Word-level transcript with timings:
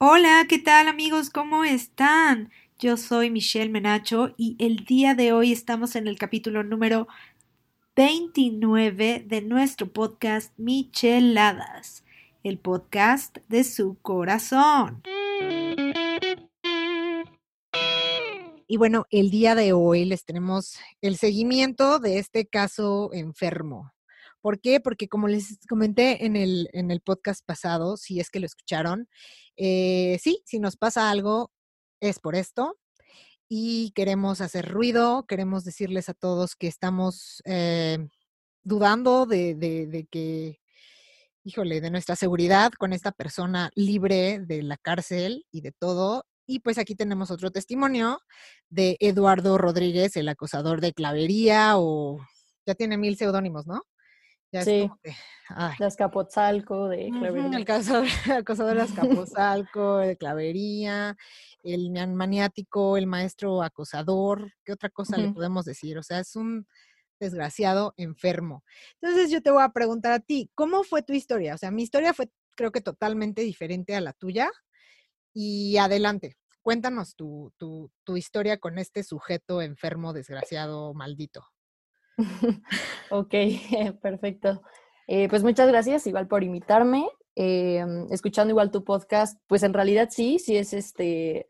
Hola, 0.00 0.46
¿qué 0.48 0.60
tal 0.60 0.86
amigos? 0.86 1.28
¿Cómo 1.28 1.64
están? 1.64 2.52
Yo 2.78 2.96
soy 2.96 3.30
Michelle 3.30 3.68
Menacho 3.68 4.32
y 4.36 4.54
el 4.60 4.84
día 4.84 5.16
de 5.16 5.32
hoy 5.32 5.50
estamos 5.50 5.96
en 5.96 6.06
el 6.06 6.16
capítulo 6.16 6.62
número 6.62 7.08
29 7.96 9.24
de 9.26 9.42
nuestro 9.42 9.92
podcast 9.92 10.56
Micheladas, 10.56 12.04
el 12.44 12.58
podcast 12.58 13.38
de 13.48 13.64
su 13.64 13.98
corazón. 14.00 15.02
Y 18.68 18.76
bueno, 18.76 19.06
el 19.10 19.32
día 19.32 19.56
de 19.56 19.72
hoy 19.72 20.04
les 20.04 20.24
tenemos 20.24 20.78
el 21.00 21.16
seguimiento 21.16 21.98
de 21.98 22.18
este 22.20 22.46
caso 22.46 23.10
enfermo. 23.12 23.90
¿Por 24.40 24.60
qué? 24.60 24.80
Porque 24.80 25.08
como 25.08 25.28
les 25.28 25.58
comenté 25.68 26.24
en 26.24 26.36
el, 26.36 26.68
en 26.72 26.90
el 26.90 27.00
podcast 27.00 27.44
pasado, 27.44 27.96
si 27.96 28.20
es 28.20 28.30
que 28.30 28.40
lo 28.40 28.46
escucharon, 28.46 29.08
eh, 29.56 30.18
sí, 30.22 30.42
si 30.46 30.60
nos 30.60 30.76
pasa 30.76 31.10
algo, 31.10 31.50
es 32.00 32.18
por 32.20 32.36
esto. 32.36 32.78
Y 33.48 33.92
queremos 33.94 34.40
hacer 34.40 34.68
ruido, 34.70 35.26
queremos 35.26 35.64
decirles 35.64 36.08
a 36.08 36.14
todos 36.14 36.54
que 36.56 36.68
estamos 36.68 37.42
eh, 37.46 37.98
dudando 38.62 39.26
de, 39.26 39.54
de 39.54 40.06
que, 40.10 40.60
híjole, 41.44 41.80
de 41.80 41.90
nuestra 41.90 42.16
seguridad 42.16 42.72
con 42.78 42.92
esta 42.92 43.12
persona 43.12 43.70
libre 43.74 44.40
de 44.40 44.62
la 44.62 44.76
cárcel 44.76 45.46
y 45.50 45.62
de 45.62 45.72
todo. 45.72 46.24
Y 46.46 46.60
pues 46.60 46.78
aquí 46.78 46.94
tenemos 46.94 47.30
otro 47.30 47.50
testimonio 47.50 48.20
de 48.70 48.96
Eduardo 49.00 49.58
Rodríguez, 49.58 50.16
el 50.16 50.28
acosador 50.28 50.80
de 50.80 50.92
clavería 50.94 51.74
o 51.78 52.18
ya 52.66 52.74
tiene 52.74 52.98
mil 52.98 53.16
seudónimos, 53.16 53.66
¿no? 53.66 53.82
Sí. 54.52 54.90
de 55.78 55.86
Escapotzalco, 55.86 56.88
de 56.88 57.10
clavería. 57.10 57.46
el 57.46 57.62
acosador 58.32 58.76
de 58.76 58.84
Escapotzalco, 58.84 59.98
de 59.98 60.16
clavería, 60.16 61.16
el 61.62 61.90
maniático, 62.14 62.96
el 62.96 63.06
maestro 63.06 63.62
acosador, 63.62 64.52
¿qué 64.64 64.72
otra 64.72 64.90
cosa 64.90 65.16
le 65.16 65.32
podemos 65.32 65.64
decir? 65.64 65.98
O 65.98 66.02
sea, 66.02 66.20
es 66.20 66.36
un 66.36 66.66
desgraciado 67.20 67.94
enfermo. 67.96 68.64
Entonces 69.00 69.30
yo 69.30 69.42
te 69.42 69.50
voy 69.50 69.62
a 69.62 69.70
preguntar 69.70 70.12
a 70.12 70.20
ti, 70.20 70.50
¿cómo 70.54 70.84
fue 70.84 71.02
tu 71.02 71.12
historia? 71.12 71.54
O 71.54 71.58
sea, 71.58 71.70
mi 71.70 71.82
historia 71.82 72.14
fue 72.14 72.30
creo 72.58 72.72
que 72.72 72.80
totalmente 72.80 73.42
diferente 73.42 73.94
a 73.94 74.00
la 74.00 74.12
tuya. 74.12 74.50
Y 75.32 75.76
adelante, 75.78 76.36
cuéntanos 76.60 77.14
tu, 77.14 77.52
tu, 77.56 77.90
tu 78.04 78.16
historia 78.16 78.58
con 78.58 78.78
este 78.78 79.04
sujeto 79.04 79.62
enfermo, 79.62 80.12
desgraciado, 80.12 80.92
maldito. 80.92 81.46
Ok, 83.10 83.34
perfecto. 84.02 84.62
Eh, 85.06 85.28
pues 85.28 85.42
muchas 85.42 85.68
gracias 85.68 86.06
igual 86.06 86.28
por 86.28 86.42
invitarme. 86.42 87.08
Eh, 87.36 87.84
escuchando 88.10 88.50
igual 88.50 88.70
tu 88.70 88.84
podcast, 88.84 89.40
pues 89.46 89.62
en 89.62 89.72
realidad 89.72 90.08
sí, 90.10 90.38
sí 90.38 90.56
es 90.56 90.72
este 90.72 91.46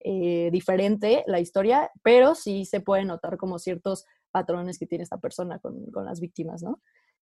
eh, 0.00 0.48
diferente 0.50 1.24
la 1.26 1.40
historia, 1.40 1.90
pero 2.02 2.34
sí 2.34 2.64
se 2.64 2.80
puede 2.80 3.04
notar 3.04 3.36
como 3.36 3.58
ciertos 3.58 4.06
patrones 4.30 4.78
que 4.78 4.86
tiene 4.86 5.04
esta 5.04 5.18
persona 5.18 5.58
con, 5.58 5.90
con 5.90 6.06
las 6.06 6.20
víctimas, 6.20 6.62
¿no? 6.62 6.80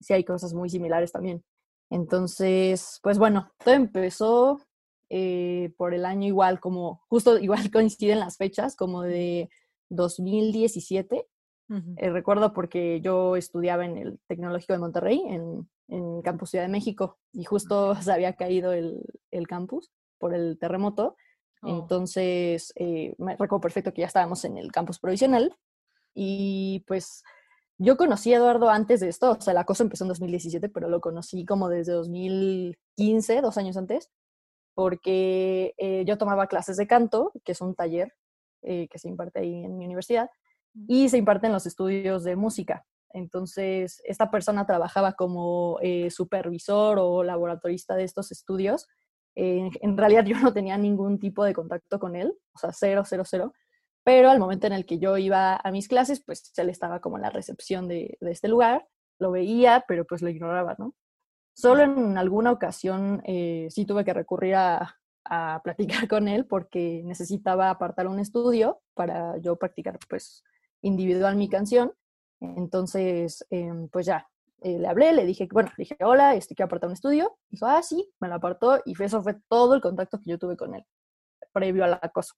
Sí 0.00 0.14
hay 0.14 0.24
cosas 0.24 0.54
muy 0.54 0.70
similares 0.70 1.12
también. 1.12 1.44
Entonces, 1.90 3.00
pues 3.02 3.18
bueno, 3.18 3.52
todo 3.62 3.74
empezó 3.74 4.60
por 5.76 5.94
el 5.94 6.04
año 6.06 6.26
igual, 6.26 6.58
como 6.58 7.02
justo 7.08 7.38
igual 7.38 7.70
coinciden 7.70 8.18
las 8.18 8.36
fechas, 8.36 8.74
como 8.74 9.02
de 9.02 9.48
2017. 9.90 11.28
Eh, 11.96 12.10
recuerdo 12.10 12.52
porque 12.52 13.00
yo 13.00 13.36
estudiaba 13.36 13.84
en 13.84 13.96
el 13.96 14.20
Tecnológico 14.26 14.74
de 14.74 14.78
Monterrey, 14.78 15.22
en, 15.26 15.68
en 15.88 16.22
Campus 16.22 16.50
Ciudad 16.50 16.64
de 16.64 16.70
México, 16.70 17.18
y 17.32 17.44
justo 17.44 17.94
se 18.02 18.12
había 18.12 18.34
caído 18.34 18.72
el, 18.72 19.02
el 19.30 19.46
campus 19.46 19.90
por 20.18 20.34
el 20.34 20.58
terremoto. 20.58 21.16
Oh. 21.62 21.68
Entonces, 21.68 22.72
eh, 22.76 23.14
me 23.18 23.32
recuerdo 23.32 23.60
perfecto 23.60 23.92
que 23.92 24.02
ya 24.02 24.06
estábamos 24.06 24.44
en 24.44 24.58
el 24.58 24.70
campus 24.72 24.98
provisional. 24.98 25.56
Y 26.14 26.84
pues 26.86 27.22
yo 27.78 27.96
conocí 27.96 28.32
a 28.32 28.36
Eduardo 28.36 28.68
antes 28.68 29.00
de 29.00 29.08
esto, 29.08 29.32
o 29.32 29.40
sea, 29.40 29.52
la 29.52 29.64
cosa 29.64 29.82
empezó 29.82 30.04
en 30.04 30.08
2017, 30.08 30.68
pero 30.68 30.88
lo 30.88 31.00
conocí 31.00 31.44
como 31.44 31.68
desde 31.68 31.92
2015, 31.92 33.40
dos 33.40 33.58
años 33.58 33.76
antes, 33.76 34.10
porque 34.74 35.74
eh, 35.78 36.04
yo 36.06 36.16
tomaba 36.18 36.46
clases 36.46 36.76
de 36.76 36.86
canto, 36.86 37.32
que 37.44 37.52
es 37.52 37.60
un 37.60 37.74
taller 37.74 38.12
que 38.62 38.98
se 38.98 39.08
imparte 39.08 39.40
ahí 39.40 39.62
en 39.62 39.76
mi 39.76 39.84
universidad, 39.84 40.30
y 40.88 41.08
se 41.08 41.18
imparten 41.18 41.52
los 41.52 41.66
estudios 41.66 42.24
de 42.24 42.36
música. 42.36 42.84
Entonces, 43.10 44.02
esta 44.04 44.30
persona 44.30 44.66
trabajaba 44.66 45.12
como 45.12 45.78
eh, 45.80 46.10
supervisor 46.10 46.98
o 46.98 47.22
laboratorista 47.22 47.94
de 47.94 48.04
estos 48.04 48.32
estudios. 48.32 48.88
en 49.36 49.96
realidad 49.96 50.24
yo 50.24 50.38
no 50.38 50.52
tenía 50.52 50.76
ningún 50.78 51.18
tipo 51.18 51.44
de 51.44 51.54
contacto 51.54 51.98
con 51.98 52.16
él, 52.16 52.34
o 52.54 52.58
sea, 52.58 52.72
cero, 52.72 53.02
cero, 53.06 53.22
cero. 53.26 53.52
Pero 54.04 54.30
al 54.30 54.38
momento 54.38 54.66
en 54.66 54.74
el 54.74 54.84
que 54.84 54.98
yo 54.98 55.16
iba 55.16 55.56
a 55.56 55.70
mis 55.70 55.88
clases, 55.88 56.22
pues 56.24 56.52
él 56.56 56.68
estaba 56.68 57.00
como 57.00 57.16
en 57.16 57.22
la 57.22 57.30
recepción 57.30 57.88
de, 57.88 58.18
este 58.20 58.48
lugar, 58.48 58.86
lo 59.18 59.30
veía, 59.30 59.84
pero 59.88 60.04
pues 60.04 60.20
lo 60.20 60.28
ignoraba, 60.28 60.76
¿no? 60.78 60.94
Solo 61.54 61.84
en 61.84 62.18
alguna 62.18 62.50
ocasión 62.50 63.22
eh, 63.24 63.68
sí 63.70 63.86
tuve 63.86 64.04
que 64.04 64.12
recurrir 64.12 64.56
a, 64.56 64.98
a 65.24 65.60
platicar 65.62 66.08
con 66.08 66.28
él 66.28 66.46
porque 66.46 67.02
necesitaba 67.04 67.70
apartar 67.70 68.08
un 68.08 68.18
estudio 68.18 68.80
para 68.94 69.38
yo 69.38 69.56
practicar 69.56 69.98
pues 70.08 70.42
individual 70.84 71.36
mi 71.36 71.48
canción. 71.48 71.92
Entonces, 72.40 73.44
em, 73.50 73.88
pues 73.88 74.06
ya, 74.06 74.28
eh, 74.60 74.78
le 74.78 74.86
hablé, 74.88 75.12
le 75.12 75.24
dije, 75.24 75.48
bueno, 75.50 75.70
le 75.76 75.82
dije, 75.82 75.96
hola, 76.04 76.34
este, 76.34 76.54
quiero 76.54 76.66
apartar 76.66 76.88
un 76.88 76.94
estudio. 76.94 77.36
Dijo, 77.50 77.66
ah, 77.66 77.82
sí, 77.82 78.10
me 78.20 78.28
lo 78.28 78.34
apartó 78.36 78.80
y 78.84 79.00
eso 79.02 79.22
fue 79.22 79.36
todo 79.48 79.74
el 79.74 79.80
contacto 79.80 80.18
que 80.20 80.30
yo 80.30 80.38
tuve 80.38 80.56
con 80.56 80.74
él, 80.74 80.84
previo 81.52 81.84
al 81.84 81.94
acoso. 81.94 82.34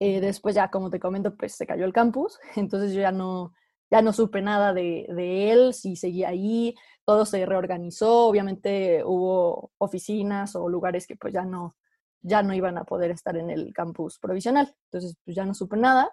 Eh, 0.00 0.20
después 0.20 0.54
ya, 0.54 0.70
como 0.70 0.90
te 0.90 1.00
comento, 1.00 1.36
pues 1.36 1.54
se 1.56 1.66
cayó 1.66 1.84
el 1.84 1.92
campus, 1.92 2.38
entonces 2.56 2.94
yo 2.94 3.00
ya 3.02 3.12
no, 3.12 3.52
ya 3.90 4.02
no 4.02 4.12
supe 4.12 4.42
nada 4.42 4.72
de, 4.72 5.06
de 5.14 5.52
él, 5.52 5.74
si 5.74 5.96
seguía 5.96 6.28
ahí, 6.30 6.74
todo 7.04 7.26
se 7.26 7.44
reorganizó, 7.44 8.26
obviamente 8.26 9.02
hubo 9.04 9.72
oficinas 9.78 10.56
o 10.56 10.68
lugares 10.68 11.06
que 11.06 11.16
pues 11.16 11.34
ya 11.34 11.44
no, 11.44 11.76
ya 12.22 12.42
no 12.42 12.54
iban 12.54 12.78
a 12.78 12.84
poder 12.84 13.10
estar 13.10 13.36
en 13.36 13.50
el 13.50 13.72
campus 13.74 14.18
provisional, 14.18 14.74
entonces 14.86 15.16
pues 15.24 15.36
ya 15.36 15.44
no 15.44 15.54
supe 15.54 15.76
nada 15.76 16.10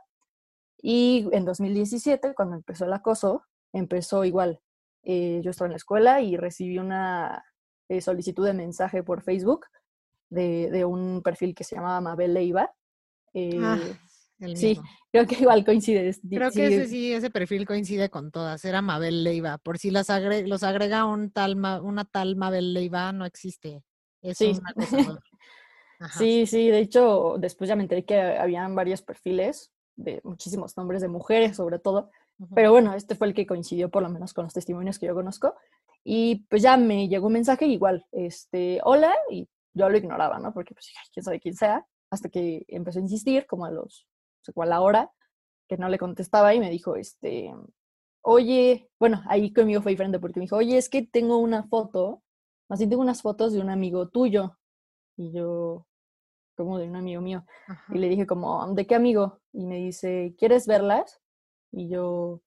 y 0.81 1.27
en 1.31 1.45
2017, 1.45 2.33
cuando 2.35 2.55
empezó 2.55 2.85
el 2.85 2.93
acoso, 2.93 3.43
empezó 3.73 4.23
igual. 4.25 4.61
Eh, 5.03 5.41
yo 5.43 5.51
estaba 5.51 5.67
en 5.67 5.71
la 5.73 5.77
escuela 5.77 6.21
y 6.21 6.37
recibí 6.37 6.77
una 6.77 7.43
eh, 7.89 8.01
solicitud 8.01 8.45
de 8.45 8.53
mensaje 8.53 9.03
por 9.03 9.21
Facebook 9.21 9.65
de, 10.29 10.69
de, 10.69 10.85
un 10.85 11.21
perfil 11.23 11.55
que 11.55 11.63
se 11.63 11.75
llamaba 11.75 12.01
Mabel 12.01 12.33
Leiva. 12.33 12.71
Eh, 13.33 13.57
ah, 13.61 13.79
sí, 14.55 14.77
creo 15.11 15.25
que 15.25 15.35
igual 15.35 15.63
coincide. 15.63 16.13
Creo 16.29 16.51
que 16.51 16.67
ese 16.67 16.87
sí, 16.87 17.13
ese 17.13 17.29
perfil 17.29 17.65
coincide 17.65 18.09
con 18.09 18.31
todas. 18.31 18.63
Era 18.65 18.81
Mabel 18.81 19.23
Leiva. 19.23 19.57
Por 19.57 19.77
si 19.77 19.89
las 19.89 20.09
los 20.45 20.63
agrega 20.63 21.05
un 21.05 21.31
tal, 21.31 21.55
una 21.55 22.05
tal 22.05 22.35
Mabel 22.35 22.73
Leiva, 22.73 23.11
no 23.13 23.25
existe. 23.25 23.83
Es 24.21 24.37
sí. 24.37 24.59
sí, 26.17 26.45
sí. 26.45 26.67
De 26.67 26.79
hecho, 26.79 27.35
después 27.39 27.69
ya 27.69 27.75
me 27.75 27.83
enteré 27.83 28.03
que 28.03 28.19
habían 28.19 28.75
varios 28.75 29.01
perfiles 29.01 29.71
de 29.97 30.21
muchísimos 30.23 30.77
nombres 30.77 31.01
de 31.01 31.09
mujeres 31.09 31.57
sobre 31.57 31.79
todo, 31.79 32.11
pero 32.53 32.71
bueno, 32.71 32.93
este 32.93 33.15
fue 33.15 33.27
el 33.27 33.33
que 33.33 33.47
coincidió 33.47 33.89
por 33.89 34.03
lo 34.03 34.09
menos 34.09 34.33
con 34.33 34.45
los 34.45 34.53
testimonios 34.53 34.99
que 34.99 35.07
yo 35.07 35.15
conozco. 35.15 35.55
Y 36.03 36.45
pues 36.49 36.61
ya 36.61 36.77
me 36.77 37.09
llegó 37.09 37.27
un 37.27 37.33
mensaje 37.33 37.65
igual, 37.65 38.05
este, 38.11 38.79
hola, 38.83 39.13
y 39.29 39.49
yo 39.73 39.89
lo 39.89 39.97
ignoraba, 39.97 40.39
¿no? 40.39 40.53
Porque 40.53 40.73
pues 40.73 40.91
quién 41.11 41.23
sabe 41.23 41.39
quién 41.39 41.55
sea, 41.55 41.85
hasta 42.09 42.29
que 42.29 42.63
empezó 42.69 42.99
a 42.99 43.01
insistir, 43.01 43.45
como 43.45 43.65
a 43.65 43.71
los, 43.71 44.07
no 44.07 44.43
sé 44.43 44.53
cuál 44.53 44.69
la 44.69 44.81
hora, 44.81 45.11
que 45.67 45.77
no 45.77 45.89
le 45.89 45.97
contestaba 45.97 46.53
y 46.53 46.59
me 46.59 46.69
dijo, 46.69 46.95
este, 46.95 47.53
oye, 48.21 48.89
bueno, 48.99 49.21
ahí 49.27 49.51
conmigo 49.51 49.81
fue 49.81 49.91
diferente 49.91 50.19
porque 50.19 50.39
me 50.39 50.45
dijo, 50.45 50.57
oye, 50.57 50.77
es 50.77 50.89
que 50.89 51.01
tengo 51.01 51.37
una 51.39 51.63
foto, 51.63 52.23
más 52.69 52.79
bien 52.79 52.89
tengo 52.89 53.01
unas 53.01 53.21
fotos 53.21 53.53
de 53.53 53.59
un 53.59 53.69
amigo 53.69 54.09
tuyo. 54.09 54.57
Y 55.17 55.31
yo, 55.31 55.87
como 56.57 56.79
de 56.79 56.89
un 56.89 56.95
amigo 56.95 57.21
mío. 57.21 57.45
Y 57.89 57.99
le 57.99 58.09
dije 58.09 58.25
como, 58.25 58.73
¿de 58.73 58.85
qué 58.87 58.95
amigo? 58.95 59.39
Y 59.53 59.65
me 59.65 59.75
dice, 59.75 60.35
¿quieres 60.37 60.67
verlas? 60.67 61.21
Y 61.71 61.87
yo, 61.87 62.41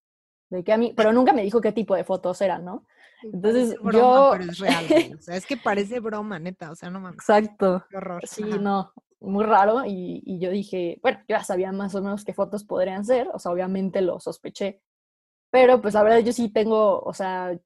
¿de 0.50 0.64
qué 0.64 0.72
amigo? 0.72 0.94
Pero 0.96 1.12
nunca 1.12 1.32
me 1.32 1.42
dijo 1.42 1.60
qué 1.60 1.72
tipo 1.72 1.94
de 1.94 2.04
fotos 2.04 2.40
eran, 2.42 2.64
¿no? 2.64 2.84
Entonces 3.22 3.74
yo... 3.74 3.80
Pero 4.32 4.34
es 4.34 4.58
real, 4.58 4.84
o 5.18 5.22
sea, 5.22 5.36
es 5.36 5.46
que 5.46 5.56
parece 5.56 6.00
broma, 6.00 6.38
neta, 6.38 6.70
o 6.70 6.74
sea, 6.74 6.90
no 6.90 7.00
mames. 7.00 7.18
Exacto. 7.18 7.84
Qué 7.88 7.96
horror. 7.96 8.22
Sí, 8.26 8.42
no, 8.42 8.92
muy 9.20 9.44
raro. 9.44 9.84
Y, 9.86 10.22
y, 10.26 10.40
yo 10.40 10.50
dije, 10.50 10.98
bueno, 11.02 11.18
yo 11.20 11.36
ya 11.36 11.44
sabía 11.44 11.70
más 11.72 11.94
o 11.94 12.02
menos 12.02 12.24
qué 12.24 12.34
fotos 12.34 12.64
podrían 12.64 13.04
ser, 13.04 13.28
o 13.32 13.38
sea, 13.38 13.52
obviamente 13.52 14.00
lo 14.00 14.18
sospeché. 14.18 14.82
Pero 15.50 15.80
pues 15.80 15.94
la 15.94 16.02
verdad 16.02 16.18
yo 16.18 16.32
sí 16.32 16.48
tengo, 16.48 17.00
o 17.00 17.12
sea, 17.12 17.56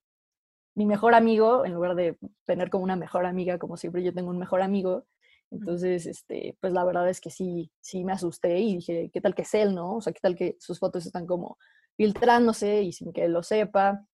mi 0.74 0.86
mejor 0.86 1.14
amigo, 1.14 1.64
en 1.64 1.74
lugar 1.74 1.94
de 1.94 2.18
tener 2.44 2.70
como 2.70 2.84
una 2.84 2.96
mejor 2.96 3.26
amiga, 3.26 3.58
como 3.58 3.76
siempre 3.76 4.02
yo 4.02 4.12
tengo 4.12 4.30
un 4.30 4.38
mejor 4.38 4.62
amigo, 4.62 5.06
entonces, 5.54 6.06
este, 6.06 6.56
pues 6.60 6.72
la 6.72 6.84
verdad 6.84 7.08
es 7.08 7.20
que 7.20 7.30
sí, 7.30 7.70
sí 7.80 8.04
me 8.04 8.12
asusté 8.12 8.58
y 8.58 8.76
dije, 8.76 9.10
¿qué 9.12 9.20
tal 9.20 9.34
que 9.34 9.42
es 9.42 9.54
él, 9.54 9.74
no? 9.74 9.96
O 9.96 10.00
sea, 10.00 10.12
¿qué 10.12 10.18
tal 10.20 10.34
que 10.34 10.56
sus 10.58 10.80
fotos 10.80 11.06
están 11.06 11.26
como 11.26 11.58
filtrándose 11.96 12.82
y 12.82 12.92
sin 12.92 13.12
que 13.12 13.24
él 13.24 13.32
lo 13.32 13.42
sepa? 13.42 14.04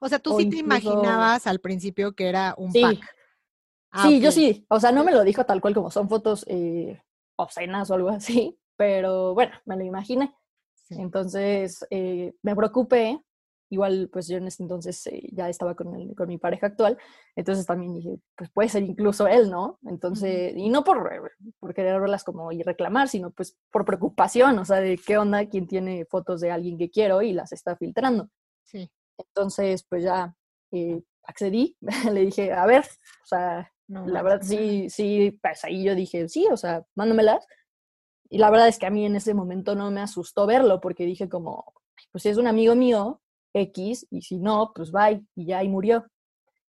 O 0.00 0.08
sea, 0.08 0.18
tú 0.18 0.36
sí 0.36 0.50
te 0.50 0.56
imaginabas 0.56 1.46
al 1.46 1.60
principio 1.60 2.12
que 2.12 2.28
era 2.28 2.54
un 2.58 2.72
pack. 2.72 2.98
Ah, 3.92 4.02
sí, 4.06 4.20
yo 4.20 4.32
sí. 4.32 4.66
O 4.68 4.80
sea, 4.80 4.90
no 4.90 5.04
me 5.04 5.12
lo 5.12 5.22
dijo 5.22 5.44
tal 5.44 5.60
cual 5.60 5.74
como 5.74 5.90
son 5.90 6.08
fotos 6.08 6.44
eh, 6.48 7.00
obscenas 7.36 7.90
o 7.90 7.94
algo 7.94 8.08
así, 8.08 8.58
pero 8.76 9.34
bueno, 9.34 9.52
me 9.64 9.76
lo 9.76 9.84
imaginé. 9.84 10.34
Entonces 10.90 11.86
eh, 11.90 12.34
me 12.42 12.56
preocupé. 12.56 13.20
Igual, 13.72 14.10
pues 14.12 14.26
yo 14.26 14.36
en 14.36 14.48
ese 14.48 14.64
entonces 14.64 15.06
eh, 15.06 15.22
ya 15.32 15.48
estaba 15.48 15.76
con, 15.76 16.12
con 16.14 16.28
mi 16.28 16.38
pareja 16.38 16.66
actual, 16.66 16.98
entonces 17.36 17.64
también 17.64 17.94
dije, 17.94 18.18
pues 18.36 18.50
puede 18.50 18.68
ser 18.68 18.82
incluso 18.82 19.28
él, 19.28 19.48
¿no? 19.48 19.78
Entonces, 19.86 20.52
y 20.56 20.68
no 20.68 20.82
por, 20.82 21.08
por 21.60 21.72
querer 21.72 22.00
verlas 22.00 22.24
como 22.24 22.50
y 22.50 22.62
reclamar, 22.62 23.08
sino 23.08 23.30
pues 23.30 23.56
por 23.70 23.84
preocupación, 23.84 24.58
o 24.58 24.64
sea, 24.64 24.80
de 24.80 24.98
qué 24.98 25.18
onda, 25.18 25.48
quién 25.48 25.68
tiene 25.68 26.04
fotos 26.04 26.40
de 26.40 26.50
alguien 26.50 26.78
que 26.78 26.90
quiero 26.90 27.22
y 27.22 27.32
las 27.32 27.52
está 27.52 27.76
filtrando. 27.76 28.28
Sí. 28.64 28.90
Entonces, 29.16 29.84
pues 29.88 30.02
ya 30.02 30.34
accedí, 31.22 31.76
le 32.12 32.20
dije, 32.20 32.52
a 32.52 32.66
ver, 32.66 32.84
o 33.22 33.26
sea, 33.26 33.72
la 33.86 34.22
verdad 34.22 34.42
sí, 34.42 34.88
sí, 34.88 35.38
pues 35.42 35.64
ahí 35.64 35.84
yo 35.84 35.94
dije, 35.94 36.28
sí, 36.28 36.46
o 36.50 36.56
sea, 36.56 36.84
mándamelas. 36.94 37.46
Y 38.28 38.38
la 38.38 38.50
verdad 38.50 38.68
es 38.68 38.78
que 38.78 38.86
a 38.86 38.90
mí 38.90 39.04
en 39.04 39.16
ese 39.16 39.34
momento 39.34 39.74
no 39.74 39.90
me 39.90 40.00
asustó 40.00 40.46
verlo 40.46 40.80
porque 40.80 41.04
dije 41.04 41.28
como, 41.28 41.74
pues 42.12 42.22
si 42.22 42.28
es 42.28 42.36
un 42.36 42.46
amigo 42.46 42.76
mío, 42.76 43.20
X, 43.52 44.06
y 44.10 44.22
si 44.22 44.38
no, 44.38 44.72
pues 44.74 44.92
bye, 44.92 45.24
y 45.34 45.46
ya 45.46 45.58
ahí 45.58 45.68
murió. 45.68 46.06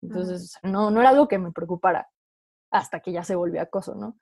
Entonces, 0.03 0.57
no, 0.63 0.91
no 0.91 1.01
era 1.01 1.11
algo 1.11 1.29
que 1.29 1.39
me 1.39 1.53
preocupara 1.53 2.09
hasta 2.71 3.01
que 3.01 3.13
ya 3.13 3.23
se 3.23 3.37
volvió 3.37 3.61
acoso, 3.61 3.95
¿no? 3.95 4.19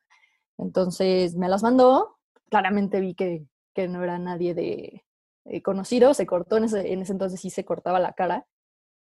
Entonces 0.58 1.37
me 1.37 1.49
las 1.49 1.62
mandó, 1.62 2.19
claramente 2.50 3.00
vi 3.00 3.14
que, 3.14 3.47
que 3.75 3.88
no 3.88 4.02
era 4.02 4.19
nadie 4.19 4.55
de 4.55 5.05
eh, 5.47 5.62
conocido, 5.62 6.12
se 6.12 6.26
cortó, 6.26 6.58
en 6.58 6.64
ese, 6.64 6.93
en 6.93 7.02
ese 7.02 7.12
entonces 7.12 7.41
sí 7.41 7.49
se 7.49 7.64
cortaba 7.64 7.99
la 7.99 8.12
cara, 8.12 8.47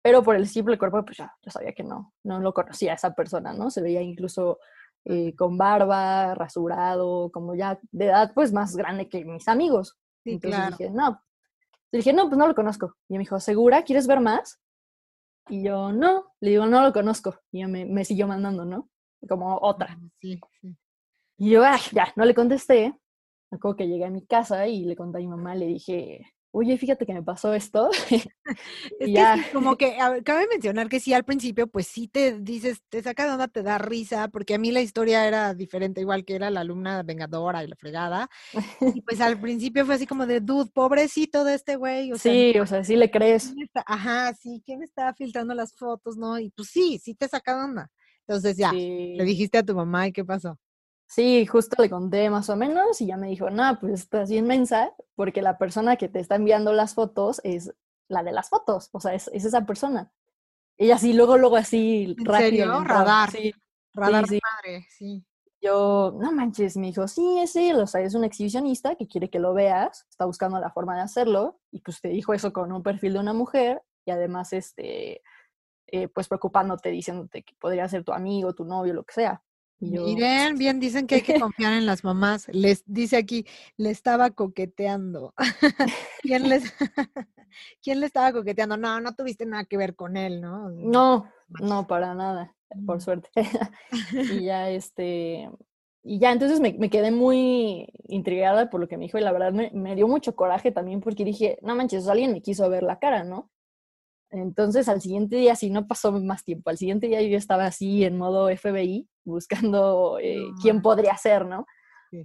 pero 0.02 0.22
por 0.22 0.36
el 0.36 0.48
simple 0.48 0.78
cuerpo, 0.78 1.04
pues 1.06 1.18
ya, 1.18 1.34
yo 1.42 1.50
sabía 1.50 1.74
que 1.74 1.84
no, 1.84 2.14
no 2.24 2.40
lo 2.40 2.54
conocía 2.54 2.92
a 2.92 2.96
esa 2.96 3.16
persona, 3.16 3.54
¿no? 3.54 3.72
Se 3.72 3.82
veía 3.82 4.02
incluso 4.02 4.60
eh, 5.06 5.36
con 5.36 5.58
barba, 5.58 6.36
rasurado, 6.36 7.32
como 7.32 7.56
ya 7.56 7.80
de 7.92 8.06
edad, 8.06 8.32
pues 8.34 8.52
más 8.52 8.76
grande 8.76 9.08
que 9.08 9.24
mis 9.24 9.48
amigos. 9.48 9.98
Entonces 10.26 10.78
dije, 10.78 10.90
no. 10.90 11.22
Dije, 11.98 12.14
no, 12.14 12.28
pues 12.28 12.38
no 12.38 12.48
lo 12.48 12.56
conozco. 12.56 12.96
Y 13.10 13.14
me 13.14 13.20
dijo, 13.20 13.40
¿segura? 13.40 13.84
¿Quieres 13.84 14.08
ver 14.08 14.20
más? 14.20 14.60
Y 15.50 15.64
yo, 15.64 15.92
no. 15.92 16.34
Le 16.40 16.52
digo, 16.52 16.66
no 16.66 16.82
lo 16.82 16.94
conozco. 16.94 17.40
Y 17.52 17.60
ya 17.60 17.68
me, 17.68 17.86
me 17.86 18.06
siguió 18.06 18.28
mandando, 18.28 18.66
¿no? 18.66 18.90
Como 19.28 19.58
otra. 19.58 19.98
Sí, 20.20 20.40
sí. 20.62 20.76
Y 21.38 21.52
yo, 21.52 21.64
ay, 21.64 21.80
ya, 21.92 22.12
no 22.16 22.26
le 22.26 22.34
contesté. 22.34 22.98
Me 23.52 23.58
acuerdo 23.58 23.78
que 23.78 23.88
llegué 23.88 24.06
a 24.06 24.10
mi 24.10 24.26
casa 24.26 24.68
y 24.68 24.86
le 24.86 24.96
conté 24.96 25.18
a 25.18 25.22
mi 25.22 25.28
mamá, 25.28 25.56
le 25.56 25.68
dije, 25.68 26.35
oye, 26.56 26.78
fíjate 26.78 27.06
que 27.06 27.14
me 27.14 27.22
pasó 27.22 27.54
esto. 27.54 27.90
es 29.00 29.12
ya. 29.12 29.36
como 29.52 29.76
que 29.76 29.98
cabe 30.24 30.48
mencionar 30.48 30.88
que 30.88 31.00
sí, 31.00 31.14
al 31.14 31.26
principio, 31.26 31.68
pues 31.68 31.88
sí 31.88 32.08
te 32.08 32.40
dices, 32.40 32.82
te 32.90 33.04
saca 33.04 33.26
de 33.26 33.32
onda, 33.32 33.48
te 33.48 33.62
da 33.62 33.78
risa, 33.78 34.30
porque 34.30 34.56
a 34.56 34.58
mí 34.58 34.72
la 34.72 34.82
historia 34.82 35.28
era 35.28 35.54
diferente, 35.54 36.02
igual 36.02 36.24
que 36.24 36.36
era 36.36 36.50
la 36.50 36.62
alumna 36.62 37.04
vengadora 37.04 37.64
y 37.64 37.68
la 37.68 37.76
fregada. 37.76 38.30
Y 38.94 39.02
pues 39.02 39.20
al 39.20 39.40
principio 39.42 39.86
fue 39.86 39.96
así 39.96 40.08
como 40.08 40.26
de, 40.26 40.40
dude, 40.40 40.72
pobrecito 40.72 41.44
de 41.44 41.56
este 41.56 41.76
güey. 41.76 42.14
O 42.14 42.18
sí, 42.18 42.58
o 42.60 42.66
sea, 42.66 42.84
sí 42.84 42.96
le 42.96 43.12
crees. 43.12 43.54
Ajá, 43.86 44.34
sí, 44.34 44.62
¿quién 44.66 44.82
estaba 44.82 45.14
filtrando 45.14 45.54
las 45.54 45.76
fotos? 45.76 46.16
No, 46.16 46.40
y 46.40 46.52
pues 46.52 46.70
sí, 46.70 47.00
sí 47.04 47.16
te 47.16 47.28
saca 47.28 47.58
de 47.58 47.64
onda. 47.66 47.92
Entonces 48.28 48.58
ya, 48.58 48.72
le 48.72 49.24
dijiste 49.24 49.58
a 49.58 49.64
tu 49.64 49.76
mamá 49.76 50.08
y 50.08 50.12
qué 50.14 50.24
pasó. 50.24 50.58
Sí, 51.08 51.46
justo 51.46 51.82
le 51.82 51.90
conté 51.90 52.30
más 52.30 52.50
o 52.50 52.56
menos 52.56 53.00
y 53.00 53.08
ya 53.08 53.18
me 53.18 53.28
dijo, 53.28 53.50
no, 53.50 53.78
pues 53.80 53.94
estás 53.94 54.32
inmensa 54.32 54.94
porque 55.16 55.42
la 55.42 55.58
persona 55.58 55.98
que 55.98 56.10
te 56.10 56.20
está 56.20 56.36
enviando 56.36 56.74
las 56.74 56.96
fotos 56.96 57.42
es 57.44 57.74
la 58.08 58.24
de 58.24 58.32
las 58.32 58.50
fotos, 58.50 58.90
o 58.92 59.00
sea, 59.00 59.14
es, 59.14 59.30
esa 59.34 59.66
persona. 59.66 60.12
Ella 60.78 60.98
sí, 60.98 61.14
luego, 61.14 61.38
luego 61.38 61.58
así, 61.58 62.16
¿En 62.18 62.36
Serio? 62.36 62.84
Radar. 62.84 63.32
Sí. 63.32 63.54
Radar 63.94 64.28
sí, 64.28 64.40
madre, 64.44 64.86
sí. 64.90 65.26
Yo, 65.62 66.14
no 66.20 66.32
manches, 66.32 66.76
me 66.78 66.88
dijo, 66.88 67.08
sí, 67.08 67.40
es 67.40 67.56
él, 67.56 67.80
o 67.80 67.88
sea, 67.88 68.02
es 68.02 68.14
un 68.14 68.24
exhibicionista 68.24 68.96
que 68.96 69.08
quiere 69.08 69.30
que 69.30 69.40
lo 69.40 69.54
veas, 69.54 70.06
está 70.10 70.26
buscando 70.26 70.60
la 70.60 70.70
forma 70.70 70.96
de 70.96 71.02
hacerlo, 71.02 71.60
y 71.72 71.80
pues 71.80 72.02
te 72.02 72.10
dijo 72.10 72.34
eso 72.34 72.52
con 72.52 72.72
un 72.72 72.84
perfil 72.84 73.14
de 73.14 73.20
una 73.20 73.34
mujer, 73.34 73.82
y 74.06 74.12
además, 74.12 74.54
este, 74.54 75.22
eh, 75.88 76.08
pues 76.10 76.28
preocupándote, 76.28 76.90
diciéndote 76.90 77.44
que 77.44 77.56
podría 77.60 77.88
ser 77.88 78.04
tu 78.04 78.12
amigo, 78.12 78.54
tu 78.54 78.66
novio, 78.66 78.94
lo 78.94 79.04
que 79.06 79.14
sea. 79.14 79.42
Miren, 79.80 80.58
bien 80.58 80.80
dicen 80.80 81.08
que 81.08 81.16
hay 81.16 81.22
que 81.22 81.40
confiar 81.40 81.74
en 81.74 81.86
las 81.86 82.04
mamás. 82.04 82.48
Les 82.52 82.84
dice 82.86 83.18
aquí, 83.18 83.46
le 83.78 83.90
estaba 83.90 84.32
coqueteando. 84.32 85.34
¿Quién 86.22 86.50
les 86.50 86.64
¿Quién 87.82 88.00
le 88.00 88.06
estaba 88.06 88.32
coqueteando? 88.34 88.78
No, 88.78 89.00
no 89.00 89.16
tuviste 89.16 89.46
nada 89.46 89.66
que 89.66 89.78
ver 89.78 89.96
con 89.96 90.18
él, 90.18 90.42
¿no? 90.42 90.70
No, 90.70 91.32
no, 91.62 91.88
para 91.88 92.14
nada, 92.14 92.56
por 92.86 92.98
mm. 92.98 93.02
suerte. 93.02 93.30
y 94.12 94.46
ya 94.46 94.70
este, 94.70 95.50
y 96.04 96.20
ya 96.20 96.32
entonces 96.32 96.60
me, 96.60 96.74
me, 96.74 96.90
quedé 96.90 97.12
muy 97.12 97.88
intrigada 98.08 98.70
por 98.70 98.82
lo 98.82 98.88
que 98.88 98.98
me 98.98 99.06
dijo 99.06 99.18
y 99.18 99.22
la 99.22 99.32
verdad 99.32 99.54
me, 99.54 99.72
me 99.74 99.96
dio 99.96 100.08
mucho 100.08 100.36
coraje 100.36 100.72
también 100.72 101.00
porque 101.00 101.24
dije, 101.24 101.58
no 101.62 101.76
manches, 101.76 102.08
alguien 102.08 102.34
me 102.34 102.42
quiso 102.42 102.70
ver 102.70 102.84
la 102.84 103.00
cara, 103.00 103.24
¿no? 103.24 103.50
Entonces 104.32 104.90
al 104.90 105.02
siguiente 105.02 105.38
día, 105.38 105.56
si 105.56 105.70
no 105.70 105.88
pasó 105.88 106.12
más 106.12 106.44
tiempo, 106.44 106.70
al 106.70 106.78
siguiente 106.78 107.08
día 107.08 107.22
yo 107.22 107.38
estaba 107.38 107.66
así 107.66 108.04
en 108.04 108.18
modo 108.18 108.50
FBI 108.50 109.08
buscando 109.26 110.18
eh, 110.22 110.46
quién 110.62 110.82
podría 110.82 111.18
ser, 111.18 111.46
¿no? 111.46 111.66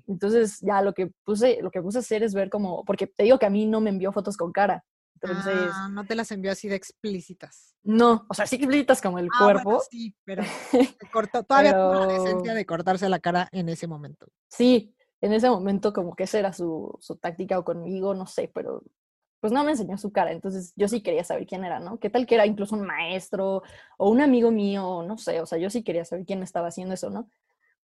Entonces 0.06 0.60
ya 0.60 0.82
lo 0.82 0.92
que 0.94 1.10
puse, 1.24 1.58
lo 1.62 1.70
que 1.70 1.82
puse 1.82 1.98
a 1.98 2.00
hacer 2.00 2.22
es 2.22 2.34
ver 2.34 2.48
como, 2.48 2.84
porque 2.84 3.08
te 3.08 3.24
digo 3.24 3.38
que 3.38 3.46
a 3.46 3.50
mí 3.50 3.66
no 3.66 3.80
me 3.80 3.90
envió 3.90 4.12
fotos 4.12 4.36
con 4.36 4.52
cara. 4.52 4.84
Entonces, 5.22 5.70
ah, 5.72 5.88
no 5.92 6.06
te 6.06 6.14
las 6.14 6.30
envió 6.30 6.50
así 6.50 6.68
de 6.68 6.76
explícitas. 6.76 7.74
No, 7.82 8.24
o 8.28 8.34
sea, 8.34 8.46
sí 8.46 8.56
explícitas 8.56 9.02
como 9.02 9.18
el 9.18 9.28
ah, 9.34 9.44
cuerpo. 9.44 9.82
sí, 9.90 10.14
pero 10.24 10.42
cortó, 11.12 11.42
todavía 11.42 11.72
pero... 11.72 12.06
la 12.06 12.16
esencia 12.16 12.54
de 12.54 12.64
cortarse 12.64 13.08
la 13.08 13.18
cara 13.18 13.48
en 13.52 13.68
ese 13.68 13.86
momento. 13.86 14.28
Sí, 14.48 14.94
en 15.20 15.32
ese 15.32 15.50
momento 15.50 15.92
como 15.92 16.14
que 16.14 16.24
esa 16.24 16.38
era 16.38 16.52
su, 16.52 16.96
su 17.00 17.16
táctica 17.16 17.58
o 17.58 17.64
conmigo, 17.64 18.14
no 18.14 18.26
sé, 18.26 18.50
pero 18.54 18.82
pues 19.40 19.52
no 19.52 19.64
me 19.64 19.72
enseñó 19.72 19.96
su 19.98 20.12
cara, 20.12 20.32
entonces 20.32 20.72
yo 20.76 20.86
sí 20.88 21.02
quería 21.02 21.24
saber 21.24 21.46
quién 21.46 21.64
era, 21.64 21.80
¿no? 21.80 21.98
¿Qué 21.98 22.10
tal 22.10 22.26
que 22.26 22.34
era 22.34 22.46
incluso 22.46 22.76
un 22.76 22.86
maestro 22.86 23.62
o 23.98 24.10
un 24.10 24.20
amigo 24.20 24.50
mío, 24.50 25.02
no 25.06 25.16
sé, 25.18 25.40
o 25.40 25.46
sea, 25.46 25.58
yo 25.58 25.70
sí 25.70 25.82
quería 25.82 26.04
saber 26.04 26.26
quién 26.26 26.42
estaba 26.42 26.68
haciendo 26.68 26.94
eso, 26.94 27.10
¿no? 27.10 27.30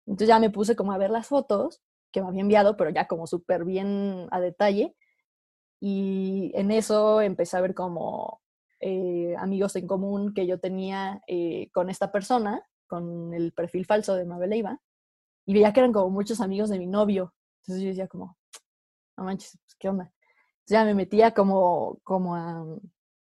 Entonces 0.06 0.28
ya 0.28 0.38
me 0.38 0.50
puse 0.50 0.76
como 0.76 0.92
a 0.92 0.98
ver 0.98 1.10
las 1.10 1.28
fotos 1.28 1.82
que 2.12 2.22
me 2.22 2.28
había 2.28 2.42
enviado, 2.42 2.76
pero 2.76 2.90
ya 2.90 3.06
como 3.08 3.26
súper 3.26 3.64
bien 3.64 4.28
a 4.30 4.40
detalle, 4.40 4.94
y 5.80 6.52
en 6.54 6.70
eso 6.70 7.20
empecé 7.20 7.56
a 7.56 7.60
ver 7.60 7.74
como 7.74 8.40
eh, 8.80 9.34
amigos 9.38 9.76
en 9.76 9.86
común 9.86 10.34
que 10.34 10.46
yo 10.46 10.58
tenía 10.58 11.22
eh, 11.26 11.70
con 11.72 11.90
esta 11.90 12.12
persona, 12.12 12.66
con 12.86 13.34
el 13.34 13.52
perfil 13.52 13.86
falso 13.86 14.14
de 14.14 14.26
Mabel 14.26 14.50
Leiva, 14.50 14.80
y 15.46 15.54
veía 15.54 15.72
que 15.72 15.80
eran 15.80 15.92
como 15.92 16.10
muchos 16.10 16.40
amigos 16.40 16.70
de 16.70 16.78
mi 16.78 16.86
novio, 16.86 17.34
entonces 17.62 17.82
yo 17.82 17.88
decía 17.88 18.08
como, 18.08 18.36
no 19.16 19.24
manches, 19.24 19.58
pues, 19.64 19.74
¿qué 19.76 19.88
onda? 19.88 20.12
Ya 20.66 20.84
me 20.84 20.94
metía 20.94 21.32
como, 21.32 21.98
como 22.02 22.34
a, 22.36 22.64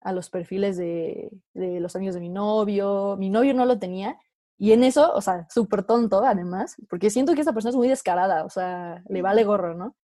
a 0.02 0.14
los 0.14 0.30
perfiles 0.30 0.78
de, 0.78 1.32
de, 1.54 1.80
los 1.80 1.96
amigos 1.96 2.16
de 2.16 2.22
mi 2.22 2.30
novio. 2.30 3.16
Mi 3.18 3.30
novio 3.30 3.54
no 3.54 3.66
lo 3.66 3.80
tenía. 3.80 4.18
Y 4.58 4.74
en 4.74 4.84
eso, 4.84 5.12
o 5.14 5.22
sea, 5.22 5.48
súper 5.50 5.84
tonto 5.84 6.24
además, 6.24 6.76
porque 6.88 7.10
siento 7.10 7.34
que 7.34 7.42
esta 7.42 7.54
persona 7.54 7.72
es 7.72 7.76
muy 7.76 7.88
descarada, 7.88 8.46
o 8.46 8.50
sea, 8.50 9.04
le 9.10 9.24
vale 9.24 9.44
gorro, 9.44 9.74
¿no? 9.74 9.96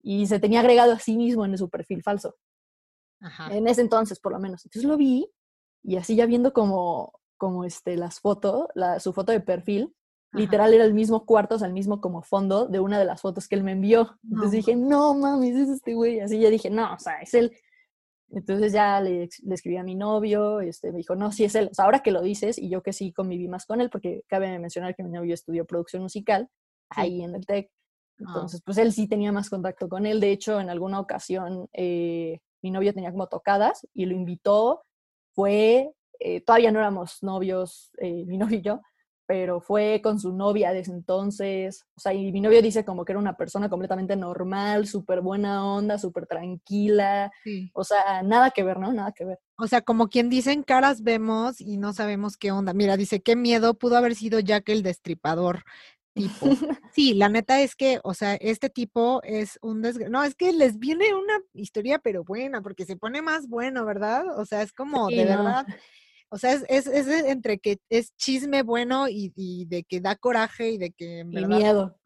Y 0.00 0.28
se 0.28 0.38
tenía 0.38 0.60
agregado 0.60 0.92
a 0.92 1.00
sí 1.00 1.16
mismo 1.16 1.44
en 1.44 1.58
su 1.58 1.68
perfil 1.68 2.04
falso. 2.04 2.36
Ajá. 3.20 3.52
En 3.52 3.66
ese 3.66 3.80
entonces, 3.80 4.20
por 4.20 4.30
lo 4.30 4.38
menos. 4.38 4.64
Entonces 4.64 4.88
lo 4.88 4.96
vi 4.96 5.28
y 5.82 5.96
así 5.96 6.14
ya 6.14 6.26
viendo 6.26 6.52
como, 6.52 7.18
como 7.36 7.64
este, 7.64 7.96
las 7.96 8.20
fotos, 8.20 8.68
la, 8.74 9.00
su 9.00 9.12
foto 9.12 9.32
de 9.32 9.40
perfil, 9.40 9.92
Literal 10.32 10.74
era 10.74 10.84
el 10.84 10.92
mismo 10.92 11.24
cuarto, 11.24 11.54
o 11.54 11.58
sea, 11.58 11.68
el 11.68 11.72
mismo 11.72 12.00
como 12.00 12.22
fondo 12.22 12.66
de 12.66 12.80
una 12.80 12.98
de 12.98 13.04
las 13.04 13.22
fotos 13.22 13.48
que 13.48 13.54
él 13.54 13.62
me 13.62 13.72
envió. 13.72 14.18
Entonces 14.24 14.52
dije, 14.52 14.76
no 14.76 15.14
mames, 15.14 15.56
es 15.56 15.68
este 15.68 15.94
güey. 15.94 16.20
Así 16.20 16.38
ya 16.38 16.50
dije, 16.50 16.68
no, 16.68 16.94
o 16.94 16.98
sea, 16.98 17.20
es 17.20 17.32
él. 17.34 17.56
Entonces 18.30 18.72
ya 18.72 19.00
le, 19.00 19.28
le, 19.42 19.54
escribí 19.54 19.76
a 19.76 19.84
mi 19.84 19.94
novio, 19.94 20.60
este, 20.60 20.90
me 20.90 20.98
dijo, 20.98 21.14
no, 21.14 21.32
sí 21.32 21.44
es 21.44 21.54
él. 21.54 21.68
O 21.70 21.74
sea, 21.74 21.84
ahora 21.84 22.00
que 22.00 22.10
lo 22.10 22.22
dices, 22.22 22.58
y 22.58 22.68
yo 22.68 22.82
que 22.82 22.92
sí 22.92 23.12
conviví 23.12 23.48
más 23.48 23.66
con 23.66 23.80
él, 23.80 23.88
porque 23.88 24.24
cabe 24.26 24.58
mencionar 24.58 24.94
que 24.94 25.04
mi 25.04 25.10
novio 25.10 25.32
estudió 25.32 25.64
producción 25.64 26.02
musical 26.02 26.48
ahí 26.90 27.22
en 27.22 27.34
el 27.34 27.46
TEC. 27.46 27.70
Ah. 27.70 28.24
Entonces, 28.26 28.62
pues 28.64 28.78
él 28.78 28.92
sí 28.92 29.08
tenía 29.08 29.32
más 29.32 29.48
contacto 29.48 29.88
con 29.88 30.06
él. 30.06 30.20
De 30.20 30.32
hecho, 30.32 30.60
en 30.60 30.70
alguna 30.70 31.00
ocasión, 31.00 31.68
eh, 31.72 32.40
mi 32.62 32.70
novio 32.70 32.92
tenía 32.92 33.12
como 33.12 33.28
tocadas 33.28 33.86
y 33.94 34.06
lo 34.06 34.14
invitó. 34.14 34.82
Fue, 35.34 35.92
eh, 36.18 36.40
todavía 36.40 36.72
no 36.72 36.80
éramos 36.80 37.22
novios, 37.22 37.92
eh, 37.98 38.24
mi 38.26 38.38
novio 38.38 38.58
y 38.58 38.62
yo, 38.62 38.80
pero 39.26 39.60
fue 39.60 40.00
con 40.02 40.20
su 40.20 40.32
novia 40.32 40.72
desde 40.72 40.92
entonces. 40.92 41.84
O 41.96 42.00
sea, 42.00 42.14
y 42.14 42.30
mi 42.32 42.40
novio 42.40 42.62
dice 42.62 42.84
como 42.84 43.04
que 43.04 43.12
era 43.12 43.18
una 43.18 43.36
persona 43.36 43.68
completamente 43.68 44.16
normal, 44.16 44.86
súper 44.86 45.20
buena 45.20 45.64
onda, 45.64 45.98
súper 45.98 46.26
tranquila. 46.26 47.30
O 47.74 47.84
sea, 47.84 48.22
nada 48.22 48.50
que 48.52 48.62
ver, 48.62 48.78
¿no? 48.78 48.92
Nada 48.92 49.12
que 49.12 49.24
ver. 49.24 49.38
O 49.58 49.66
sea, 49.66 49.82
como 49.82 50.08
quien 50.08 50.30
dicen, 50.30 50.62
caras 50.62 51.02
vemos 51.02 51.60
y 51.60 51.76
no 51.76 51.92
sabemos 51.92 52.36
qué 52.36 52.52
onda. 52.52 52.72
Mira, 52.72 52.96
dice, 52.96 53.20
qué 53.20 53.34
miedo 53.34 53.74
pudo 53.74 53.96
haber 53.96 54.14
sido 54.14 54.38
Jack 54.38 54.68
el 54.68 54.82
destripador. 54.82 55.64
Tipo. 56.14 56.46
Sí, 56.94 57.12
la 57.12 57.28
neta 57.28 57.60
es 57.60 57.76
que, 57.76 58.00
o 58.04 58.14
sea, 58.14 58.36
este 58.36 58.70
tipo 58.70 59.20
es 59.22 59.58
un 59.60 59.82
No, 60.08 60.24
es 60.24 60.34
que 60.34 60.50
les 60.52 60.78
viene 60.78 61.14
una 61.14 61.40
historia, 61.52 61.98
pero 61.98 62.24
buena, 62.24 62.62
porque 62.62 62.86
se 62.86 62.96
pone 62.96 63.20
más 63.20 63.48
bueno, 63.48 63.84
¿verdad? 63.84 64.24
O 64.38 64.46
sea, 64.46 64.62
es 64.62 64.72
como, 64.72 65.08
de 65.08 65.26
verdad 65.26 65.66
O 66.28 66.38
sea, 66.38 66.52
es, 66.52 66.64
es, 66.68 66.86
es 66.88 67.06
entre 67.06 67.58
que 67.58 67.78
es 67.88 68.14
chisme 68.16 68.62
bueno 68.62 69.08
y, 69.08 69.32
y, 69.36 69.64
de 69.66 69.84
que 69.84 70.00
da 70.00 70.16
coraje 70.16 70.70
y 70.70 70.78
de 70.78 70.90
que... 70.90 71.20
y 71.20 71.46
miedo. 71.46 72.00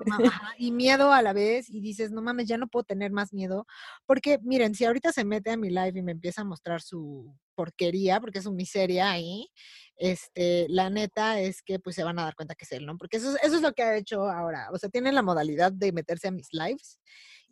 y 0.58 0.72
miedo 0.72 1.12
a 1.12 1.22
la 1.22 1.32
vez 1.32 1.70
y 1.70 1.80
dices, 1.80 2.10
no 2.10 2.20
mames, 2.20 2.46
ya 2.46 2.58
no 2.58 2.68
puedo 2.68 2.84
tener 2.84 3.12
más 3.12 3.32
miedo. 3.32 3.66
Porque 4.04 4.38
miren, 4.42 4.74
si 4.74 4.84
ahorita 4.84 5.12
se 5.12 5.24
mete 5.24 5.50
a 5.50 5.56
mi 5.56 5.70
live 5.70 5.98
y 5.98 6.02
me 6.02 6.12
empieza 6.12 6.42
a 6.42 6.44
mostrar 6.44 6.82
su 6.82 7.34
porquería, 7.54 8.20
porque 8.20 8.38
es 8.38 8.44
su 8.44 8.52
miseria 8.52 9.10
ahí, 9.10 9.48
este, 9.96 10.66
la 10.68 10.90
neta 10.90 11.40
es 11.40 11.62
que 11.62 11.78
pues 11.78 11.96
se 11.96 12.04
van 12.04 12.18
a 12.18 12.24
dar 12.24 12.34
cuenta 12.34 12.54
que 12.54 12.64
es 12.64 12.72
él, 12.72 12.84
¿no? 12.84 12.98
Porque 12.98 13.16
eso, 13.16 13.34
eso 13.42 13.56
es 13.56 13.62
lo 13.62 13.72
que 13.72 13.82
ha 13.82 13.96
hecho 13.96 14.28
ahora. 14.28 14.68
O 14.72 14.78
sea, 14.78 14.90
tiene 14.90 15.12
la 15.12 15.22
modalidad 15.22 15.72
de 15.72 15.92
meterse 15.92 16.28
a 16.28 16.32
mis 16.32 16.48
lives 16.52 16.98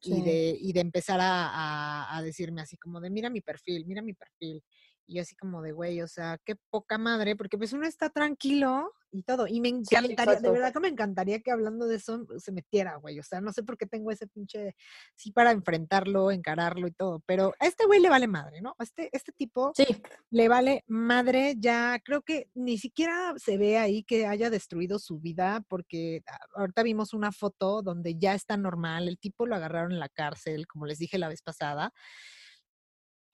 y, 0.02 0.22
de, 0.22 0.56
y 0.60 0.72
de 0.72 0.80
empezar 0.80 1.20
a, 1.20 1.48
a, 1.48 2.16
a, 2.16 2.22
decirme 2.22 2.60
así 2.60 2.76
como 2.76 3.00
de, 3.00 3.10
mira 3.10 3.30
mi 3.30 3.40
perfil, 3.40 3.84
mira 3.86 4.02
mi 4.02 4.14
perfil. 4.14 4.62
Y 5.08 5.20
así 5.20 5.34
como 5.34 5.62
de, 5.62 5.72
güey, 5.72 6.02
o 6.02 6.06
sea, 6.06 6.38
qué 6.44 6.54
poca 6.54 6.98
madre, 6.98 7.34
porque 7.34 7.56
pues 7.56 7.72
uno 7.72 7.86
está 7.86 8.10
tranquilo 8.10 8.92
y 9.10 9.22
todo. 9.22 9.46
Y 9.46 9.62
me 9.62 9.70
encantaría, 9.70 10.36
sí, 10.36 10.42
de 10.42 10.50
verdad 10.50 10.70
que 10.70 10.80
me 10.80 10.88
encantaría 10.88 11.40
que 11.40 11.50
hablando 11.50 11.86
de 11.86 11.96
eso 11.96 12.26
se 12.36 12.52
metiera, 12.52 12.96
güey. 12.96 13.18
O 13.18 13.22
sea, 13.22 13.40
no 13.40 13.50
sé 13.54 13.62
por 13.62 13.78
qué 13.78 13.86
tengo 13.86 14.10
ese 14.10 14.26
pinche, 14.26 14.76
sí, 15.14 15.32
para 15.32 15.52
enfrentarlo, 15.52 16.30
encararlo 16.30 16.86
y 16.86 16.92
todo. 16.92 17.22
Pero 17.24 17.54
a 17.58 17.66
este 17.66 17.86
güey 17.86 18.00
le 18.00 18.10
vale 18.10 18.26
madre, 18.26 18.60
¿no? 18.60 18.74
A 18.78 18.82
este, 18.82 19.08
este 19.12 19.32
tipo 19.32 19.72
sí. 19.74 19.86
le 20.28 20.48
vale 20.48 20.84
madre. 20.86 21.54
Ya 21.56 21.98
creo 22.04 22.20
que 22.20 22.50
ni 22.54 22.76
siquiera 22.76 23.32
se 23.38 23.56
ve 23.56 23.78
ahí 23.78 24.02
que 24.04 24.26
haya 24.26 24.50
destruido 24.50 24.98
su 24.98 25.18
vida, 25.20 25.64
porque 25.68 26.22
ahorita 26.54 26.82
vimos 26.82 27.14
una 27.14 27.32
foto 27.32 27.80
donde 27.80 28.16
ya 28.18 28.34
está 28.34 28.58
normal. 28.58 29.08
El 29.08 29.18
tipo 29.18 29.46
lo 29.46 29.56
agarraron 29.56 29.92
en 29.92 30.00
la 30.00 30.10
cárcel, 30.10 30.66
como 30.66 30.84
les 30.84 30.98
dije 30.98 31.16
la 31.16 31.28
vez 31.28 31.40
pasada. 31.40 31.94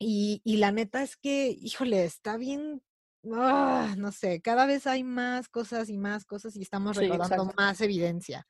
Y, 0.07 0.43
y, 0.45 0.59
la 0.59 0.71
neta 0.71 1.03
es 1.03 1.17
que, 1.17 1.49
híjole, 1.49 2.05
está 2.05 2.37
bien, 2.37 2.83
oh, 3.23 3.87
no 3.97 4.13
sé, 4.13 4.43
cada 4.43 4.67
vez 4.67 4.87
hay 4.87 5.03
más 5.03 5.49
cosas 5.49 5.89
y 5.89 5.97
más 5.97 6.27
cosas 6.27 6.57
y 6.57 6.61
estamos 6.61 6.99
recordando 6.99 7.51
más 7.57 7.81
evidencia. 7.81 8.47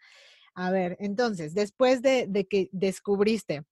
A 0.56 0.72
ver, 0.72 0.96
entonces, 0.98 1.54
después 1.54 2.02
de, 2.02 2.26
de 2.28 2.46
que 2.46 2.68
descubriste 2.72 3.62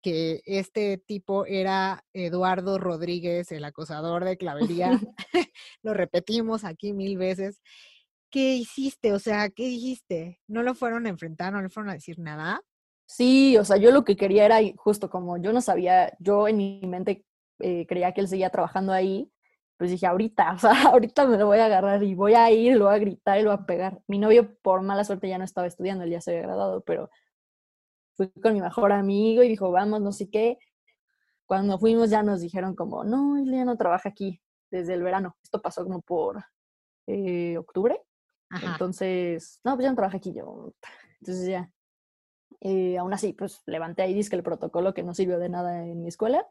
que 0.00 0.40
este 0.46 0.96
tipo 0.96 1.44
era 1.44 2.06
Eduardo 2.14 2.78
Rodríguez, 2.78 3.52
el 3.52 3.64
acosador 3.64 4.24
de 4.24 4.38
clavería, 4.38 4.90
lo 5.82 5.92
repetimos 5.92 6.64
aquí 6.64 6.94
mil 6.94 7.18
veces, 7.18 7.60
¿qué 8.30 8.54
hiciste? 8.54 9.12
O 9.12 9.18
sea, 9.18 9.50
¿qué 9.50 9.64
dijiste? 9.68 10.40
¿No 10.46 10.62
lo 10.62 10.74
fueron 10.74 11.04
a 11.04 11.10
enfrentar? 11.10 11.52
¿No 11.52 11.60
le 11.60 11.68
fueron 11.68 11.90
a 11.90 11.94
decir 11.94 12.18
nada? 12.18 12.62
Sí, 13.06 13.56
o 13.56 13.64
sea, 13.64 13.76
yo 13.76 13.92
lo 13.92 14.04
que 14.04 14.16
quería 14.16 14.44
era, 14.44 14.58
justo 14.76 15.08
como 15.08 15.38
yo 15.38 15.52
no 15.52 15.60
sabía, 15.60 16.16
yo 16.18 16.48
en 16.48 16.56
mi 16.56 16.80
mente 16.84 17.24
eh, 17.60 17.86
creía 17.86 18.12
que 18.12 18.20
él 18.20 18.28
seguía 18.28 18.50
trabajando 18.50 18.92
ahí, 18.92 19.30
pues 19.76 19.90
dije, 19.90 20.06
ahorita, 20.06 20.52
o 20.56 20.58
sea, 20.58 20.82
ahorita 20.88 21.26
me 21.26 21.38
lo 21.38 21.46
voy 21.46 21.58
a 21.58 21.66
agarrar 21.66 22.02
y 22.02 22.14
voy 22.14 22.34
a 22.34 22.50
ir, 22.50 22.76
lo 22.76 22.86
voy 22.86 22.94
a 22.94 22.98
gritar 22.98 23.38
y 23.38 23.42
lo 23.42 23.50
voy 23.50 23.60
a 23.62 23.66
pegar. 23.66 24.02
Mi 24.08 24.18
novio, 24.18 24.56
por 24.62 24.82
mala 24.82 25.04
suerte, 25.04 25.28
ya 25.28 25.38
no 25.38 25.44
estaba 25.44 25.66
estudiando, 25.66 26.04
él 26.04 26.10
ya 26.10 26.20
se 26.20 26.32
había 26.32 26.42
graduado, 26.42 26.82
pero 26.82 27.10
fui 28.16 28.28
con 28.42 28.54
mi 28.54 28.60
mejor 28.60 28.92
amigo 28.92 29.42
y 29.42 29.48
dijo, 29.48 29.70
vamos, 29.70 30.00
no 30.00 30.12
sé 30.12 30.28
qué. 30.30 30.58
Cuando 31.46 31.78
fuimos 31.78 32.10
ya 32.10 32.22
nos 32.24 32.40
dijeron 32.40 32.74
como, 32.74 33.04
no, 33.04 33.36
él 33.38 33.52
ya 33.52 33.64
no 33.64 33.76
trabaja 33.76 34.08
aquí 34.08 34.42
desde 34.70 34.94
el 34.94 35.02
verano. 35.02 35.36
Esto 35.44 35.62
pasó 35.62 35.84
como 35.84 36.00
por 36.00 36.44
eh, 37.06 37.56
octubre. 37.56 38.02
Ajá. 38.48 38.72
Entonces, 38.72 39.60
no, 39.62 39.74
pues 39.74 39.84
ya 39.84 39.90
no 39.90 39.96
trabaja 39.96 40.16
aquí 40.16 40.32
yo. 40.32 40.72
Entonces 41.20 41.46
ya, 41.46 41.70
eh, 42.60 42.98
aún 42.98 43.12
así, 43.12 43.32
pues 43.32 43.62
levanté 43.66 44.02
ahí, 44.02 44.14
dice 44.14 44.30
que 44.30 44.36
el 44.36 44.42
protocolo 44.42 44.94
que 44.94 45.02
no 45.02 45.14
sirvió 45.14 45.38
de 45.38 45.48
nada 45.48 45.84
en 45.84 46.02
mi 46.02 46.08
escuela 46.08 46.46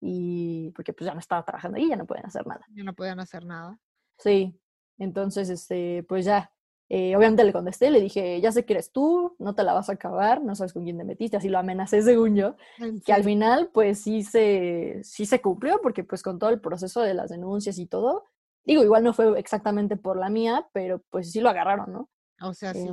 y 0.00 0.70
porque 0.70 0.92
pues 0.92 1.06
ya 1.06 1.14
no 1.14 1.20
estaba 1.20 1.44
trabajando 1.44 1.78
ahí, 1.78 1.88
ya 1.88 1.96
no 1.96 2.06
pueden 2.06 2.26
hacer 2.26 2.46
nada. 2.46 2.66
Ya 2.74 2.84
no 2.84 2.94
podían 2.94 3.20
hacer 3.20 3.44
nada. 3.44 3.78
Sí, 4.18 4.58
entonces, 4.98 5.48
este, 5.50 6.04
pues 6.08 6.24
ya, 6.24 6.50
eh, 6.88 7.16
obviamente 7.16 7.44
le 7.44 7.52
contesté, 7.52 7.90
le 7.90 8.00
dije, 8.00 8.40
ya 8.40 8.52
sé 8.52 8.64
que 8.64 8.74
eres 8.74 8.92
tú, 8.92 9.34
no 9.38 9.54
te 9.54 9.62
la 9.62 9.72
vas 9.72 9.88
a 9.88 9.94
acabar, 9.94 10.42
no 10.42 10.54
sabes 10.54 10.72
con 10.72 10.84
quién 10.84 10.98
te 10.98 11.04
metiste, 11.04 11.36
así 11.36 11.48
lo 11.48 11.58
amenacé 11.58 12.02
según 12.02 12.36
yo, 12.36 12.56
¿En 12.78 13.00
que 13.00 13.12
al 13.12 13.24
final 13.24 13.70
pues 13.72 14.00
sí 14.00 14.22
se, 14.22 15.00
sí 15.02 15.26
se 15.26 15.40
cumplió 15.40 15.80
porque 15.82 16.04
pues 16.04 16.22
con 16.22 16.38
todo 16.38 16.50
el 16.50 16.60
proceso 16.60 17.00
de 17.00 17.14
las 17.14 17.30
denuncias 17.30 17.78
y 17.78 17.86
todo, 17.86 18.24
digo, 18.64 18.82
igual 18.82 19.04
no 19.04 19.12
fue 19.12 19.38
exactamente 19.38 19.96
por 19.96 20.16
la 20.16 20.30
mía, 20.30 20.68
pero 20.72 21.02
pues 21.10 21.32
sí 21.32 21.40
lo 21.40 21.48
agarraron, 21.48 21.92
¿no? 21.92 22.08
O 22.40 22.54
sea, 22.54 22.74
sí. 22.74 22.86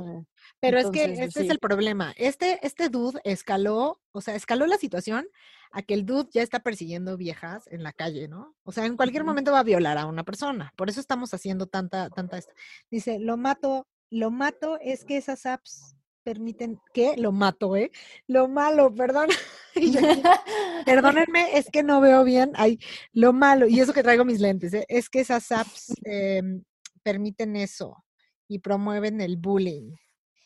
Pero 0.60 0.78
es 0.78 0.90
que 0.90 1.04
este 1.04 1.42
es 1.42 1.50
el 1.50 1.58
problema. 1.58 2.14
Este, 2.16 2.58
este 2.66 2.88
dude 2.88 3.20
escaló, 3.24 4.00
o 4.12 4.20
sea, 4.20 4.34
escaló 4.34 4.66
la 4.66 4.78
situación 4.78 5.26
a 5.70 5.82
que 5.82 5.94
el 5.94 6.06
dude 6.06 6.30
ya 6.32 6.42
está 6.42 6.60
persiguiendo 6.60 7.16
viejas 7.16 7.66
en 7.70 7.82
la 7.82 7.92
calle, 7.92 8.28
¿no? 8.28 8.54
O 8.62 8.72
sea, 8.72 8.86
en 8.86 8.96
cualquier 8.96 9.24
momento 9.24 9.52
va 9.52 9.58
a 9.58 9.64
violar 9.64 9.98
a 9.98 10.06
una 10.06 10.24
persona. 10.24 10.72
Por 10.76 10.88
eso 10.88 11.00
estamos 11.00 11.34
haciendo 11.34 11.66
tanta, 11.66 12.08
tanta 12.10 12.38
esta. 12.38 12.54
Dice, 12.90 13.18
lo 13.18 13.36
mato, 13.36 13.86
lo 14.10 14.30
mato 14.30 14.78
es 14.80 15.04
que 15.04 15.16
esas 15.16 15.46
apps 15.46 15.96
permiten, 16.22 16.80
¿qué? 16.94 17.16
Lo 17.16 17.32
mato, 17.32 17.76
¿eh? 17.76 17.90
Lo 18.26 18.48
malo, 18.48 18.94
perdón. 18.94 19.28
Perdónenme, 20.86 21.58
es 21.58 21.68
que 21.70 21.82
no 21.82 22.00
veo 22.00 22.24
bien. 22.24 22.52
Ay, 22.54 22.78
lo 23.12 23.32
malo, 23.32 23.66
y 23.66 23.80
eso 23.80 23.92
que 23.92 24.02
traigo 24.02 24.24
mis 24.24 24.40
lentes, 24.40 24.72
¿eh? 24.74 24.86
es 24.88 25.10
que 25.10 25.20
esas 25.20 25.52
apps 25.52 25.92
em, 26.04 26.62
permiten 27.02 27.56
eso 27.56 28.04
y 28.48 28.58
promueven 28.60 29.20
el 29.20 29.36
bullying. 29.36 29.92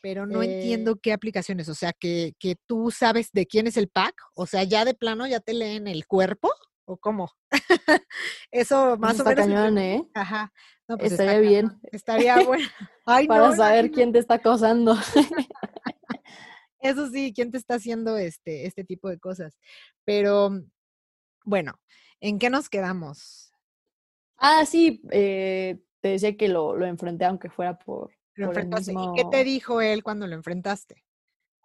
Pero 0.00 0.26
no 0.26 0.42
Eh, 0.42 0.54
entiendo 0.60 0.96
qué 0.96 1.12
aplicaciones, 1.12 1.68
o 1.68 1.74
sea, 1.74 1.92
que, 1.92 2.34
que 2.38 2.56
tú 2.66 2.90
sabes 2.90 3.30
de 3.32 3.46
quién 3.46 3.66
es 3.66 3.76
el 3.76 3.88
pack, 3.88 4.14
o 4.34 4.46
sea, 4.46 4.62
ya 4.64 4.84
de 4.84 4.94
plano 4.94 5.26
ya 5.26 5.40
te 5.40 5.54
leen 5.54 5.88
el 5.88 6.06
cuerpo, 6.06 6.50
o 6.84 6.96
cómo. 6.96 7.30
Eso 8.50 8.92
eso 8.92 8.96
más 8.98 9.20
o 9.20 9.24
menos. 9.24 9.46
cañón, 9.46 9.78
¿eh? 9.78 10.08
Ajá. 10.14 10.52
No, 10.88 10.96
pues 10.96 11.12
está 11.12 11.24
Estaría 11.24 11.40
bien. 11.50 11.80
Estaría 11.92 12.40
bueno. 12.44 12.66
Ay, 13.06 13.26
para 13.26 13.48
no, 13.48 13.56
saber 13.56 13.90
quién 13.90 14.12
te 14.12 14.18
está 14.20 14.34
acosando. 14.34 14.94
Eso 16.80 17.10
sí, 17.10 17.32
quién 17.34 17.50
te 17.50 17.58
está 17.58 17.74
haciendo 17.74 18.16
este, 18.16 18.66
este 18.66 18.84
tipo 18.84 19.08
de 19.10 19.18
cosas. 19.18 19.58
Pero, 20.04 20.50
bueno, 21.44 21.74
¿en 22.20 22.38
qué 22.38 22.50
nos 22.50 22.68
quedamos? 22.68 23.52
Ah, 24.38 24.64
sí, 24.64 25.02
eh, 25.10 25.78
te 26.00 26.08
decía 26.08 26.36
que 26.36 26.48
lo, 26.48 26.76
lo 26.76 26.86
enfrenté 26.86 27.24
aunque 27.24 27.50
fuera 27.50 27.78
por, 27.78 28.12
Lo 28.34 28.46
por 28.46 28.58
el. 28.58 28.68
¿Y 28.88 29.12
qué 29.14 29.24
te 29.24 29.44
dijo 29.44 29.80
él 29.80 30.02
cuando 30.02 30.26
lo 30.26 30.34
enfrentaste? 30.34 31.04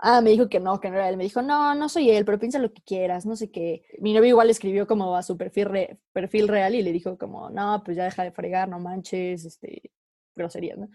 Ah, 0.06 0.20
me 0.22 0.32
dijo 0.32 0.50
que 0.50 0.60
no, 0.60 0.80
que 0.82 0.90
no 0.90 0.96
era 0.98 1.08
él. 1.10 1.16
Me 1.18 1.24
dijo, 1.24 1.42
no, 1.42 1.76
no 1.76 1.88
soy 1.88 2.10
él, 2.12 2.26
pero 2.26 2.38
piensa 2.40 2.60
lo 2.60 2.74
que 2.74 2.82
quieras, 2.82 3.26
no 3.26 3.36
sé 3.38 3.52
qué. 3.52 3.84
Mi 4.00 4.14
novio 4.14 4.30
igual 4.30 4.50
escribió 4.50 4.86
como 4.86 5.16
a 5.16 5.24
su 5.24 5.38
perfil, 5.38 5.66
re- 5.66 6.00
perfil 6.12 6.50
real 6.50 6.76
y 6.76 6.82
le 6.82 6.92
dijo 6.92 7.18
como, 7.18 7.50
no, 7.50 7.82
pues 7.86 7.96
ya 7.96 8.04
deja 8.04 8.24
de 8.24 8.32
fregar, 8.32 8.68
no 8.68 8.80
manches, 8.80 9.46
este, 9.46 9.92
groserías, 10.36 10.78
¿no? 10.78 10.90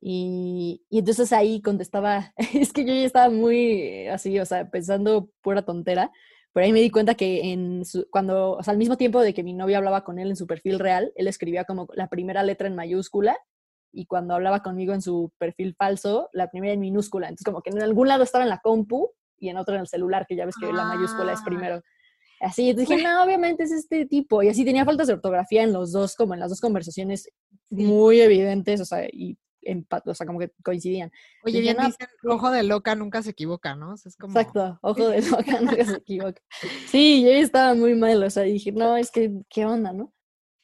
Y, 0.00 0.84
y 0.90 0.98
entonces 1.00 1.32
ahí 1.32 1.62
contestaba, 1.62 2.34
es 2.54 2.72
que 2.72 2.84
yo 2.84 2.94
ya 2.94 3.04
estaba 3.06 3.30
muy 3.30 4.08
así, 4.08 4.38
o 4.40 4.46
sea, 4.46 4.70
pensando 4.70 5.30
pura 5.42 5.64
tontera, 5.64 6.12
pero 6.54 6.66
ahí 6.66 6.72
me 6.72 6.80
di 6.80 6.88
cuenta 6.88 7.16
que 7.16 7.52
en 7.52 7.84
su, 7.84 8.08
cuando, 8.10 8.52
o 8.52 8.62
sea, 8.62 8.70
al 8.70 8.78
mismo 8.78 8.96
tiempo 8.96 9.20
de 9.20 9.34
que 9.34 9.42
mi 9.42 9.52
novio 9.52 9.76
hablaba 9.76 10.04
con 10.04 10.20
él 10.20 10.30
en 10.30 10.36
su 10.36 10.46
perfil 10.46 10.78
real, 10.78 11.12
él 11.16 11.26
escribía 11.26 11.64
como 11.64 11.88
la 11.94 12.08
primera 12.08 12.44
letra 12.44 12.68
en 12.68 12.76
mayúscula 12.76 13.36
y 13.92 14.06
cuando 14.06 14.34
hablaba 14.34 14.62
conmigo 14.62 14.94
en 14.94 15.02
su 15.02 15.32
perfil 15.36 15.74
falso, 15.76 16.30
la 16.32 16.48
primera 16.50 16.72
en 16.72 16.78
minúscula. 16.78 17.26
Entonces, 17.26 17.44
como 17.44 17.60
que 17.60 17.70
en 17.70 17.82
algún 17.82 18.06
lado 18.06 18.22
estaba 18.22 18.44
en 18.44 18.50
la 18.50 18.60
compu 18.60 19.10
y 19.36 19.48
en 19.48 19.56
otro 19.56 19.74
en 19.74 19.80
el 19.80 19.88
celular, 19.88 20.26
que 20.28 20.36
ya 20.36 20.46
ves 20.46 20.54
que 20.54 20.72
la 20.72 20.84
mayúscula 20.84 21.32
es 21.32 21.40
Ah, 21.40 21.44
primero. 21.44 21.82
Así, 22.40 22.70
entonces 22.70 22.96
dije, 22.96 23.02
no, 23.02 23.24
obviamente 23.24 23.64
es 23.64 23.72
este 23.72 24.06
tipo. 24.06 24.40
Y 24.42 24.48
así 24.48 24.64
tenía 24.64 24.84
faltas 24.84 25.08
de 25.08 25.14
ortografía 25.14 25.64
en 25.64 25.72
los 25.72 25.90
dos, 25.90 26.14
como 26.14 26.34
en 26.34 26.40
las 26.40 26.50
dos 26.50 26.60
conversaciones 26.60 27.28
muy 27.68 28.20
evidentes, 28.20 28.80
o 28.80 28.84
sea, 28.84 29.08
y 29.10 29.36
empa- 29.66 30.02
o 30.06 30.14
sea, 30.14 30.26
como 30.26 30.38
que 30.38 30.52
coincidían. 30.62 31.10
Oye, 31.44 31.60
bien 31.60 31.76
dicen, 31.78 32.08
ojo 32.28 32.50
de 32.50 32.62
loca 32.62 32.94
nunca 32.94 33.22
se 33.22 33.30
equivoca, 33.30 33.74
¿no? 33.74 33.92
O 33.92 33.96
sea, 33.96 34.08
es 34.10 34.16
como, 34.16 34.38
exacto, 34.38 34.78
ojo 34.82 35.08
de 35.08 35.22
loca, 35.22 35.60
nunca 35.60 35.84
se 35.84 35.96
equivoca. 35.96 36.40
Sí, 36.88 37.22
yo 37.22 37.30
estaba 37.30 37.74
muy 37.74 37.94
mal, 37.94 38.22
o 38.22 38.30
sea, 38.30 38.42
dije, 38.42 38.72
no, 38.72 38.96
es 38.96 39.10
que, 39.10 39.32
¿qué 39.48 39.64
onda, 39.66 39.92
no? 39.92 40.12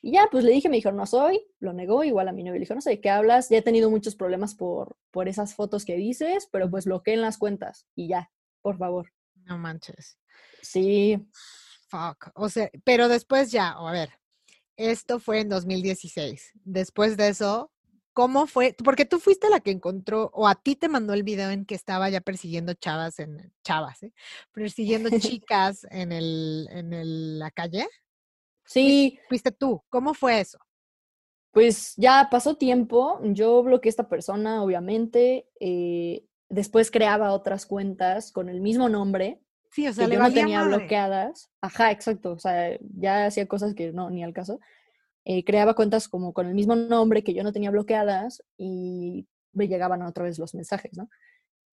Y 0.03 0.13
ya, 0.13 0.29
pues 0.31 0.45
le 0.45 0.53
dije, 0.53 0.69
me 0.71 0.77
dijo, 0.77 0.93
no 0.93 1.05
soy, 1.05 1.47
lo 1.59 1.73
negó, 1.75 2.05
igual 2.05 2.27
a 2.29 2.33
mi 2.33 2.43
novio 2.43 2.55
le 2.55 2.61
dijo, 2.61 2.75
no 2.75 2.81
sé 2.81 2.91
de 2.91 3.01
qué 3.03 3.11
hablas, 3.11 3.51
ya 3.51 3.59
he 3.59 3.63
tenido 3.63 3.91
muchos 3.91 4.17
problemas 4.17 4.55
por, 4.55 4.97
por 5.11 5.29
esas 5.29 5.55
fotos 5.55 5.85
que 5.85 5.97
dices, 5.97 6.49
pero 6.51 6.71
pues 6.71 6.87
bloqueen 6.87 7.21
las 7.21 7.37
cuentas 7.37 7.87
y 7.95 8.09
ya, 8.09 8.31
por 8.63 8.79
favor. 8.79 9.13
no 9.45 9.59
manches. 9.59 10.19
Sí, 10.63 11.19
Fuck. 11.89 12.31
O 12.35 12.49
sea, 12.49 12.71
pero 12.85 13.09
después 13.09 13.51
ya, 13.51 13.79
o 13.81 13.89
a 13.89 13.93
ver, 13.93 14.11
esto 14.77 15.19
fue 15.19 15.41
en 15.41 15.49
2016. 15.49 16.53
Después 16.65 17.17
de 17.17 17.29
eso, 17.29 17.73
¿cómo 18.13 18.47
fue? 18.47 18.75
Porque 18.85 19.05
tú 19.05 19.19
fuiste 19.19 19.49
la 19.51 19.61
que 19.61 19.71
encontró, 19.71 20.31
o 20.35 20.47
a 20.49 20.55
ti 20.55 20.77
te 20.77 20.89
mandó 20.89 21.13
el 21.15 21.23
video 21.23 21.51
en 21.51 21.65
que 21.67 21.75
estaba 21.75 22.09
ya 22.11 22.21
persiguiendo 22.21 22.75
chavas 22.75 23.19
en, 23.19 23.53
chavas, 23.65 24.03
¿eh? 24.03 24.13
Persiguiendo 24.53 25.11
chicas 25.45 25.87
en 25.91 26.13
el, 26.13 26.69
en 26.71 26.93
el- 26.93 27.39
la 27.39 27.51
calle. 27.51 27.87
Sí, 28.65 29.19
fuiste 29.29 29.51
tú. 29.53 29.83
¿Cómo 29.89 30.15
fue 30.15 30.41
eso? 30.41 30.59
pues 31.53 31.95
ya 31.97 32.29
pasó 32.31 32.55
tiempo, 32.57 33.19
yo 33.25 33.61
bloqueé 33.65 33.89
a 33.89 33.91
esta 33.91 34.09
persona, 34.09 34.63
obviamente, 34.63 35.49
eh, 35.59 36.25
después 36.49 36.93
creaba 36.93 37.33
otras 37.33 37.67
cuentas 37.67 38.31
con 38.31 38.49
el 38.49 38.61
mismo 38.61 38.89
nombre 38.89 39.41
Sí, 39.73 39.89
o 39.89 39.93
sea, 39.93 40.05
que 40.05 40.11
le 40.11 40.15
yo 40.17 40.23
no 40.23 40.33
tenía 40.33 40.61
madre. 40.61 40.77
bloqueadas. 40.77 41.51
Ajá, 41.61 41.91
exacto, 41.91 42.31
o 42.33 42.39
sea, 42.39 42.79
ya 42.97 43.27
hacía 43.27 43.47
cosas 43.49 43.75
que 43.75 43.93
no, 43.93 44.11
ni 44.11 44.23
al 44.23 44.33
caso. 44.33 44.61
Eh, 45.25 45.45
creaba 45.45 45.75
cuentas 45.75 46.09
como 46.09 46.33
con 46.33 46.47
el 46.47 46.55
mismo 46.55 46.75
nombre 46.75 47.23
que 47.23 47.35
yo 47.35 47.43
no 47.43 47.53
tenía 47.53 47.71
bloqueadas 47.71 48.43
y 48.57 49.27
me 49.53 49.69
llegaban 49.69 50.03
otra 50.03 50.25
vez 50.25 50.39
los 50.39 50.55
mensajes, 50.55 50.97
¿no? 50.97 51.09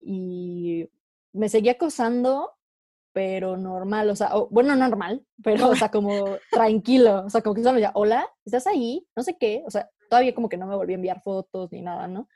Y 0.01 0.89
me 1.33 1.49
seguía 1.49 1.73
acosando, 1.73 2.53
pero 3.13 3.57
normal, 3.57 4.11
o 4.11 4.17
sea, 4.17 4.33
bueno, 4.51 4.75
normal, 4.75 5.25
pero, 5.45 5.71
o 5.71 5.77
sea, 5.77 5.91
como 5.91 6.37
tranquilo, 6.51 7.25
o 7.27 7.31
sea, 7.31 7.43
como 7.43 7.55
que 7.55 7.63
solo 7.63 7.77
decía, 7.77 7.93
hola, 7.95 8.29
¿estás 8.45 8.67
ahí? 8.67 9.07
No 9.15 9.23
sé 9.23 9.37
qué, 9.39 9.63
o 9.67 9.71
sea, 9.71 9.89
todavía 10.11 10.35
como 10.35 10.49
que 10.49 10.57
no 10.57 10.67
me 10.67 10.77
volví 10.77 10.93
a 10.93 10.97
enviar 10.97 11.23
fotos 11.23 11.71
ni 11.73 11.83
nada, 11.83 12.09
¿no? 12.09 12.29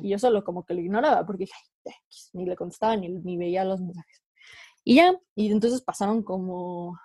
Y 0.00 0.10
yo 0.10 0.18
solo 0.20 0.44
como 0.44 0.64
que 0.64 0.74
lo 0.74 0.80
ignoraba 0.80 1.26
porque 1.26 1.44
dije, 1.44 1.56
ni 2.32 2.46
le 2.46 2.54
contestaba 2.54 2.96
ni, 2.96 3.08
ni 3.08 3.36
veía 3.36 3.64
los 3.64 3.80
mensajes. 3.80 4.22
Y 4.84 4.96
ya, 4.96 5.18
y 5.34 5.50
entonces 5.50 5.82
pasaron 5.82 6.22
como 6.22 6.98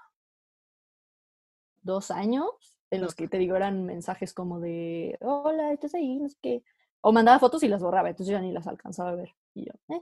dos 1.82 2.12
años 2.12 2.79
en 2.92 3.02
los 3.02 3.16
que 3.16 3.28
te 3.28 3.38
digo 3.38 3.56
eran 3.56 3.86
mensajes 3.86 4.34
como 4.34 4.60
de, 4.60 5.18
hola, 5.22 5.72
estás 5.74 5.94
ahí, 5.96 6.20
no 6.20 6.30
sé 6.30 6.38
qué. 6.42 6.64
O 7.02 7.12
mandaba 7.12 7.40
fotos 7.40 7.64
y 7.64 7.68
las 7.68 7.82
borraba, 7.82 8.10
entonces 8.10 8.32
ya 8.32 8.42
ni 8.42 8.52
las 8.52 8.68
alcanzaba 8.68 9.12
a 9.12 9.16
ver. 9.16 9.36
Y 9.54 9.66
yo, 9.66 9.74
¿eh? 9.90 10.02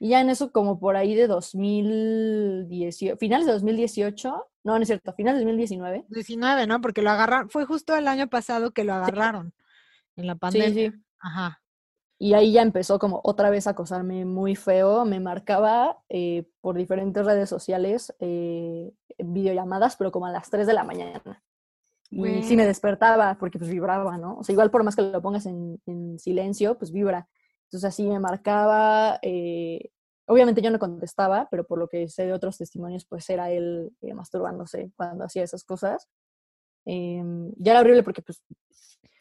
Y 0.00 0.10
ya 0.10 0.20
en 0.20 0.30
eso 0.30 0.52
como 0.52 0.78
por 0.78 0.96
ahí 0.96 1.14
de 1.14 1.26
2018, 1.26 3.16
finales 3.16 3.46
de 3.46 3.52
2018, 3.52 4.46
no, 4.64 4.76
no 4.76 4.82
es 4.82 4.86
cierto, 4.86 5.12
finales 5.12 5.40
de 5.40 5.44
2019. 5.44 6.06
19, 6.08 6.66
¿no? 6.66 6.80
Porque 6.80 7.02
lo 7.02 7.10
agarraron, 7.10 7.50
fue 7.50 7.64
justo 7.64 7.96
el 7.96 8.06
año 8.06 8.28
pasado 8.28 8.70
que 8.72 8.84
lo 8.84 8.94
agarraron 8.94 9.52
en 10.16 10.26
la 10.26 10.36
pandemia. 10.36 10.68
Sí, 10.68 10.90
sí. 10.90 11.02
Ajá. 11.18 11.60
Y 12.20 12.34
ahí 12.34 12.52
ya 12.52 12.62
empezó 12.62 12.98
como 12.98 13.20
otra 13.22 13.48
vez 13.48 13.66
a 13.66 13.70
acosarme 13.70 14.24
muy 14.24 14.56
feo. 14.56 15.04
Me 15.04 15.20
marcaba 15.20 15.98
eh, 16.08 16.48
por 16.60 16.76
diferentes 16.76 17.24
redes 17.24 17.48
sociales 17.48 18.12
eh, 18.18 18.92
videollamadas, 19.18 19.96
pero 19.96 20.10
como 20.10 20.26
a 20.26 20.32
las 20.32 20.50
3 20.50 20.66
de 20.66 20.72
la 20.72 20.82
mañana. 20.82 21.42
Y 22.10 22.42
sí 22.42 22.56
me 22.56 22.66
despertaba 22.66 23.36
porque 23.38 23.58
pues 23.58 23.70
vibraba, 23.70 24.16
¿no? 24.16 24.38
O 24.38 24.44
sea, 24.44 24.52
igual 24.52 24.70
por 24.70 24.82
más 24.82 24.96
que 24.96 25.02
lo 25.02 25.20
pongas 25.20 25.46
en, 25.46 25.78
silencio, 26.18 26.78
pues 26.78 26.90
vibra. 26.92 27.28
Entonces 27.64 27.88
así 27.88 28.06
me 28.06 28.18
marcaba. 28.18 29.18
Eh, 29.22 29.90
obviamente 30.26 30.62
yo 30.62 30.70
no 30.70 30.78
contestaba, 30.78 31.48
pero 31.50 31.64
por 31.64 31.78
lo 31.78 31.88
que 31.88 32.08
sé 32.08 32.26
de 32.26 32.32
otros 32.32 32.56
testimonios, 32.56 33.04
pues 33.04 33.28
era 33.28 33.50
él 33.50 33.92
eh, 34.00 34.14
masturbándose 34.14 34.90
cuando 34.96 35.24
hacía 35.24 35.42
esas 35.42 35.64
cosas. 35.64 36.08
Em, 36.86 37.52
ya 37.56 37.72
era 37.72 37.80
horrible 37.80 38.02
porque, 38.02 38.22
pues, 38.22 38.42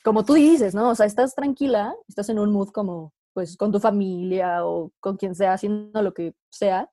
como 0.04 0.24
tú 0.24 0.34
dices, 0.36 0.74
¿no? 0.74 0.90
O 0.92 0.96
sea, 0.96 1.06
estás 1.06 1.36
tranquila, 1.36 1.94
estás 2.08 2.30
en 2.30 2.40
un 2.40 2.52
mood 2.54 2.70
como, 2.70 3.14
pues, 3.34 3.58
con 3.58 3.72
tu 3.74 3.80
familia 3.82 4.66
o 4.66 4.94
con 5.02 5.18
quien 5.18 5.36
sea, 5.36 5.54
haciendo 5.54 6.02
lo 6.02 6.14
que 6.14 6.34
sea, 6.50 6.90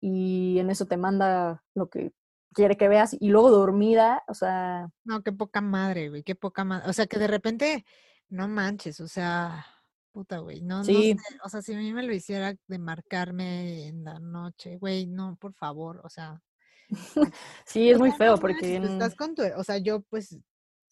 y 0.00 0.58
en 0.58 0.70
eso 0.70 0.86
te 0.86 0.96
manda 0.96 1.64
lo 1.74 1.88
que 1.88 2.12
quiere 2.52 2.76
que 2.76 2.88
veas 2.88 3.16
y 3.18 3.28
luego 3.28 3.50
dormida, 3.50 4.22
o 4.28 4.34
sea... 4.34 4.88
No, 5.04 5.22
qué 5.22 5.32
poca 5.32 5.60
madre, 5.60 6.08
güey, 6.08 6.22
qué 6.22 6.34
poca 6.34 6.64
madre. 6.64 6.88
O 6.88 6.92
sea, 6.92 7.06
que 7.06 7.18
de 7.18 7.26
repente, 7.26 7.84
no 8.28 8.48
manches, 8.48 9.00
o 9.00 9.08
sea, 9.08 9.66
puta, 10.12 10.38
güey, 10.38 10.62
no, 10.62 10.84
sí. 10.84 11.16
o 11.44 11.48
sea, 11.48 11.62
si 11.62 11.74
a 11.74 11.78
mí 11.78 11.92
me 11.92 12.02
lo 12.02 12.12
hiciera 12.12 12.54
de 12.66 12.78
marcarme 12.78 13.86
en 13.88 14.04
la 14.04 14.18
noche, 14.18 14.78
güey, 14.78 15.06
no, 15.06 15.36
por 15.36 15.54
favor, 15.54 16.00
o 16.04 16.08
sea... 16.08 16.40
sí, 17.66 17.90
es 17.90 17.98
muy 17.98 18.12
feo 18.12 18.36
porque... 18.38 18.76
estás 18.76 19.14
con 19.14 19.34
tu, 19.34 19.42
o 19.56 19.64
sea, 19.64 19.78
yo 19.78 20.02
pues 20.02 20.36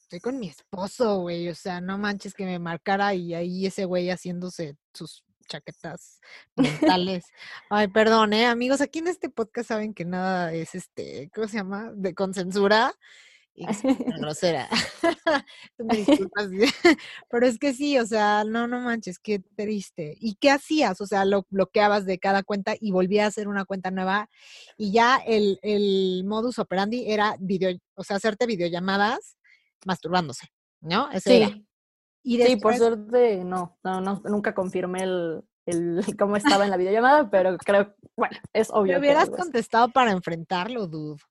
estoy 0.00 0.20
con 0.20 0.38
mi 0.40 0.48
esposo, 0.48 1.20
güey, 1.20 1.48
o 1.48 1.54
sea, 1.54 1.80
no 1.80 1.96
manches 1.98 2.34
que 2.34 2.44
me 2.44 2.58
marcara 2.58 3.14
y 3.14 3.34
ahí 3.34 3.66
ese 3.66 3.84
güey 3.84 4.10
haciéndose 4.10 4.76
sus 4.92 5.24
chaquetas 5.50 6.20
mentales. 6.56 7.24
Ay, 7.68 7.88
perdón, 7.88 8.32
¿eh? 8.32 8.46
Amigos, 8.46 8.80
aquí 8.80 9.00
en 9.00 9.08
este 9.08 9.28
podcast 9.28 9.68
saben 9.68 9.92
que 9.92 10.04
nada 10.04 10.52
es, 10.54 10.74
este, 10.74 11.28
¿cómo 11.34 11.48
se 11.48 11.56
llama? 11.56 11.92
De 11.94 12.14
con 12.14 12.32
censura 12.32 12.94
y 13.54 13.66
grosera. 14.24 14.68
me 15.78 15.96
disculpas. 15.96 16.48
Pero 17.30 17.46
es 17.46 17.58
que 17.58 17.74
sí, 17.74 17.98
o 17.98 18.06
sea, 18.06 18.44
no, 18.44 18.68
no 18.68 18.80
manches, 18.80 19.18
qué 19.18 19.40
triste. 19.56 20.16
¿Y 20.20 20.36
qué 20.36 20.52
hacías? 20.52 21.00
O 21.00 21.06
sea, 21.06 21.24
lo 21.24 21.44
bloqueabas 21.50 22.06
de 22.06 22.18
cada 22.18 22.44
cuenta 22.44 22.74
y 22.80 22.92
volvías 22.92 23.24
a 23.24 23.28
hacer 23.28 23.48
una 23.48 23.64
cuenta 23.64 23.90
nueva 23.90 24.30
y 24.76 24.92
ya 24.92 25.16
el, 25.26 25.58
el 25.62 26.22
modus 26.24 26.60
operandi 26.60 27.10
era 27.10 27.36
video, 27.40 27.76
o 27.94 28.04
sea, 28.04 28.16
hacerte 28.16 28.46
videollamadas 28.46 29.36
masturbándose, 29.84 30.46
¿no? 30.80 31.10
Ese 31.10 31.46
sí. 31.46 31.66
Sí, 32.22 32.56
por 32.56 32.76
suerte 32.76 33.44
no, 33.44 33.78
no, 33.82 34.00
nunca 34.24 34.54
confirmé 34.54 35.04
el, 35.04 35.42
el, 35.66 36.02
cómo 36.18 36.36
estaba 36.36 36.64
en 36.64 36.70
la 36.70 36.76
videollamada, 36.76 37.30
pero 37.30 37.56
creo, 37.58 37.94
bueno, 38.16 38.36
es 38.52 38.70
obvio. 38.70 38.94
Me 38.94 39.00
hubieras 39.00 39.30
contestado 39.30 39.88
para 39.88 40.12
enfrentarlo, 40.12 40.86
dude. 40.86 41.22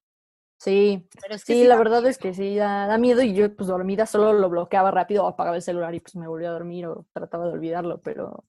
Sí, 0.59 1.07
pero 1.21 1.37
sí, 1.37 1.63
la 1.63 1.77
verdad 1.77 2.05
es 2.05 2.17
que 2.17 2.33
sí, 2.33 2.55
da, 2.57 2.97
miedo 2.97 3.21
y 3.21 3.33
yo 3.33 3.55
pues 3.55 3.69
dormida 3.69 4.05
solo 4.05 4.33
lo 4.33 4.49
bloqueaba 4.49 4.91
rápido 4.91 5.23
o 5.23 5.27
apagaba 5.27 5.55
el 5.55 5.61
celular 5.61 5.95
y 5.95 6.01
pues 6.01 6.17
me 6.17 6.27
volvía 6.27 6.49
a 6.49 6.53
dormir 6.53 6.85
o 6.85 7.05
trataba 7.13 7.45
de 7.45 7.53
olvidarlo, 7.53 8.01
pero, 8.01 8.43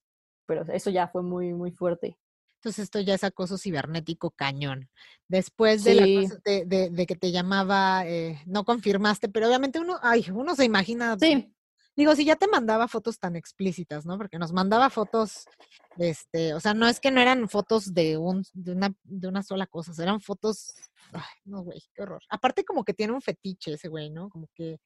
pero 0.44 0.62
eso 0.72 0.90
ya 0.90 1.06
fue 1.06 1.22
muy, 1.22 1.52
muy 1.52 1.70
fuerte. 1.70 2.18
Entonces 2.56 2.84
esto 2.84 3.00
ya 3.00 3.14
es 3.14 3.22
acoso 3.22 3.56
cibernético 3.58 4.32
cañón. 4.32 4.90
Después 5.28 5.84
de, 5.84 5.94
la 5.94 6.90
de, 6.90 7.06
que 7.06 7.14
te 7.14 7.30
llamaba, 7.30 8.04
eh, 8.06 8.42
no 8.44 8.64
confirmaste, 8.64 9.28
pero 9.28 9.46
obviamente 9.46 9.78
uno, 9.78 9.98
ay, 10.02 10.26
uno 10.34 10.56
se 10.56 10.64
imagina 10.64 11.16
sí. 11.16 11.54
Digo, 11.96 12.14
si 12.14 12.24
ya 12.24 12.36
te 12.36 12.48
mandaba 12.48 12.88
fotos 12.88 13.18
tan 13.18 13.36
explícitas, 13.36 14.06
¿no? 14.06 14.16
Porque 14.16 14.38
nos 14.38 14.52
mandaba 14.52 14.90
fotos, 14.90 15.44
este, 15.98 16.54
o 16.54 16.60
sea, 16.60 16.72
no 16.72 16.88
es 16.88 17.00
que 17.00 17.10
no 17.10 17.20
eran 17.20 17.48
fotos 17.48 17.92
de 17.92 18.16
un, 18.16 18.44
de 18.54 18.72
una, 18.72 18.94
de 19.02 19.28
una 19.28 19.42
sola 19.42 19.66
cosa, 19.66 19.92
eran 20.02 20.20
fotos, 20.20 20.72
ay, 21.12 21.22
no, 21.44 21.62
güey, 21.62 21.82
qué 21.94 22.02
horror. 22.02 22.22
Aparte 22.30 22.64
como 22.64 22.84
que 22.84 22.94
tiene 22.94 23.12
un 23.12 23.20
fetiche 23.20 23.74
ese 23.74 23.88
güey, 23.88 24.10
¿no? 24.10 24.30
Como 24.30 24.48
que 24.54 24.80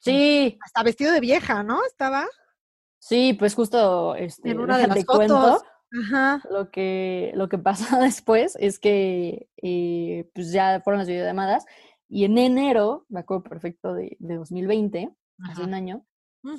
Sí. 0.00 0.58
Hasta 0.64 0.82
vestido 0.82 1.12
de 1.12 1.20
vieja, 1.20 1.62
¿no? 1.62 1.84
Estaba. 1.86 2.26
Sí, 2.98 3.34
pues 3.38 3.54
justo 3.54 4.14
este, 4.16 4.50
en 4.50 4.60
una 4.60 4.78
de 4.78 4.86
las 4.88 5.04
fotos. 5.04 5.62
Ajá. 6.04 6.42
Lo 6.50 6.70
que, 6.70 7.32
lo 7.34 7.48
que 7.48 7.58
pasa 7.58 7.98
después 8.00 8.56
es 8.60 8.78
que 8.78 9.48
eh, 9.62 10.30
pues 10.34 10.52
ya 10.52 10.80
fueron 10.80 10.98
las 10.98 11.08
videollamadas 11.08 11.64
y 12.08 12.24
en 12.24 12.38
enero, 12.38 13.06
me 13.08 13.20
acuerdo 13.20 13.44
perfecto 13.44 13.94
de, 13.94 14.16
de 14.18 14.36
2020, 14.36 15.10
hace 15.48 15.62
un 15.62 15.74
año, 15.74 16.04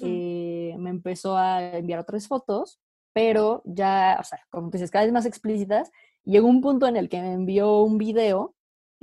eh, 0.02 0.76
me 0.78 0.90
empezó 0.90 1.38
a 1.38 1.78
enviar 1.78 2.00
otras 2.00 2.28
fotos, 2.28 2.80
pero 3.14 3.62
ya, 3.66 4.18
o 4.20 4.24
sea, 4.24 4.40
como 4.50 4.72
que 4.72 4.78
se 4.78 4.90
cada 4.90 5.06
vez 5.06 5.14
más 5.14 5.26
explícitas. 5.26 5.92
Llegó 6.24 6.48
un 6.48 6.62
punto 6.62 6.88
en 6.88 6.98
el 6.98 7.10
que 7.10 7.22
me 7.22 7.34
envió 7.34 7.82
un 7.82 7.98
video, 7.98 8.56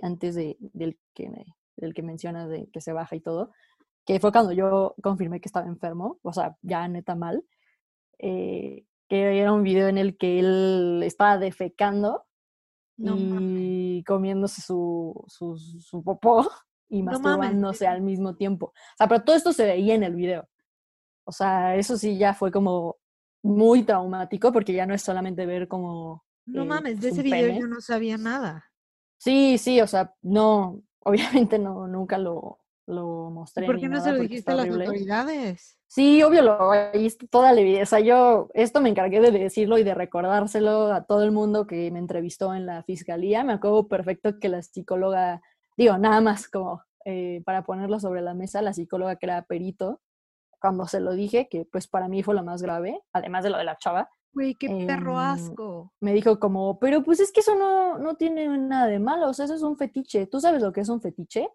antes 0.02 0.34
de, 0.34 0.56
del, 0.60 0.98
que 1.14 1.30
del 1.76 1.94
que 1.94 2.02
mencionas 2.02 2.48
de 2.48 2.68
que 2.70 2.80
se 2.80 2.92
baja 2.92 3.16
y 3.16 3.20
todo, 3.20 3.50
que 4.04 4.20
fue 4.20 4.32
cuando 4.32 4.52
yo 4.52 4.94
confirmé 5.02 5.40
que 5.40 5.48
estaba 5.48 5.66
enfermo, 5.66 6.18
o 6.22 6.32
sea, 6.32 6.56
ya 6.62 6.86
neta 6.88 7.14
mal, 7.14 7.44
eh, 8.18 8.84
que 9.08 9.40
era 9.40 9.52
un 9.52 9.62
video 9.62 9.88
en 9.88 9.98
el 9.98 10.16
que 10.16 10.38
él 10.38 11.02
estaba 11.04 11.38
defecando 11.38 12.24
y 12.96 14.02
comiéndose 14.04 14.60
su, 14.60 15.24
su, 15.28 15.56
su 15.56 16.02
popó 16.02 16.48
y 16.88 17.02
masturbándose 17.02 17.86
al 17.86 18.00
mismo 18.00 18.34
tiempo. 18.34 18.66
O 18.66 18.96
sea, 18.96 19.08
pero 19.08 19.22
todo 19.22 19.36
esto 19.36 19.52
se 19.52 19.64
veía 19.64 19.94
en 19.94 20.02
el 20.02 20.14
video. 20.14 20.48
O 21.28 21.32
sea, 21.32 21.76
eso 21.76 21.98
sí 21.98 22.16
ya 22.16 22.32
fue 22.32 22.50
como 22.50 22.96
muy 23.42 23.82
traumático 23.82 24.50
porque 24.50 24.72
ya 24.72 24.86
no 24.86 24.94
es 24.94 25.02
solamente 25.02 25.44
ver 25.44 25.68
como... 25.68 26.24
No 26.46 26.62
eh, 26.62 26.66
mames, 26.66 27.02
de 27.02 27.10
ese 27.10 27.22
video 27.22 27.60
yo 27.60 27.66
no 27.66 27.82
sabía 27.82 28.16
nada. 28.16 28.64
Sí, 29.18 29.58
sí, 29.58 29.78
o 29.82 29.86
sea, 29.86 30.14
no, 30.22 30.82
obviamente 31.00 31.58
no, 31.58 31.86
nunca 31.86 32.16
lo, 32.16 32.60
lo 32.86 33.28
mostré. 33.30 33.66
¿Por 33.66 33.78
qué 33.78 33.90
no 33.90 34.00
se 34.00 34.12
lo 34.12 34.20
dijiste 34.20 34.52
a 34.52 34.54
las 34.54 34.70
autoridades? 34.70 35.78
Sí, 35.86 36.22
obvio, 36.22 36.40
lo 36.40 36.70
ahí 36.70 37.10
toda 37.30 37.52
la 37.52 37.60
evidencia. 37.60 37.82
O 37.82 37.86
sea, 37.86 38.00
yo 38.00 38.48
esto 38.54 38.80
me 38.80 38.88
encargué 38.88 39.20
de 39.20 39.30
decirlo 39.30 39.76
y 39.76 39.84
de 39.84 39.94
recordárselo 39.94 40.94
a 40.94 41.04
todo 41.04 41.24
el 41.24 41.32
mundo 41.32 41.66
que 41.66 41.90
me 41.90 41.98
entrevistó 41.98 42.54
en 42.54 42.64
la 42.64 42.82
fiscalía. 42.84 43.44
Me 43.44 43.52
acuerdo 43.52 43.86
perfecto 43.86 44.40
que 44.40 44.48
la 44.48 44.62
psicóloga, 44.62 45.42
digo, 45.76 45.98
nada 45.98 46.22
más 46.22 46.48
como 46.48 46.82
eh, 47.04 47.42
para 47.44 47.64
ponerlo 47.64 48.00
sobre 48.00 48.22
la 48.22 48.32
mesa, 48.32 48.62
la 48.62 48.72
psicóloga 48.72 49.16
que 49.16 49.26
era 49.26 49.42
perito, 49.42 50.00
cuando 50.60 50.86
se 50.86 51.00
lo 51.00 51.12
dije, 51.12 51.48
que 51.48 51.64
pues 51.64 51.86
para 51.88 52.08
mí 52.08 52.22
fue 52.22 52.34
lo 52.34 52.42
más 52.42 52.62
grave, 52.62 53.02
además 53.12 53.44
de 53.44 53.50
lo 53.50 53.58
de 53.58 53.64
la 53.64 53.78
chava. 53.78 54.08
Güey, 54.32 54.54
qué 54.54 54.68
perro 54.86 55.12
em, 55.12 55.18
asco. 55.18 55.92
Me 56.00 56.12
dijo 56.12 56.38
como, 56.38 56.78
pero 56.78 57.02
pues 57.02 57.20
es 57.20 57.32
que 57.32 57.40
eso 57.40 57.54
no, 57.56 57.98
no 57.98 58.16
tiene 58.16 58.46
nada 58.58 58.86
de 58.86 58.98
malo, 58.98 59.28
o 59.28 59.34
sea, 59.34 59.46
eso 59.46 59.54
es 59.54 59.62
un 59.62 59.76
fetiche. 59.76 60.26
¿Tú 60.26 60.40
sabes 60.40 60.62
lo 60.62 60.72
que 60.72 60.80
es 60.82 60.88
un 60.88 61.00
fetiche? 61.00 61.48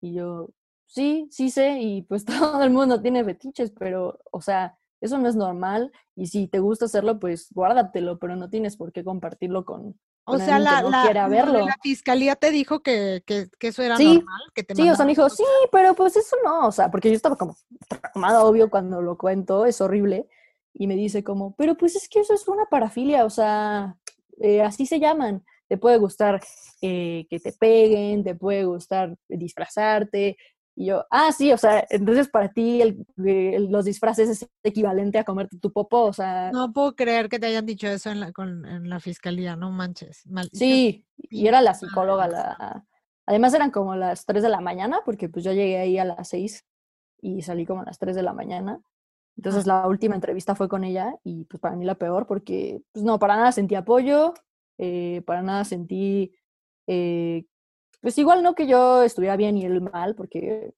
Y 0.00 0.14
yo, 0.14 0.50
sí, 0.86 1.28
sí 1.30 1.50
sé, 1.50 1.78
y 1.80 2.02
pues 2.02 2.24
todo 2.58 2.62
el 2.62 2.70
mundo 2.70 3.00
tiene 3.00 3.24
fetiches, 3.24 3.72
pero, 3.72 4.18
o 4.30 4.40
sea, 4.40 4.78
eso 5.06 5.18
no 5.18 5.28
es 5.28 5.36
normal, 5.36 5.92
y 6.14 6.26
si 6.26 6.46
te 6.46 6.58
gusta 6.58 6.84
hacerlo, 6.84 7.18
pues 7.18 7.48
guárdatelo, 7.52 8.18
pero 8.18 8.36
no 8.36 8.50
tienes 8.50 8.76
por 8.76 8.92
qué 8.92 9.02
compartirlo 9.02 9.64
con, 9.64 9.98
o 10.24 10.38
sea, 10.38 10.58
la, 10.58 10.82
la, 10.82 11.28
verlo. 11.28 11.64
la, 11.64 11.76
fiscalía 11.82 12.36
te 12.36 12.50
dijo 12.50 12.80
que, 12.80 13.22
que, 13.24 13.48
que 13.58 13.68
eso 13.68 13.82
era 13.82 13.96
normal, 13.96 14.42
que 14.54 14.64
te 14.64 14.74
Sí, 14.74 14.90
o 14.90 14.94
sea, 14.94 15.04
me 15.04 15.12
dijo, 15.12 15.28
sí, 15.30 15.44
pero 15.72 15.94
pues 15.94 16.16
eso 16.16 16.36
no, 16.44 16.66
o 16.66 16.72
sea, 16.72 16.90
porque 16.90 17.08
yo 17.08 17.16
estaba 17.16 17.36
como 17.36 17.56
traumada, 17.88 18.44
obvio, 18.44 18.68
cuando 18.68 19.00
lo 19.00 19.16
cuento, 19.16 19.66
es 19.66 19.80
horrible, 19.80 20.28
y 20.74 20.86
me 20.86 20.94
dice 20.94 21.24
como, 21.24 21.54
pero 21.56 21.76
pues 21.76 21.96
es 21.96 22.08
que 22.08 22.20
eso 22.20 22.34
es 22.34 22.46
una 22.48 22.66
parafilia, 22.66 23.24
o 23.24 23.30
sea, 23.30 23.96
eh, 24.40 24.62
así 24.62 24.84
se 24.84 25.00
llaman, 25.00 25.44
te 25.68 25.78
puede 25.78 25.98
gustar 25.98 26.40
eh, 26.80 27.26
que 27.30 27.40
te 27.40 27.52
peguen, 27.52 28.24
te 28.24 28.34
puede 28.34 28.64
gustar 28.64 29.16
disfrazarte, 29.28 30.36
Y 30.78 30.86
yo, 30.86 31.06
ah, 31.10 31.32
sí, 31.32 31.52
o 31.52 31.56
sea, 31.56 31.86
entonces 31.88 32.28
para 32.28 32.50
ti 32.50 32.82
el, 32.82 33.06
los 33.70 33.86
disfraces 33.86 34.28
es 34.28 34.48
equivalente 34.62 35.18
a 35.18 35.24
comerte 35.24 35.58
tu 35.58 35.72
popo, 35.72 36.02
o 36.02 36.12
sea... 36.12 36.50
No 36.52 36.70
puedo 36.74 36.94
creer 36.94 37.30
que 37.30 37.38
te 37.38 37.46
hayan 37.46 37.64
dicho 37.64 37.88
eso 37.88 38.10
en 38.10 38.20
la, 38.20 38.30
con, 38.32 38.66
en 38.66 38.90
la 38.90 39.00
fiscalía, 39.00 39.56
no 39.56 39.70
manches. 39.70 40.24
sí, 40.52 41.06
y 41.16 41.46
era 41.46 41.62
la 41.62 41.72
psicóloga, 41.72 42.28
la... 42.28 42.84
Además 43.24 43.54
eran 43.54 43.70
como 43.70 43.96
las 43.96 44.26
3 44.26 44.42
de 44.42 44.50
la 44.50 44.60
mañana, 44.60 45.00
porque 45.04 45.30
pues 45.30 45.44
yo 45.46 45.52
llegué 45.52 45.78
ahí 45.78 45.98
a 45.98 46.04
las 46.04 46.28
6 46.28 46.64
y 47.22 47.40
salí 47.40 47.64
como 47.64 47.80
a 47.80 47.84
las 47.86 47.98
3 47.98 48.14
de 48.14 48.22
la 48.22 48.34
mañana. 48.34 48.80
Entonces 49.36 49.66
la 49.66 49.86
última 49.88 50.14
entrevista 50.14 50.54
fue 50.54 50.68
con 50.68 50.84
ella 50.84 51.14
y 51.24 51.44
pues 51.44 51.60
para 51.60 51.74
mí 51.74 51.84
la 51.84 51.94
peor 51.94 52.26
porque 52.26 52.82
pues 52.92 53.04
no, 53.04 53.18
para 53.18 53.36
nada 53.36 53.50
sentí 53.52 53.74
apoyo, 53.74 54.34
eh, 54.78 55.22
para 55.26 55.42
nada 55.42 55.64
sentí 55.64 56.34
eh, 56.86 57.46
pues 58.00 58.18
igual 58.18 58.42
no 58.42 58.54
que 58.54 58.66
yo 58.66 59.02
estuviera 59.02 59.36
bien 59.36 59.56
y 59.56 59.64
él 59.64 59.80
mal, 59.80 60.14
porque 60.14 60.74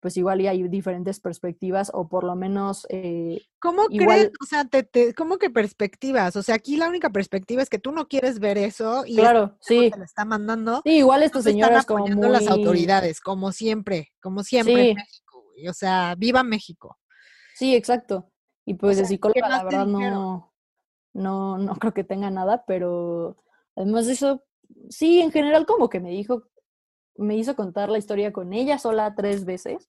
pues 0.00 0.16
igual 0.16 0.40
y 0.40 0.46
hay 0.46 0.68
diferentes 0.68 1.18
perspectivas 1.20 1.90
o 1.92 2.08
por 2.08 2.24
lo 2.24 2.36
menos... 2.36 2.86
Eh, 2.88 3.42
¿Cómo 3.60 3.86
crees? 3.86 4.30
O 4.40 4.46
sea, 4.46 4.64
te, 4.64 5.12
¿cómo 5.14 5.38
que 5.38 5.50
perspectivas? 5.50 6.36
O 6.36 6.42
sea, 6.42 6.54
aquí 6.54 6.76
la 6.76 6.88
única 6.88 7.10
perspectiva 7.10 7.62
es 7.62 7.68
que 7.68 7.80
tú 7.80 7.90
no 7.90 8.06
quieres 8.06 8.38
ver 8.38 8.58
eso 8.58 9.04
y 9.06 9.16
claro, 9.16 9.56
sí. 9.60 9.90
te 9.90 9.98
lo 9.98 10.04
está 10.04 10.24
mandando. 10.24 10.82
Sí, 10.84 10.98
igual 10.98 11.22
estos 11.24 11.44
señores 11.44 11.84
como 11.84 12.06
muy... 12.06 12.30
las 12.30 12.46
autoridades, 12.46 13.20
como 13.20 13.50
siempre, 13.50 14.12
como 14.22 14.44
siempre 14.44 14.90
en 14.90 14.96
México. 14.96 15.44
O 15.68 15.72
sea, 15.72 16.14
viva 16.16 16.44
México. 16.44 16.96
Sí, 17.54 17.74
exacto. 17.74 18.30
Y 18.64 18.74
pues 18.74 18.98
de 18.98 19.06
psicóloga 19.06 19.48
la 19.48 19.64
verdad 19.64 19.86
no, 19.86 20.54
no, 21.12 21.58
no 21.58 21.74
creo 21.76 21.92
que 21.92 22.04
tenga 22.04 22.30
nada, 22.30 22.64
pero 22.66 23.36
además 23.74 24.06
de 24.06 24.12
eso, 24.12 24.44
sí, 24.88 25.20
en 25.20 25.32
general 25.32 25.66
como 25.66 25.88
que 25.88 26.00
me 26.00 26.10
dijo, 26.10 26.44
me 27.16 27.36
hizo 27.36 27.56
contar 27.56 27.88
la 27.88 27.98
historia 27.98 28.32
con 28.32 28.52
ella 28.52 28.78
sola 28.78 29.14
tres 29.14 29.44
veces. 29.44 29.88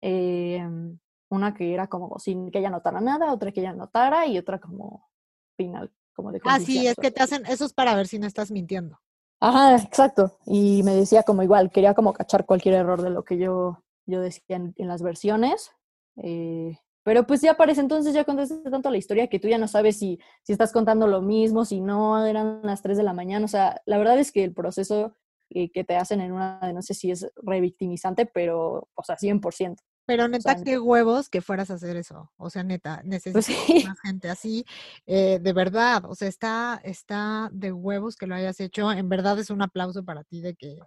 Em, 0.00 0.98
una 1.30 1.54
que 1.54 1.74
era 1.74 1.88
como 1.88 2.18
sin 2.18 2.50
que 2.50 2.58
ella 2.58 2.70
notara 2.70 3.00
nada, 3.00 3.32
otra 3.32 3.52
que 3.52 3.60
ella 3.60 3.72
notara 3.72 4.26
y 4.26 4.38
otra 4.38 4.58
como 4.58 5.08
final, 5.56 5.92
como 6.14 6.32
de 6.32 6.40
Ah, 6.44 6.60
sí, 6.60 6.86
es 6.86 6.96
que 6.96 7.10
te 7.10 7.22
hacen, 7.22 7.44
eso 7.46 7.64
es 7.64 7.72
para 7.72 7.94
ver 7.94 8.06
si 8.06 8.18
no 8.18 8.26
estás 8.26 8.50
mintiendo. 8.50 8.98
Ajá, 9.40 9.76
exacto. 9.76 10.38
Y 10.46 10.82
me 10.82 10.94
decía 10.94 11.22
como 11.22 11.42
igual, 11.42 11.70
quería 11.70 11.94
como 11.94 12.12
cachar 12.12 12.44
cualquier 12.44 12.74
error 12.74 13.02
de 13.02 13.10
lo 13.10 13.24
que 13.24 13.38
yo, 13.38 13.84
yo 14.06 14.20
decía 14.20 14.56
en, 14.56 14.74
las 14.76 15.02
versiones. 15.02 15.70
Eh, 16.16 16.78
pero 17.08 17.26
pues 17.26 17.40
ya 17.40 17.56
parece 17.56 17.80
entonces 17.80 18.12
ya 18.12 18.24
contaste 18.24 18.58
tanto 18.70 18.90
la 18.90 18.98
historia 18.98 19.28
que 19.28 19.38
tú 19.38 19.48
ya 19.48 19.56
no 19.56 19.66
sabes 19.66 19.98
si, 19.98 20.20
si 20.42 20.52
estás 20.52 20.72
contando 20.72 21.06
lo 21.06 21.22
mismo, 21.22 21.64
si 21.64 21.80
no, 21.80 22.26
eran 22.26 22.60
las 22.62 22.82
3 22.82 22.98
de 22.98 23.02
la 23.02 23.14
mañana. 23.14 23.46
O 23.46 23.48
sea, 23.48 23.80
la 23.86 23.96
verdad 23.96 24.18
es 24.18 24.30
que 24.30 24.44
el 24.44 24.52
proceso 24.52 25.14
que 25.48 25.84
te 25.84 25.96
hacen 25.96 26.20
en 26.20 26.32
una 26.32 26.60
de 26.60 26.74
no 26.74 26.82
sé 26.82 26.92
si 26.92 27.10
es 27.10 27.26
revictimizante, 27.36 28.26
pero, 28.26 28.90
o 28.94 29.02
sea, 29.02 29.16
100%. 29.16 29.76
Pero 30.04 30.28
neta, 30.28 30.62
qué 30.62 30.78
huevos 30.78 31.30
que 31.30 31.40
fueras 31.40 31.70
a 31.70 31.76
hacer 31.76 31.96
eso. 31.96 32.30
O 32.36 32.50
sea, 32.50 32.62
neta, 32.62 33.00
pues 33.02 33.06
necesitas 33.06 33.86
más 33.86 34.00
gente 34.00 34.28
así. 34.28 34.66
Eh, 35.06 35.38
de 35.40 35.52
verdad, 35.54 36.04
o 36.04 36.14
sea, 36.14 36.28
está, 36.28 36.78
está 36.84 37.48
de 37.54 37.72
huevos 37.72 38.16
que 38.16 38.26
lo 38.26 38.34
hayas 38.34 38.60
hecho. 38.60 38.92
En 38.92 39.08
verdad 39.08 39.38
es 39.38 39.48
un 39.48 39.62
aplauso 39.62 40.04
para 40.04 40.24
ti 40.24 40.42
de 40.42 40.56
que, 40.56 40.78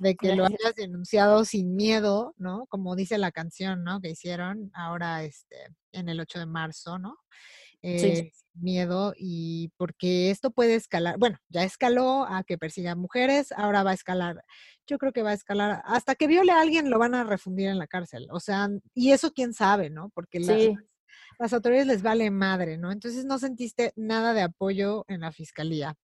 de 0.00 0.16
que 0.16 0.34
lo 0.34 0.46
hayas 0.46 0.74
denunciado 0.74 1.44
sin 1.44 1.76
miedo, 1.76 2.34
¿no? 2.38 2.66
Como 2.68 2.96
dice 2.96 3.18
la 3.18 3.32
canción, 3.32 3.84
¿no? 3.84 4.00
Que 4.00 4.10
hicieron 4.10 4.70
ahora 4.74 5.22
este, 5.24 5.56
en 5.92 6.08
el 6.08 6.20
8 6.20 6.38
de 6.38 6.46
marzo, 6.46 6.98
¿no? 6.98 7.18
Eh, 7.82 8.30
miedo 8.54 9.14
y 9.16 9.70
porque 9.78 10.30
esto 10.30 10.50
puede 10.50 10.74
escalar, 10.74 11.16
bueno, 11.18 11.38
ya 11.48 11.64
escaló 11.64 12.26
a 12.28 12.44
que 12.44 12.58
persiga 12.58 12.94
mujeres, 12.94 13.52
ahora 13.52 13.82
va 13.82 13.92
a 13.92 13.94
escalar, 13.94 14.44
yo 14.86 14.98
creo 14.98 15.12
que 15.12 15.22
va 15.22 15.30
a 15.30 15.34
escalar, 15.34 15.80
hasta 15.86 16.14
que 16.14 16.26
viole 16.26 16.52
a 16.52 16.60
alguien 16.60 16.90
lo 16.90 16.98
van 16.98 17.14
a 17.14 17.24
refundir 17.24 17.68
en 17.68 17.78
la 17.78 17.86
cárcel, 17.86 18.26
o 18.30 18.38
sea, 18.38 18.68
y 18.92 19.12
eso 19.12 19.32
quién 19.32 19.54
sabe, 19.54 19.88
¿no? 19.88 20.10
Porque 20.10 20.40
las 21.38 21.52
autoridades 21.54 21.86
les 21.86 22.02
vale 22.02 22.30
madre, 22.30 22.76
¿no? 22.76 22.92
Entonces 22.92 23.24
no 23.24 23.38
sentiste 23.38 23.94
nada 23.96 24.34
de 24.34 24.42
apoyo 24.42 25.06
en 25.08 25.20
la 25.20 25.32
fiscalía. 25.32 25.94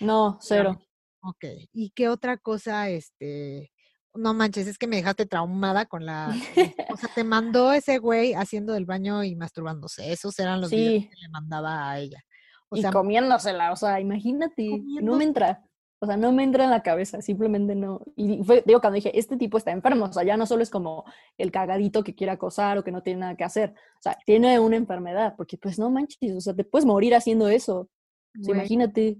No, 0.00 0.38
cero. 0.40 0.80
Ok, 1.22 1.44
¿y 1.72 1.90
qué 1.90 2.08
otra 2.08 2.38
cosa, 2.38 2.88
este, 2.88 3.70
no 4.14 4.34
manches, 4.34 4.66
es 4.66 4.78
que 4.78 4.86
me 4.86 4.96
dejaste 4.96 5.26
traumada 5.26 5.86
con 5.86 6.04
la... 6.06 6.28
o 6.92 6.96
sea, 6.96 7.10
te 7.14 7.24
mandó 7.24 7.72
ese 7.72 7.98
güey 7.98 8.34
haciendo 8.34 8.74
el 8.74 8.86
baño 8.86 9.22
y 9.22 9.36
masturbándose. 9.36 10.12
Esos 10.12 10.38
eran 10.38 10.60
los 10.60 10.70
videos 10.70 11.04
que 11.04 11.20
le 11.20 11.28
mandaba 11.28 11.90
a 11.90 11.98
ella. 11.98 12.22
O 12.70 12.76
y 12.76 12.82
comiéndosela, 12.84 13.72
o 13.72 13.76
sea, 13.76 14.00
imagínate, 14.00 14.82
no 15.02 15.16
me 15.16 15.24
entra. 15.24 15.64
O 16.02 16.06
sea, 16.06 16.16
no 16.16 16.32
me 16.32 16.44
entra 16.44 16.64
en 16.64 16.70
la 16.70 16.82
cabeza, 16.82 17.20
simplemente 17.20 17.74
no. 17.74 18.00
Y 18.16 18.42
fue, 18.42 18.62
digo, 18.64 18.80
cuando 18.80 18.94
dije, 18.94 19.18
este 19.18 19.36
tipo 19.36 19.58
está 19.58 19.70
enfermo, 19.70 20.06
o 20.06 20.12
sea, 20.12 20.22
ya 20.22 20.36
no 20.38 20.46
solo 20.46 20.62
es 20.62 20.70
como 20.70 21.04
el 21.36 21.50
cagadito 21.50 22.02
que 22.02 22.14
quiere 22.14 22.32
acosar 22.32 22.78
o 22.78 22.84
que 22.84 22.92
no 22.92 23.02
tiene 23.02 23.20
nada 23.20 23.36
que 23.36 23.44
hacer, 23.44 23.74
o 23.98 24.02
sea, 24.02 24.16
tiene 24.24 24.58
una 24.58 24.76
enfermedad, 24.76 25.34
porque 25.36 25.58
pues 25.58 25.78
no 25.78 25.90
manches, 25.90 26.34
o 26.34 26.40
sea, 26.40 26.54
te 26.54 26.64
puedes 26.64 26.86
morir 26.86 27.14
haciendo 27.14 27.48
eso. 27.48 27.90
imagínate 28.34 29.18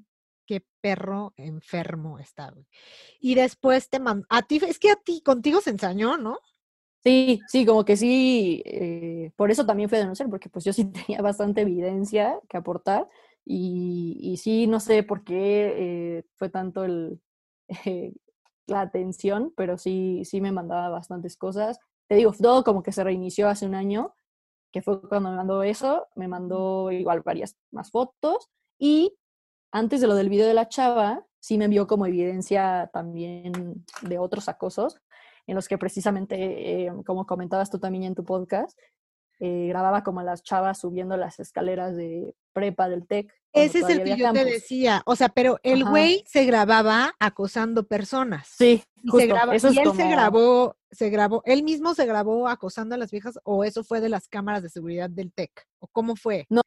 qué 0.50 0.64
perro 0.80 1.32
enfermo 1.36 2.18
está, 2.18 2.52
Y 3.20 3.36
después 3.36 3.88
te 3.88 4.00
mandó, 4.00 4.26
a 4.28 4.42
ti, 4.42 4.60
es 4.66 4.80
que 4.80 4.90
a 4.90 4.96
ti, 4.96 5.22
contigo 5.22 5.60
se 5.60 5.70
ensañó, 5.70 6.16
¿no? 6.16 6.38
Sí, 7.04 7.40
sí, 7.46 7.64
como 7.64 7.84
que 7.84 7.96
sí, 7.96 8.62
eh, 8.66 9.30
por 9.36 9.52
eso 9.52 9.64
también 9.64 9.88
fue 9.88 9.98
a 9.98 10.00
denunciar, 10.00 10.28
porque 10.28 10.48
pues 10.48 10.64
yo 10.64 10.72
sí 10.72 10.84
tenía 11.08 11.22
bastante 11.22 11.60
evidencia 11.60 12.40
que 12.48 12.56
aportar 12.56 13.08
y, 13.44 14.18
y 14.20 14.38
sí, 14.38 14.66
no 14.66 14.80
sé 14.80 15.04
por 15.04 15.22
qué 15.22 16.18
eh, 16.18 16.24
fue 16.36 16.48
tanto 16.50 16.84
el, 16.84 17.20
eh, 17.86 18.12
la 18.66 18.80
atención, 18.82 19.52
pero 19.56 19.78
sí, 19.78 20.24
sí 20.24 20.40
me 20.40 20.50
mandaba 20.52 20.88
bastantes 20.88 21.36
cosas. 21.36 21.78
Te 22.08 22.16
digo, 22.16 22.32
todo 22.32 22.64
como 22.64 22.82
que 22.82 22.90
se 22.92 23.04
reinició 23.04 23.48
hace 23.48 23.66
un 23.66 23.76
año, 23.76 24.14
que 24.72 24.82
fue 24.82 25.00
cuando 25.08 25.30
me 25.30 25.36
mandó 25.36 25.62
eso, 25.62 26.08
me 26.16 26.28
mandó 26.28 26.90
igual 26.92 27.22
varias 27.22 27.56
más 27.70 27.90
fotos 27.92 28.48
y 28.78 29.14
antes 29.72 30.00
de 30.00 30.06
lo 30.06 30.14
del 30.14 30.28
video 30.28 30.46
de 30.46 30.54
la 30.54 30.68
chava, 30.68 31.24
sí 31.38 31.58
me 31.58 31.66
envió 31.66 31.86
como 31.86 32.06
evidencia 32.06 32.90
también 32.92 33.84
de 34.02 34.18
otros 34.18 34.48
acosos, 34.48 35.00
en 35.46 35.54
los 35.54 35.68
que 35.68 35.78
precisamente, 35.78 36.86
eh, 36.86 36.92
como 37.06 37.26
comentabas 37.26 37.70
tú 37.70 37.78
también 37.78 38.04
en 38.04 38.14
tu 38.14 38.24
podcast, 38.24 38.78
eh, 39.40 39.68
grababa 39.68 40.02
como 40.02 40.22
las 40.22 40.42
chavas 40.42 40.78
subiendo 40.78 41.16
las 41.16 41.40
escaleras 41.40 41.96
de 41.96 42.34
prepa 42.52 42.88
del 42.88 43.06
TEC. 43.06 43.32
Ese 43.52 43.78
es 43.78 43.88
el 43.88 44.04
que 44.04 44.16
yo 44.16 44.32
te 44.32 44.44
decía, 44.44 45.02
o 45.06 45.16
sea, 45.16 45.30
pero 45.30 45.58
el 45.62 45.84
güey 45.84 46.22
se 46.26 46.44
grababa 46.44 47.14
acosando 47.18 47.84
personas. 47.88 48.48
Sí, 48.48 48.84
y, 49.02 49.10
se 49.10 49.26
graba, 49.26 49.56
eso 49.56 49.72
y 49.72 49.78
él 49.78 49.92
se 49.92 50.08
grabó, 50.08 50.76
se 50.90 51.08
grabó, 51.08 51.42
él 51.46 51.62
mismo 51.64 51.94
se 51.94 52.06
grabó 52.06 52.48
acosando 52.48 52.94
a 52.94 52.98
las 52.98 53.10
viejas 53.10 53.40
o 53.42 53.64
eso 53.64 53.82
fue 53.82 54.00
de 54.00 54.10
las 54.10 54.28
cámaras 54.28 54.62
de 54.62 54.68
seguridad 54.68 55.08
del 55.08 55.32
TEC, 55.32 55.66
o 55.80 55.88
cómo 55.88 56.14
fue. 56.16 56.46
No, 56.48 56.60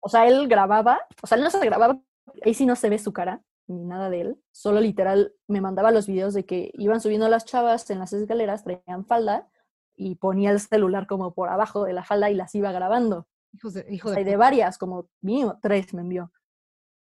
o 0.00 0.08
sea, 0.08 0.28
él 0.28 0.46
grababa, 0.48 1.00
o 1.22 1.26
sea, 1.26 1.38
él 1.38 1.44
no 1.44 1.50
se 1.50 1.64
grababa 1.64 2.00
ahí 2.44 2.54
sí 2.54 2.66
no 2.66 2.76
se 2.76 2.88
ve 2.88 2.98
su 2.98 3.12
cara 3.12 3.42
ni 3.68 3.84
nada 3.84 4.10
de 4.10 4.22
él, 4.22 4.40
solo 4.50 4.80
literal 4.80 5.34
me 5.46 5.60
mandaba 5.60 5.90
los 5.90 6.06
videos 6.06 6.34
de 6.34 6.46
que 6.46 6.70
iban 6.74 7.00
subiendo 7.00 7.28
las 7.28 7.44
chavas 7.44 7.88
en 7.90 7.98
las 7.98 8.12
escaleras, 8.12 8.64
traían 8.64 9.04
falda 9.04 9.48
y 9.94 10.14
ponía 10.14 10.50
el 10.50 10.60
celular 10.60 11.06
como 11.06 11.34
por 11.34 11.50
abajo 11.50 11.84
de 11.84 11.92
la 11.92 12.02
falda 12.02 12.30
y 12.30 12.34
las 12.34 12.54
iba 12.54 12.72
grabando. 12.72 13.28
Hijos 13.52 13.74
de, 13.74 13.86
hijo 13.90 14.10
de, 14.10 14.24
de 14.24 14.36
varias, 14.36 14.78
como 14.78 15.08
mío, 15.20 15.58
tres 15.60 15.92
me 15.92 16.02
envió. 16.02 16.32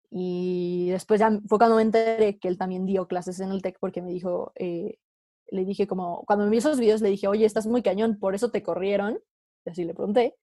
Y 0.09 0.89
después 0.91 1.19
ya 1.19 1.39
fue 1.47 1.57
cuando 1.57 1.75
me 1.75 1.81
enteré 1.81 2.39
que 2.39 2.47
él 2.47 2.57
también 2.57 2.85
dio 2.85 3.07
clases 3.07 3.39
en 3.39 3.51
el 3.51 3.61
TEC 3.61 3.77
porque 3.79 4.01
me 4.01 4.11
dijo, 4.11 4.51
eh, 4.55 4.97
le 5.47 5.65
dije 5.65 5.87
como, 5.87 6.23
cuando 6.25 6.43
me 6.43 6.47
envió 6.47 6.59
esos 6.59 6.79
videos 6.79 7.01
le 7.01 7.09
dije, 7.09 7.27
oye, 7.27 7.45
estás 7.45 7.67
muy 7.67 7.83
cañón, 7.83 8.17
por 8.17 8.33
eso 8.33 8.49
te 8.49 8.63
corrieron. 8.63 9.19
Y 9.65 9.69
así 9.69 9.83
le 9.83 9.93
pregunté. 9.93 10.35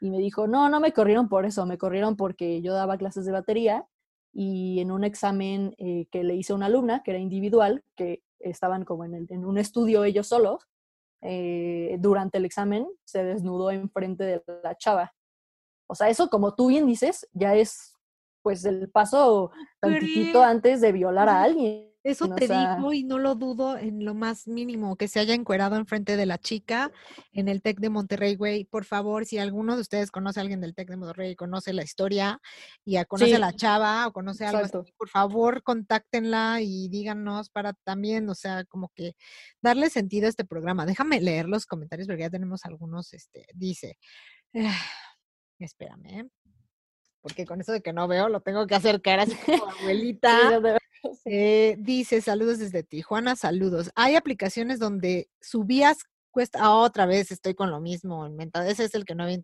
Y 0.00 0.10
me 0.10 0.18
dijo, 0.18 0.46
no, 0.48 0.68
no 0.68 0.80
me 0.80 0.92
corrieron 0.92 1.28
por 1.28 1.46
eso, 1.46 1.64
me 1.66 1.78
corrieron 1.78 2.16
porque 2.16 2.60
yo 2.62 2.74
daba 2.74 2.98
clases 2.98 3.24
de 3.24 3.32
batería 3.32 3.86
y 4.32 4.80
en 4.80 4.90
un 4.90 5.04
examen 5.04 5.74
eh, 5.78 6.06
que 6.10 6.24
le 6.24 6.34
hice 6.34 6.52
a 6.52 6.56
una 6.56 6.66
alumna, 6.66 7.02
que 7.02 7.10
era 7.12 7.20
individual, 7.20 7.84
que 7.96 8.22
estaban 8.40 8.84
como 8.84 9.04
en, 9.04 9.26
en 9.28 9.44
un 9.44 9.58
estudio 9.58 10.04
ellos 10.04 10.28
solos, 10.28 10.66
eh, 11.24 11.96
durante 12.00 12.38
el 12.38 12.44
examen 12.44 12.86
se 13.04 13.22
desnudó 13.22 13.70
enfrente 13.70 14.24
de 14.24 14.42
la 14.64 14.76
chava. 14.76 15.14
O 15.88 15.94
sea, 15.94 16.08
eso 16.08 16.28
como 16.28 16.54
tú 16.54 16.68
bien 16.68 16.86
dices, 16.86 17.28
ya 17.32 17.54
es 17.54 17.94
pues 18.42 18.64
el 18.64 18.90
paso 18.90 19.52
tantito 19.80 20.42
antes 20.42 20.80
de 20.80 20.90
violar 20.90 21.28
a 21.28 21.42
alguien. 21.42 21.91
Eso 22.04 22.28
te 22.34 22.48
dijo 22.48 22.92
y 22.92 23.04
no 23.04 23.18
lo 23.18 23.36
dudo 23.36 23.78
en 23.78 24.04
lo 24.04 24.14
más 24.14 24.48
mínimo, 24.48 24.96
que 24.96 25.06
se 25.06 25.20
haya 25.20 25.34
encuerado 25.34 25.76
enfrente 25.76 26.16
de 26.16 26.26
la 26.26 26.36
chica 26.36 26.90
en 27.32 27.48
el 27.48 27.62
TEC 27.62 27.78
de 27.78 27.90
Monterrey, 27.90 28.34
güey. 28.34 28.64
Por 28.64 28.84
favor, 28.84 29.24
si 29.24 29.38
alguno 29.38 29.76
de 29.76 29.82
ustedes 29.82 30.10
conoce 30.10 30.40
a 30.40 30.42
alguien 30.42 30.60
del 30.60 30.74
TEC 30.74 30.88
de 30.88 30.96
Monterrey, 30.96 31.36
conoce 31.36 31.72
la 31.72 31.84
historia 31.84 32.40
y 32.84 33.02
conoce 33.04 33.36
a 33.36 33.38
la 33.38 33.52
chava 33.52 34.08
o 34.08 34.12
conoce 34.12 34.44
a 34.44 34.50
algo 34.50 34.84
por 34.96 35.08
favor, 35.08 35.62
contáctenla 35.62 36.60
y 36.60 36.88
díganos 36.88 37.50
para 37.50 37.72
también, 37.72 38.28
o 38.28 38.34
sea, 38.34 38.64
como 38.64 38.90
que 38.94 39.14
darle 39.60 39.88
sentido 39.88 40.26
a 40.26 40.30
este 40.30 40.44
programa. 40.44 40.86
Déjame 40.86 41.20
leer 41.20 41.48
los 41.48 41.66
comentarios 41.66 42.08
porque 42.08 42.22
ya 42.22 42.30
tenemos 42.30 42.64
algunos, 42.64 43.12
este, 43.12 43.46
dice, 43.54 43.96
espérame, 45.60 46.28
porque 47.20 47.46
con 47.46 47.60
eso 47.60 47.70
de 47.70 47.80
que 47.80 47.92
no 47.92 48.08
veo, 48.08 48.28
lo 48.28 48.40
tengo 48.40 48.66
que 48.66 48.74
acercar 48.74 49.20
así 49.20 49.36
como 49.46 49.70
abuelita. 49.80 50.80
Eh, 51.24 51.76
dice, 51.78 52.20
saludos 52.20 52.58
desde 52.58 52.82
Tijuana, 52.82 53.36
saludos. 53.36 53.90
Hay 53.94 54.16
aplicaciones 54.16 54.78
donde 54.78 55.28
subías 55.40 55.98
cuesta, 56.30 56.60
ah, 56.62 56.76
otra 56.76 57.06
vez 57.06 57.30
estoy 57.30 57.54
con 57.54 57.70
lo 57.70 57.80
mismo, 57.80 58.26
ese 58.66 58.84
es 58.84 58.94
el 58.94 59.04
que 59.04 59.14
no 59.14 59.24
había. 59.24 59.38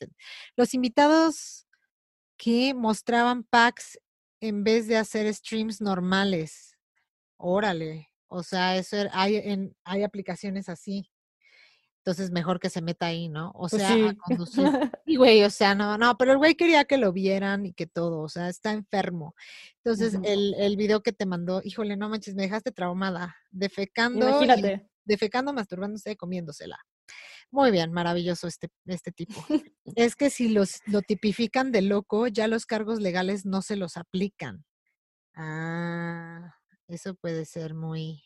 Los 0.57 0.75
invitados 0.75 1.67
que 2.37 2.75
mostraban 2.75 3.45
packs 3.45 3.99
en 4.41 4.65
vez 4.65 4.87
de 4.89 4.97
hacer 4.97 5.33
streams 5.33 5.81
normales. 5.81 6.77
Órale, 7.37 8.09
o 8.29 8.43
sea, 8.43 8.77
eso 8.77 8.97
hay, 9.13 9.37
en, 9.37 9.77
hay 9.85 10.03
aplicaciones 10.03 10.69
así. 10.69 11.11
Entonces, 12.09 12.31
mejor 12.31 12.59
que 12.59 12.71
se 12.71 12.81
meta 12.81 13.05
ahí, 13.05 13.29
¿no? 13.29 13.51
O 13.51 13.69
Pues 13.69 13.83
sea, 13.83 13.93
sí. 13.93 14.03
a 14.09 14.15
conducir. 14.15 14.65
Y 15.05 15.17
güey, 15.17 15.45
o 15.45 15.51
sea, 15.51 15.75
no, 15.75 15.99
no, 15.99 16.17
pero 16.17 16.33
el 16.33 16.39
güey 16.39 16.55
quería 16.55 16.87
que 16.87 16.97
lo 16.97 17.13
vieran 17.13 17.67
y 17.67 17.75
que 17.75 17.87
todo, 17.87 18.21
o 18.21 18.29
sea, 18.31 18.49
está 18.49 18.73
enfermo. 18.73 19.35
Entonces, 19.85 20.19
el, 20.23 20.55
el 20.59 20.79
video 20.79 21.03
que 21.03 21.13
te 21.13 21.27
mandó, 21.27 21.61
híjole, 21.63 21.99
no 21.99 22.09
manches, 22.09 22.35
me 22.35 22.45
dejaste 22.45 22.73
traumada, 22.73 23.37
defecando, 23.51 24.27
y- 24.27 24.45
Imagínate. 24.45 24.89
defecando, 25.05 25.53
masturbándose, 25.53 26.17
comiéndosela. 26.17 26.79
Muy 27.51 27.71
bien, 27.71 27.93
maravilloso 27.93 28.47
este, 28.47 28.69
este 28.87 29.13
tipo. 29.13 29.45
es 29.95 30.17
que 30.17 30.31
si 30.31 30.49
los, 30.49 30.81
lo 30.87 31.03
tipifican 31.03 31.73
de 31.73 31.83
loco, 31.83 32.27
ya 32.27 32.49
los 32.49 32.65
cargos 32.65 33.01
legales 33.01 33.45
no 33.45 33.61
se 33.61 33.77
los 33.77 33.99
aplican. 33.99 34.65
Ah, 35.35 36.55
eso 36.87 37.15
puede 37.17 37.45
ser 37.45 37.75
muy, 37.75 38.23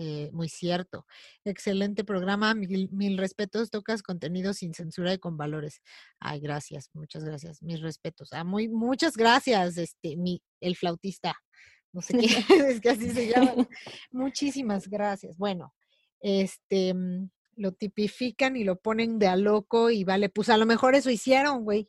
eh, 0.00 0.30
muy 0.32 0.48
cierto. 0.48 1.04
Excelente 1.44 2.04
programa, 2.04 2.54
mil, 2.54 2.88
mil 2.92 3.18
respetos, 3.18 3.68
tocas 3.68 4.00
contenido 4.00 4.54
sin 4.54 4.72
censura 4.72 5.12
y 5.12 5.18
con 5.18 5.36
valores. 5.36 5.82
Ay, 6.20 6.38
gracias, 6.38 6.88
muchas 6.92 7.24
gracias, 7.24 7.60
mis 7.64 7.80
respetos. 7.80 8.28
Ah, 8.32 8.44
muy, 8.44 8.68
muchas 8.68 9.16
gracias, 9.16 9.76
este, 9.76 10.16
mi, 10.16 10.40
el 10.60 10.76
flautista. 10.76 11.34
No 11.92 12.00
sé 12.00 12.16
qué, 12.16 12.26
es 12.76 12.80
que 12.80 12.90
así 12.90 13.10
se 13.10 13.26
llama. 13.26 13.54
Muchísimas 14.12 14.88
gracias. 14.88 15.36
Bueno, 15.36 15.74
este, 16.20 16.94
mm, 16.94 17.28
lo 17.56 17.72
tipifican 17.72 18.56
y 18.56 18.62
lo 18.62 18.76
ponen 18.76 19.18
de 19.18 19.26
a 19.26 19.34
loco 19.34 19.90
y 19.90 20.04
vale, 20.04 20.28
pues 20.28 20.48
a 20.48 20.58
lo 20.58 20.66
mejor 20.66 20.94
eso 20.94 21.10
hicieron, 21.10 21.64
güey. 21.64 21.88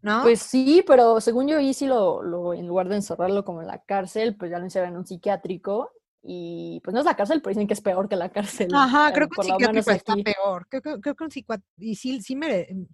¿No? 0.00 0.22
Pues 0.22 0.40
sí, 0.40 0.82
pero 0.86 1.20
según 1.20 1.48
yo, 1.48 1.58
ahí 1.58 1.74
sí 1.74 1.86
lo, 1.86 2.22
lo, 2.22 2.54
en 2.54 2.66
lugar 2.66 2.88
de 2.88 2.96
encerrarlo 2.96 3.44
como 3.44 3.60
en 3.60 3.66
la 3.66 3.82
cárcel, 3.82 4.36
pues 4.36 4.50
ya 4.50 4.58
lo 4.58 4.64
encierran 4.64 4.92
en 4.92 4.98
un 5.00 5.06
psiquiátrico. 5.06 5.90
Y 6.26 6.80
pues 6.82 6.94
no 6.94 7.00
es 7.00 7.04
la 7.06 7.16
cárcel, 7.16 7.42
pero 7.42 7.50
dicen 7.50 7.66
que 7.66 7.74
es 7.74 7.82
peor 7.82 8.08
que 8.08 8.16
la 8.16 8.30
cárcel. 8.32 8.68
Ajá, 8.72 9.12
creo 9.12 9.28
que 9.28 9.40
un 9.40 9.46
psiquiátrico 9.46 9.90
está 9.90 10.14
aquí. 10.14 10.22
peor. 10.22 10.66
Creo, 10.70 10.80
que- 10.80 11.00
creo 11.02 11.14
que 11.14 11.24
un 11.24 11.30
psiquiátrico, 11.30 11.70
y 11.76 11.96
sí, 11.96 12.22
sí 12.22 12.34
me, 12.34 12.66
mm, 12.70 12.86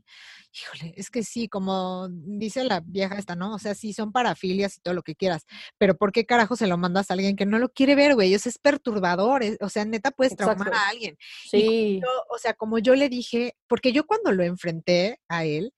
híjole, 0.53 0.95
es 0.97 1.11
que 1.11 1.23
sí, 1.23 1.49
como 1.49 2.09
dice 2.11 2.65
la 2.65 2.81
vieja 2.85 3.17
esta, 3.17 3.37
¿no? 3.37 3.55
O 3.55 3.59
sea, 3.61 3.77
sí 3.77 3.93
son 3.93 4.11
parafilias 4.11 4.77
y 4.77 4.81
todo 4.81 4.95
lo 4.95 5.03
que 5.05 5.15
quieras, 5.15 5.47
pero 5.79 5.97
¿por 5.97 6.11
qué 6.11 6.27
carajo 6.27 6.57
se 6.57 6.67
lo 6.67 6.77
mandas 6.77 7.09
a 7.11 7.15
alguien 7.15 7.37
que 7.37 7.47
no 7.47 7.61
lo 7.61 7.69
quiere 7.69 7.95
ver, 7.95 8.17
güey? 8.17 8.35
Eso 8.35 8.49
es 8.49 8.59
perturbador, 8.59 9.45
es- 9.45 9.59
o 9.61 9.69
sea, 9.69 9.85
neta 9.85 10.11
puedes 10.11 10.35
traumar 10.35 10.67
Exacto. 10.67 10.85
a 10.85 10.89
alguien. 10.89 11.17
Sí, 11.49 12.01
Yo, 12.03 12.09
o 12.31 12.39
sea, 12.39 12.55
como 12.55 12.81
yo 12.81 12.97
le 12.97 13.09
dije, 13.09 13.55
porque 13.69 13.93
yo 13.93 14.07
cuando 14.07 14.33
lo 14.33 14.43
enfrenté 14.43 15.21
a 15.29 15.45
él, 15.45 15.73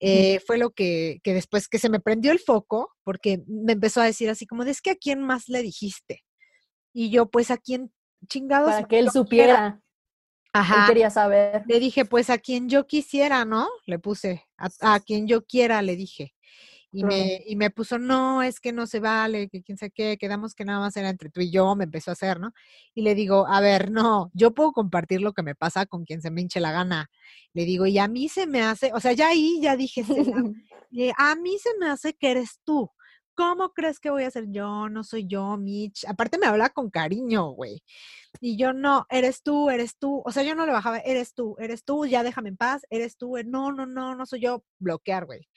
eh, 0.00 0.40
fue 0.46 0.58
lo 0.58 0.70
que, 0.70 1.20
que 1.22 1.32
después 1.34 1.68
que 1.68 1.78
se 1.78 1.88
me 1.90 2.00
prendió 2.00 2.32
el 2.32 2.38
foco, 2.40 2.90
porque 3.04 3.42
me 3.46 3.72
empezó 3.74 4.00
a 4.00 4.04
decir 4.04 4.30
así 4.30 4.46
como, 4.48 4.64
de, 4.64 4.72
es 4.72 4.80
que 4.80 4.90
a 4.90 4.96
quién 4.96 5.20
más 5.22 5.48
le 5.48 5.62
dijiste. 5.62 6.24
Y 7.00 7.10
yo, 7.10 7.26
pues 7.30 7.52
a 7.52 7.58
quién 7.58 7.92
chingados. 8.26 8.72
para 8.74 8.88
que 8.88 8.98
él 8.98 9.04
yo 9.04 9.12
quiera". 9.12 9.22
supiera. 9.24 9.82
Él 10.46 10.52
Ajá. 10.52 10.86
quería 10.88 11.10
saber. 11.10 11.62
Le 11.68 11.78
dije, 11.78 12.04
pues 12.04 12.28
a 12.28 12.38
quien 12.38 12.68
yo 12.68 12.88
quisiera, 12.88 13.44
¿no? 13.44 13.68
Le 13.86 14.00
puse, 14.00 14.42
a, 14.56 14.68
a 14.80 14.98
quien 14.98 15.28
yo 15.28 15.46
quiera, 15.46 15.80
le 15.80 15.94
dije. 15.94 16.34
Y 16.90 17.04
me, 17.04 17.40
y 17.46 17.54
me 17.54 17.70
puso, 17.70 17.98
no, 18.00 18.42
es 18.42 18.58
que 18.58 18.72
no 18.72 18.88
se 18.88 18.98
vale, 18.98 19.48
que 19.48 19.62
quién 19.62 19.78
sabe 19.78 19.92
qué, 19.92 20.16
quedamos 20.18 20.56
que 20.56 20.64
nada 20.64 20.80
más 20.80 20.96
era 20.96 21.08
entre 21.10 21.30
tú 21.30 21.40
y 21.40 21.52
yo, 21.52 21.76
me 21.76 21.84
empezó 21.84 22.10
a 22.10 22.14
hacer, 22.14 22.40
¿no? 22.40 22.52
Y 22.94 23.02
le 23.02 23.14
digo, 23.14 23.46
a 23.46 23.60
ver, 23.60 23.92
no, 23.92 24.32
yo 24.34 24.52
puedo 24.52 24.72
compartir 24.72 25.20
lo 25.20 25.32
que 25.34 25.44
me 25.44 25.54
pasa 25.54 25.86
con 25.86 26.04
quien 26.04 26.20
se 26.20 26.32
me 26.32 26.40
hinche 26.40 26.58
la 26.58 26.72
gana. 26.72 27.10
Le 27.52 27.64
digo, 27.64 27.86
y 27.86 27.98
a 27.98 28.08
mí 28.08 28.28
se 28.28 28.48
me 28.48 28.62
hace, 28.62 28.90
o 28.92 28.98
sea, 28.98 29.12
ya 29.12 29.28
ahí 29.28 29.60
ya 29.62 29.76
dije, 29.76 30.02
"Se 30.02 30.24
la- 30.24 30.42
y 30.90 31.12
a 31.16 31.36
mí 31.36 31.58
se 31.58 31.70
me 31.78 31.88
hace 31.90 32.14
que 32.14 32.32
eres 32.32 32.58
tú. 32.64 32.90
¿Cómo 33.38 33.72
crees 33.72 34.00
que 34.00 34.10
voy 34.10 34.24
a 34.24 34.32
ser 34.32 34.46
yo? 34.50 34.88
No 34.88 35.04
soy 35.04 35.24
yo, 35.28 35.56
Mitch. 35.56 36.04
Aparte 36.08 36.38
me 36.38 36.46
habla 36.46 36.70
con 36.70 36.90
cariño, 36.90 37.50
güey. 37.52 37.84
Y 38.40 38.56
yo 38.58 38.72
no, 38.72 39.06
eres 39.10 39.44
tú, 39.44 39.70
eres 39.70 39.96
tú. 39.96 40.22
O 40.24 40.32
sea, 40.32 40.42
yo 40.42 40.56
no 40.56 40.66
le 40.66 40.72
bajaba, 40.72 40.98
eres 40.98 41.34
tú, 41.34 41.54
eres 41.60 41.84
tú, 41.84 42.04
ya 42.04 42.24
déjame 42.24 42.48
en 42.48 42.56
paz, 42.56 42.82
eres 42.90 43.16
tú. 43.16 43.36
eh, 43.36 43.44
No, 43.44 43.70
no, 43.72 43.86
no, 43.86 44.16
no 44.16 44.26
soy 44.26 44.40
yo. 44.40 44.64
Bloquear, 44.80 45.24
güey. 45.26 45.48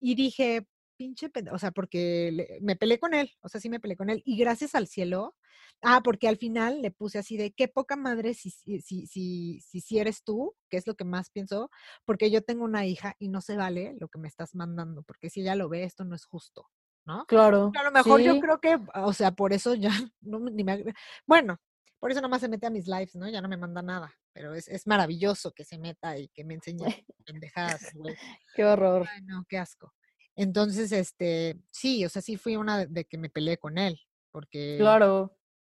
Y 0.00 0.14
dije, 0.14 0.66
pinche 0.96 1.28
pendejo, 1.30 1.56
o 1.56 1.58
sea, 1.58 1.72
porque 1.72 2.58
me 2.62 2.76
peleé 2.76 2.98
con 2.98 3.14
él, 3.14 3.30
o 3.42 3.48
sea, 3.50 3.60
sí 3.60 3.68
me 3.70 3.80
peleé 3.80 3.96
con 3.98 4.10
él. 4.10 4.22
Y 4.24 4.38
gracias 4.38 4.74
al 4.74 4.86
cielo, 4.88 5.36
ah, 5.82 6.00
porque 6.04 6.28
al 6.28 6.38
final 6.38 6.82
le 6.82 6.90
puse 6.90 7.18
así 7.18 7.36
de, 7.36 7.52
qué 7.52 7.68
poca 7.68 7.96
madre 7.96 8.34
si, 8.34 8.50
si, 8.50 8.80
si, 8.80 9.06
si, 9.06 9.60
si 9.60 9.98
eres 9.98 10.24
tú, 10.24 10.54
que 10.70 10.78
es 10.78 10.86
lo 10.86 10.94
que 10.96 11.04
más 11.04 11.30
pienso, 11.30 11.70
porque 12.06 12.30
yo 12.30 12.42
tengo 12.42 12.64
una 12.64 12.86
hija 12.86 13.14
y 13.18 13.28
no 13.28 13.42
se 13.42 13.56
vale 13.56 13.94
lo 14.00 14.08
que 14.08 14.18
me 14.18 14.28
estás 14.28 14.54
mandando, 14.54 15.02
porque 15.02 15.30
si 15.30 15.42
ella 15.42 15.54
lo 15.54 15.68
ve, 15.68 15.84
esto 15.84 16.04
no 16.04 16.14
es 16.16 16.24
justo, 16.26 16.68
¿no? 17.04 17.26
Claro. 17.26 17.72
A 17.78 17.82
lo 17.84 17.90
mejor 17.90 18.20
yo 18.20 18.38
creo 18.40 18.60
que, 18.60 18.78
o 18.94 19.12
sea, 19.12 19.30
por 19.32 19.52
eso 19.52 19.74
ya, 19.74 19.90
no, 20.20 20.38
me- 20.40 20.50
ni 20.50 20.64
me, 20.64 20.84
bueno, 21.26 21.60
por 21.98 22.10
eso 22.10 22.20
nomás 22.20 22.40
se 22.40 22.48
mete 22.48 22.66
a 22.66 22.70
mis 22.70 22.86
lives, 22.86 23.14
¿no? 23.16 23.28
Ya 23.28 23.40
no 23.42 23.48
me 23.48 23.56
manda 23.56 23.82
nada, 23.82 24.12
pero 24.32 24.54
es, 24.54 24.68
es 24.68 24.86
maravilloso 24.86 25.52
que 25.52 25.64
se 25.64 25.78
meta 25.78 26.16
y 26.18 26.28
que 26.28 26.44
me 26.44 26.54
enseñe 26.54 26.84
pendejadas, 27.26 27.92
güey. 27.94 28.16
Qué 28.54 28.64
horror. 28.64 29.06
Ay, 29.10 29.22
no, 29.22 29.44
qué 29.48 29.58
asco. 29.58 29.92
Entonces, 30.36 30.92
este, 30.92 31.58
sí, 31.70 32.04
o 32.04 32.08
sea, 32.08 32.22
sí 32.22 32.36
fui 32.36 32.56
una 32.56 32.78
de, 32.78 32.86
de 32.86 33.04
que 33.04 33.18
me 33.18 33.28
peleé 33.28 33.58
con 33.58 33.76
él, 33.76 34.00
porque, 34.30 34.76
Claro. 34.78 35.36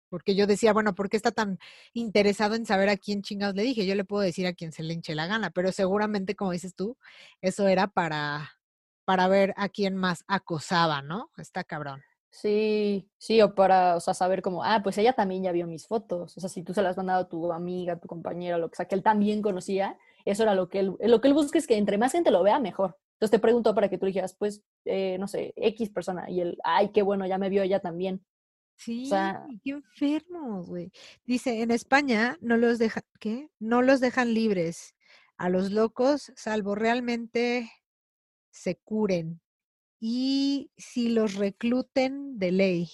porque 0.08 0.36
yo 0.36 0.46
decía, 0.46 0.72
bueno, 0.72 0.94
¿por 0.94 1.08
qué 1.08 1.16
está 1.16 1.32
tan 1.32 1.58
interesado 1.94 2.54
en 2.54 2.66
saber 2.66 2.88
a 2.88 2.96
quién 2.96 3.22
chingados 3.22 3.56
le 3.56 3.62
dije? 3.64 3.86
Yo 3.86 3.94
le 3.96 4.04
puedo 4.04 4.22
decir 4.22 4.46
a 4.46 4.52
quien 4.52 4.70
se 4.70 4.84
le 4.84 4.94
hinche 4.94 5.14
la 5.16 5.26
gana, 5.26 5.50
pero 5.50 5.72
seguramente, 5.72 6.36
como 6.36 6.52
dices 6.52 6.76
tú, 6.76 6.96
eso 7.40 7.66
era 7.66 7.88
para, 7.88 8.52
para 9.04 9.28
ver 9.28 9.54
a 9.56 9.68
quién 9.68 9.96
más 9.96 10.24
acosaba, 10.28 11.02
¿no? 11.02 11.30
Está 11.36 11.64
cabrón. 11.64 12.02
Sí, 12.30 13.10
sí, 13.18 13.42
o 13.42 13.54
para, 13.54 13.94
o 13.96 14.00
sea, 14.00 14.14
saber 14.14 14.40
como, 14.40 14.64
ah, 14.64 14.80
pues 14.82 14.96
ella 14.96 15.12
también 15.12 15.42
ya 15.42 15.52
vio 15.52 15.66
mis 15.66 15.86
fotos. 15.86 16.34
O 16.36 16.40
sea, 16.40 16.48
si 16.48 16.62
tú 16.62 16.72
se 16.72 16.80
las 16.80 16.92
has 16.92 16.96
mandado 16.96 17.24
a 17.24 17.28
tu 17.28 17.52
amiga, 17.52 17.98
tu 18.00 18.08
compañera, 18.08 18.56
lo 18.56 18.70
que 18.70 18.76
sea, 18.76 18.86
que 18.86 18.94
él 18.94 19.02
también 19.02 19.42
conocía, 19.42 19.98
eso 20.24 20.42
era 20.44 20.54
lo 20.54 20.68
que 20.70 20.78
él, 20.80 20.96
lo 21.00 21.20
que 21.20 21.28
él 21.28 21.34
busca 21.34 21.58
es 21.58 21.66
que 21.66 21.76
entre 21.76 21.98
más 21.98 22.12
gente 22.12 22.30
lo 22.30 22.42
vea, 22.42 22.58
mejor. 22.58 22.96
Entonces 23.16 23.32
te 23.32 23.38
pregunto 23.38 23.74
para 23.74 23.90
que 23.90 23.98
tú 23.98 24.06
dijeras, 24.06 24.34
pues, 24.34 24.62
eh, 24.86 25.16
no 25.20 25.28
sé, 25.28 25.52
X 25.56 25.90
persona, 25.90 26.30
y 26.30 26.40
él, 26.40 26.58
ay, 26.64 26.90
qué 26.92 27.02
bueno, 27.02 27.26
ya 27.26 27.36
me 27.36 27.50
vio 27.50 27.62
ella 27.62 27.80
también. 27.80 28.24
Sí, 28.76 29.06
sea- 29.06 29.46
qué 29.62 29.70
enfermos, 29.72 30.68
güey. 30.68 30.90
Dice, 31.26 31.60
en 31.62 31.70
España 31.70 32.38
no 32.40 32.56
los 32.56 32.78
dejan, 32.78 33.04
¿qué? 33.20 33.50
No 33.58 33.82
los 33.82 34.00
dejan 34.00 34.32
libres 34.32 34.94
a 35.36 35.50
los 35.50 35.70
locos, 35.70 36.32
salvo 36.34 36.74
realmente 36.74 37.70
se 38.52 38.76
curen. 38.76 39.40
Y 39.98 40.70
si 40.76 41.08
los 41.08 41.34
recluten 41.34 42.38
de 42.38 42.52
ley. 42.52 42.90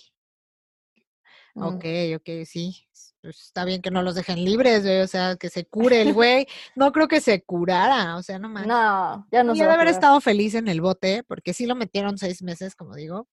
Mm, 1.54 1.62
Ok, 1.62 1.84
ok, 2.16 2.44
sí. 2.46 2.86
Pues 3.20 3.40
está 3.40 3.64
bien 3.64 3.82
que 3.82 3.90
no 3.90 4.02
los 4.02 4.14
dejen 4.14 4.44
libres, 4.44 4.84
güey. 4.84 5.00
O 5.00 5.06
sea, 5.06 5.36
que 5.36 5.50
se 5.50 5.66
cure 5.66 6.00
el 6.00 6.14
güey. 6.14 6.46
No 6.76 6.92
creo 6.92 7.08
que 7.08 7.20
se 7.20 7.42
curara. 7.42 8.16
O 8.16 8.22
sea, 8.22 8.38
no 8.38 8.48
manches. 8.48 8.68
No, 8.68 9.26
ya 9.30 9.42
no 9.42 9.54
Y 9.54 9.60
ha 9.60 9.66
de 9.66 9.72
haber 9.74 9.88
estado 9.88 10.20
feliz 10.20 10.54
en 10.54 10.68
el 10.68 10.80
bote, 10.80 11.24
porque 11.24 11.52
sí 11.52 11.66
lo 11.66 11.74
metieron 11.74 12.16
seis 12.16 12.42
meses, 12.42 12.74
como 12.74 12.94
digo. 12.94 13.28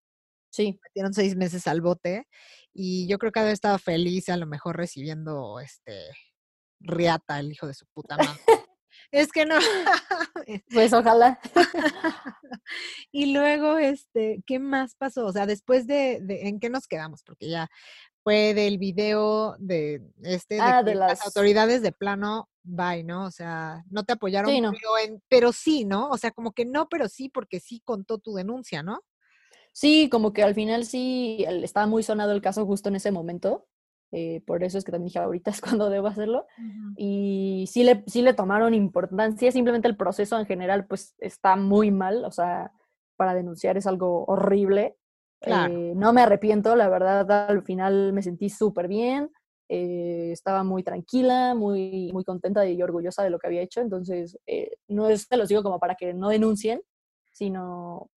Sí, 0.55 0.79
metieron 0.83 1.13
seis 1.13 1.35
meses 1.35 1.67
al 1.67 1.81
bote 1.81 2.29
y 2.73 3.07
yo 3.07 3.17
creo 3.17 3.33
que 3.33 3.41
había 3.41 3.51
estado 3.51 3.77
feliz 3.77 4.29
a 4.29 4.37
lo 4.37 4.45
mejor 4.45 4.77
recibiendo 4.77 5.59
este 5.59 6.09
riata 6.79 7.41
el 7.41 7.51
hijo 7.51 7.67
de 7.67 7.73
su 7.73 7.85
puta 7.87 8.15
madre. 8.15 8.39
Es 9.11 9.31
que 9.31 9.45
no. 9.45 9.55
pues 10.71 10.93
ojalá. 10.93 11.39
y 13.11 13.33
luego, 13.33 13.77
este, 13.77 14.43
¿qué 14.45 14.59
más 14.59 14.95
pasó? 14.95 15.25
O 15.25 15.31
sea, 15.31 15.45
después 15.45 15.87
de, 15.87 16.19
de- 16.21 16.47
¿en 16.47 16.59
qué 16.59 16.69
nos 16.69 16.87
quedamos? 16.87 17.23
Porque 17.23 17.49
ya 17.49 17.69
fue 18.23 18.53
del 18.53 18.77
video 18.77 19.55
de 19.59 20.01
este, 20.23 20.55
de 20.55 20.61
Ah, 20.61 20.83
de 20.83 20.95
las 20.95 21.09
las- 21.19 21.25
autoridades 21.25 21.81
de 21.81 21.91
plano, 21.91 22.49
bye, 22.63 23.03
¿no? 23.03 23.25
O 23.25 23.31
sea, 23.31 23.83
no 23.89 24.03
te 24.03 24.13
apoyaron, 24.13 24.51
Sí, 24.51 24.61
no. 24.61 24.71
pero, 24.71 24.97
en- 24.97 25.21
pero 25.29 25.51
sí, 25.51 25.85
¿no? 25.85 26.09
O 26.09 26.17
sea, 26.17 26.31
como 26.31 26.51
que 26.51 26.65
no, 26.65 26.87
pero 26.89 27.07
sí, 27.07 27.29
porque 27.29 27.59
sí 27.59 27.81
contó 27.83 28.17
tu 28.17 28.33
denuncia, 28.33 28.81
¿no? 28.83 29.03
Sí, 29.71 30.07
como 30.09 30.31
que 30.31 30.41
al 30.41 30.55
final 30.55 30.85
sí 30.85 31.45
estaba 31.47 31.85
muy 31.85 32.01
sonado 32.01 32.31
el 32.31 32.41
caso 32.41 32.65
justo 32.65 32.87
en 32.89 32.95
ese 32.95 33.11
momento. 33.11 33.67
Eh, 34.11 34.41
por 34.45 34.63
eso 34.63 34.77
es 34.77 34.83
que 34.83 34.91
también 34.91 35.07
dije, 35.07 35.19
ahorita 35.19 35.51
es 35.51 35.61
cuando 35.79 35.89
debo 35.89 36.07
hacerlo. 36.07 36.45
Y 36.95 37.65
sí 37.67 37.83
le, 37.83 38.03
sí 38.07 38.21
le 38.21 38.33
tomaron 38.33 38.73
importancia, 38.73 39.51
simplemente 39.51 39.87
el 39.87 39.97
proceso 39.97 40.39
en 40.39 40.45
general 40.45 40.85
pues 40.85 41.15
está 41.19 41.55
muy 41.55 41.91
mal, 41.91 42.23
o 42.25 42.31
sea, 42.31 42.71
para 43.15 43.33
denunciar 43.33 43.77
es 43.77 43.87
algo 43.87 44.25
horrible. 44.25 44.97
Claro. 45.41 45.73
Eh, 45.73 45.93
no 45.95 46.13
me 46.13 46.21
arrepiento, 46.21 46.75
la 46.75 46.89
verdad, 46.89 47.29
al 47.49 47.61
final 47.63 48.13
me 48.13 48.23
sentí 48.23 48.49
súper 48.49 48.87
bien, 48.87 49.31
eh, 49.67 50.29
estaba 50.31 50.63
muy 50.63 50.81
tranquila, 50.81 51.53
muy, 51.53 52.09
muy 52.13 52.23
contenta 52.23 52.65
y 52.65 52.81
orgullosa 52.81 53.23
de 53.23 53.29
lo 53.29 53.37
que 53.37 53.47
había 53.47 53.61
hecho, 53.61 53.81
entonces 53.81 54.39
no 54.87 55.09
es, 55.09 55.27
te 55.27 55.37
los 55.37 55.49
digo 55.49 55.61
como 55.61 55.79
para 55.79 55.95
que 55.95 56.13
no 56.13 56.29
denuncien, 56.29 56.81
sino 57.31 58.09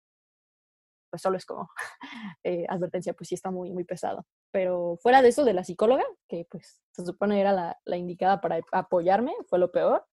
pues 1.16 1.22
solo 1.22 1.38
es 1.38 1.46
como 1.46 1.70
eh, 2.44 2.66
advertencia, 2.68 3.14
pues 3.14 3.28
sí 3.28 3.34
está 3.34 3.50
muy, 3.50 3.70
muy 3.72 3.84
pesado. 3.84 4.26
Pero 4.50 4.98
fuera 5.02 5.22
de 5.22 5.28
eso, 5.28 5.44
de 5.44 5.54
la 5.54 5.64
psicóloga, 5.64 6.04
que 6.28 6.46
pues 6.50 6.82
se 6.92 7.06
supone 7.06 7.40
era 7.40 7.52
la, 7.52 7.78
la 7.86 7.96
indicada 7.96 8.40
para 8.42 8.60
apoyarme, 8.72 9.32
fue 9.48 9.58
lo 9.58 9.72
peor 9.72 10.06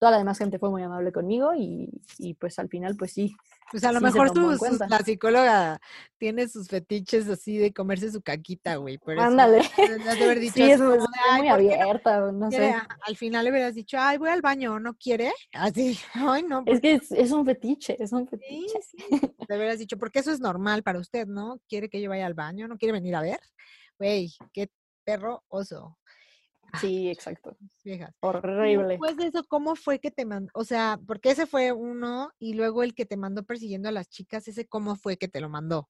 toda 0.00 0.12
la 0.12 0.18
demás 0.18 0.38
gente 0.38 0.58
fue 0.58 0.70
muy 0.70 0.82
amable 0.82 1.12
conmigo 1.12 1.54
y, 1.54 1.90
y 2.18 2.32
pues 2.34 2.58
al 2.58 2.68
final 2.70 2.96
pues 2.96 3.12
sí. 3.12 3.36
Pues 3.70 3.84
a 3.84 3.92
lo 3.92 4.00
mejor 4.00 4.32
tú, 4.32 4.50
la 4.88 4.98
psicóloga 4.98 5.78
tiene 6.16 6.48
sus 6.48 6.66
fetiches 6.66 7.28
así 7.28 7.58
de 7.58 7.72
comerse 7.72 8.10
su 8.10 8.20
caquita, 8.20 8.76
güey. 8.76 8.98
Ándale. 9.18 9.60
sí, 10.54 10.70
es, 10.70 10.80
muy 10.80 11.48
abierta, 11.48 12.32
no, 12.32 12.50
sé. 12.50 12.74
Al 13.06 13.16
final 13.16 13.44
le 13.44 13.50
hubieras 13.52 13.74
dicho, 13.74 13.98
ay, 14.00 14.16
voy 14.16 14.30
al 14.30 14.40
baño, 14.40 14.80
¿no 14.80 14.94
quiere? 14.94 15.32
Así, 15.52 15.98
ay, 16.14 16.42
no. 16.44 16.64
Es 16.66 16.80
que 16.80 16.94
es, 16.94 17.30
un 17.30 17.44
fetiche, 17.44 18.02
es 18.02 18.12
un 18.12 18.26
fetiche. 18.26 18.80
Sí, 18.82 18.96
sí. 19.10 19.20
Le 19.48 19.56
hubieras 19.56 19.78
dicho, 19.78 19.98
porque 19.98 20.20
eso 20.20 20.32
es 20.32 20.40
normal 20.40 20.82
para 20.82 20.98
usted, 20.98 21.26
¿no? 21.26 21.60
¿Quiere 21.68 21.90
que 21.90 22.00
yo 22.00 22.08
vaya 22.08 22.26
al 22.26 22.34
baño? 22.34 22.66
¿No 22.66 22.78
quiere 22.78 22.92
venir 22.92 23.14
a 23.14 23.20
ver? 23.20 23.38
Güey, 23.98 24.32
qué 24.52 24.70
perro 25.04 25.44
oso. 25.48 25.98
Sí, 26.80 27.08
exacto. 27.08 27.56
Viejas. 27.84 28.14
Horrible. 28.20 28.88
Después 28.88 29.16
de 29.16 29.26
eso, 29.26 29.44
¿cómo 29.48 29.74
fue 29.76 29.98
que 29.98 30.10
te 30.10 30.24
mandó? 30.24 30.50
O 30.54 30.64
sea, 30.64 30.98
porque 31.06 31.30
ese 31.30 31.46
fue 31.46 31.72
uno 31.72 32.30
y 32.38 32.54
luego 32.54 32.82
el 32.82 32.94
que 32.94 33.06
te 33.06 33.16
mandó 33.16 33.42
persiguiendo 33.44 33.88
a 33.88 33.92
las 33.92 34.08
chicas, 34.08 34.46
ese 34.48 34.66
cómo 34.66 34.96
fue 34.96 35.16
que 35.16 35.28
te 35.28 35.40
lo 35.40 35.48
mandó? 35.48 35.88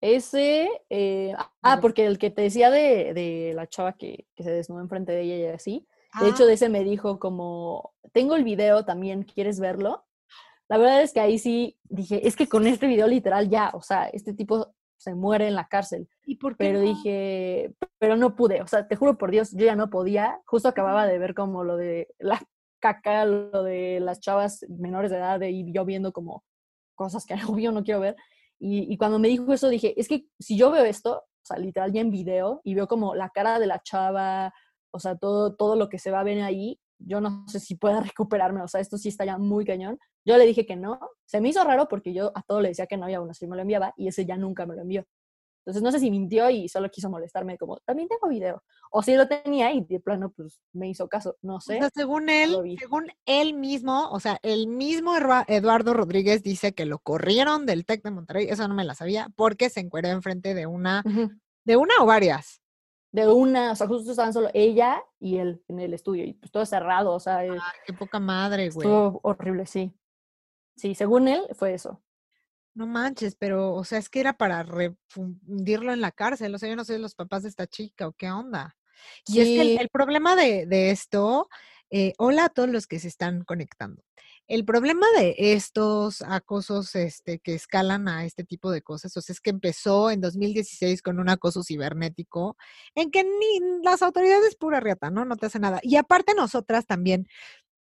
Ese, 0.00 0.68
eh, 0.88 1.34
ah, 1.62 1.78
porque 1.80 2.06
el 2.06 2.18
que 2.18 2.30
te 2.30 2.42
decía 2.42 2.70
de, 2.70 3.12
de 3.12 3.52
la 3.54 3.66
chava 3.66 3.92
que, 3.92 4.26
que, 4.34 4.42
se 4.42 4.50
desnudó 4.50 4.80
enfrente 4.80 5.12
de 5.12 5.22
ella 5.22 5.36
y 5.36 5.44
así, 5.54 5.86
de 6.20 6.30
hecho 6.30 6.46
de 6.46 6.52
ah. 6.52 6.54
ese 6.54 6.70
me 6.70 6.84
dijo 6.84 7.18
como, 7.18 7.92
tengo 8.12 8.34
el 8.34 8.44
video 8.44 8.86
también, 8.86 9.24
¿quieres 9.24 9.60
verlo? 9.60 10.06
La 10.68 10.78
verdad 10.78 11.02
es 11.02 11.12
que 11.12 11.20
ahí 11.20 11.38
sí 11.38 11.76
dije, 11.84 12.26
es 12.26 12.34
que 12.34 12.48
con 12.48 12.66
este 12.66 12.86
video 12.86 13.08
literal 13.08 13.50
ya, 13.50 13.72
o 13.74 13.82
sea, 13.82 14.08
este 14.08 14.32
tipo 14.32 14.74
se 15.00 15.14
muere 15.14 15.48
en 15.48 15.54
la 15.54 15.66
cárcel. 15.66 16.08
¿Y 16.26 16.36
por 16.36 16.58
Pero 16.58 16.78
dije, 16.78 17.74
pero 17.98 18.16
no 18.16 18.36
pude, 18.36 18.60
o 18.60 18.66
sea, 18.66 18.86
te 18.86 18.96
juro 18.96 19.16
por 19.16 19.30
Dios, 19.30 19.50
yo 19.52 19.64
ya 19.64 19.74
no 19.74 19.88
podía. 19.88 20.38
Justo 20.44 20.68
acababa 20.68 21.06
de 21.06 21.18
ver 21.18 21.34
como 21.34 21.64
lo 21.64 21.78
de 21.78 22.08
la 22.18 22.38
caca, 22.80 23.24
lo 23.24 23.62
de 23.62 23.98
las 24.00 24.20
chavas 24.20 24.66
menores 24.68 25.10
de 25.10 25.16
edad 25.16 25.40
y 25.40 25.72
yo 25.72 25.86
viendo 25.86 26.12
como 26.12 26.44
cosas 26.94 27.24
que 27.24 27.34
obvio 27.48 27.72
no 27.72 27.82
quiero 27.82 28.00
ver. 28.00 28.16
Y, 28.58 28.92
y, 28.92 28.98
cuando 28.98 29.18
me 29.18 29.28
dijo 29.28 29.50
eso 29.54 29.70
dije, 29.70 29.98
es 29.98 30.06
que 30.06 30.26
si 30.38 30.58
yo 30.58 30.70
veo 30.70 30.84
esto, 30.84 31.16
o 31.16 31.44
sea, 31.44 31.56
literal 31.56 31.92
ya 31.92 32.02
en 32.02 32.10
video 32.10 32.60
y 32.62 32.74
veo 32.74 32.86
como 32.86 33.14
la 33.14 33.30
cara 33.30 33.58
de 33.58 33.66
la 33.66 33.82
chava, 33.82 34.52
o 34.90 35.00
sea, 35.00 35.16
todo, 35.16 35.56
todo 35.56 35.76
lo 35.76 35.88
que 35.88 35.98
se 35.98 36.10
va 36.10 36.20
a 36.20 36.24
ver 36.24 36.42
ahí, 36.42 36.78
yo 37.00 37.20
no 37.20 37.46
sé 37.48 37.60
si 37.60 37.76
pueda 37.76 38.00
recuperarme, 38.14 38.62
o 38.62 38.68
sea, 38.68 38.80
esto 38.80 38.98
sí 38.98 39.08
está 39.08 39.24
ya 39.24 39.38
muy 39.38 39.64
cañón. 39.64 39.98
Yo 40.24 40.36
le 40.36 40.46
dije 40.46 40.66
que 40.66 40.76
no, 40.76 41.00
se 41.24 41.40
me 41.40 41.48
hizo 41.48 41.64
raro 41.64 41.88
porque 41.88 42.12
yo 42.12 42.32
a 42.34 42.42
todo 42.42 42.60
le 42.60 42.68
decía 42.68 42.86
que 42.86 42.96
no 42.96 43.08
y 43.08 43.14
aún 43.14 43.30
así 43.30 43.46
me 43.46 43.56
lo 43.56 43.62
enviaba 43.62 43.94
y 43.96 44.08
ese 44.08 44.26
ya 44.26 44.36
nunca 44.36 44.66
me 44.66 44.74
lo 44.74 44.82
envió. 44.82 45.04
Entonces 45.60 45.82
no 45.82 45.92
sé 45.92 46.00
si 46.00 46.10
mintió 46.10 46.48
y 46.48 46.68
solo 46.68 46.88
quiso 46.90 47.10
molestarme 47.10 47.58
como, 47.58 47.78
también 47.80 48.08
tengo 48.08 48.28
video. 48.28 48.62
O 48.90 49.02
si 49.02 49.14
lo 49.14 49.28
tenía 49.28 49.72
y 49.72 49.82
de 49.84 50.00
plano 50.00 50.30
pues 50.30 50.60
me 50.72 50.88
hizo 50.88 51.06
caso, 51.08 51.36
no 51.42 51.60
sé. 51.60 51.76
O 51.76 51.78
sea, 51.80 51.90
según 51.94 52.28
él, 52.30 52.56
según 52.78 53.08
él 53.26 53.54
mismo, 53.54 54.10
o 54.10 54.20
sea, 54.20 54.38
el 54.42 54.68
mismo 54.68 55.12
Eduardo 55.46 55.94
Rodríguez 55.94 56.42
dice 56.42 56.72
que 56.72 56.86
lo 56.86 56.98
corrieron 56.98 57.66
del 57.66 57.84
TEC 57.84 58.02
de 58.02 58.10
Monterrey, 58.10 58.46
eso 58.48 58.66
no 58.68 58.74
me 58.74 58.84
la 58.84 58.94
sabía, 58.94 59.28
porque 59.36 59.68
se 59.68 59.80
encueró 59.80 60.08
enfrente 60.08 60.54
de 60.54 60.66
una, 60.66 61.04
de 61.64 61.76
una 61.76 61.94
o 62.00 62.06
varias 62.06 62.60
de 63.12 63.26
una, 63.26 63.72
o 63.72 63.76
sea, 63.76 63.86
justo 63.86 64.10
estaban 64.10 64.32
solo 64.32 64.50
ella 64.54 65.02
y 65.18 65.38
él 65.38 65.62
en 65.68 65.80
el 65.80 65.94
estudio, 65.94 66.24
y 66.24 66.34
pues 66.34 66.50
todo 66.52 66.64
cerrado, 66.64 67.12
o 67.12 67.20
sea. 67.20 67.42
qué 67.84 67.92
poca 67.92 68.20
madre, 68.20 68.70
güey. 68.70 68.86
Estuvo 68.86 69.20
horrible, 69.22 69.66
sí. 69.66 69.92
Sí, 70.76 70.94
según 70.94 71.28
él 71.28 71.46
fue 71.54 71.74
eso. 71.74 72.00
No 72.74 72.86
manches, 72.86 73.34
pero, 73.34 73.74
o 73.74 73.84
sea, 73.84 73.98
es 73.98 74.08
que 74.08 74.20
era 74.20 74.34
para 74.34 74.62
refundirlo 74.62 75.92
en 75.92 76.00
la 76.00 76.12
cárcel, 76.12 76.54
o 76.54 76.58
sea, 76.58 76.68
yo 76.68 76.76
no 76.76 76.84
sé 76.84 76.98
los 76.98 77.14
papás 77.14 77.42
de 77.42 77.48
esta 77.48 77.66
chica 77.66 78.06
o 78.06 78.12
qué 78.12 78.30
onda. 78.30 78.76
Y 79.26 79.40
es 79.40 79.46
que 79.46 79.76
el, 79.76 79.88
problema 79.88 80.36
de, 80.36 80.66
de 80.66 80.90
esto, 80.90 81.48
eh, 81.90 82.12
hola 82.18 82.46
a 82.46 82.48
todos 82.48 82.68
los 82.68 82.86
que 82.86 83.00
se 83.00 83.08
están 83.08 83.44
conectando. 83.44 84.02
El 84.50 84.64
problema 84.64 85.06
de 85.16 85.36
estos 85.38 86.22
acosos 86.22 86.96
este, 86.96 87.38
que 87.38 87.54
escalan 87.54 88.08
a 88.08 88.24
este 88.24 88.42
tipo 88.42 88.72
de 88.72 88.82
cosas, 88.82 89.16
o 89.16 89.20
sea, 89.20 89.32
es 89.32 89.40
que 89.40 89.50
empezó 89.50 90.10
en 90.10 90.20
2016 90.20 91.02
con 91.02 91.20
un 91.20 91.28
acoso 91.28 91.62
cibernético 91.62 92.56
en 92.96 93.12
que 93.12 93.22
ni 93.22 93.60
las 93.84 94.02
autoridades 94.02 94.56
pura 94.56 94.80
riata, 94.80 95.08
¿no? 95.08 95.24
No 95.24 95.36
te 95.36 95.46
hace 95.46 95.60
nada. 95.60 95.78
Y 95.84 95.94
aparte 95.94 96.34
nosotras 96.34 96.84
también, 96.84 97.28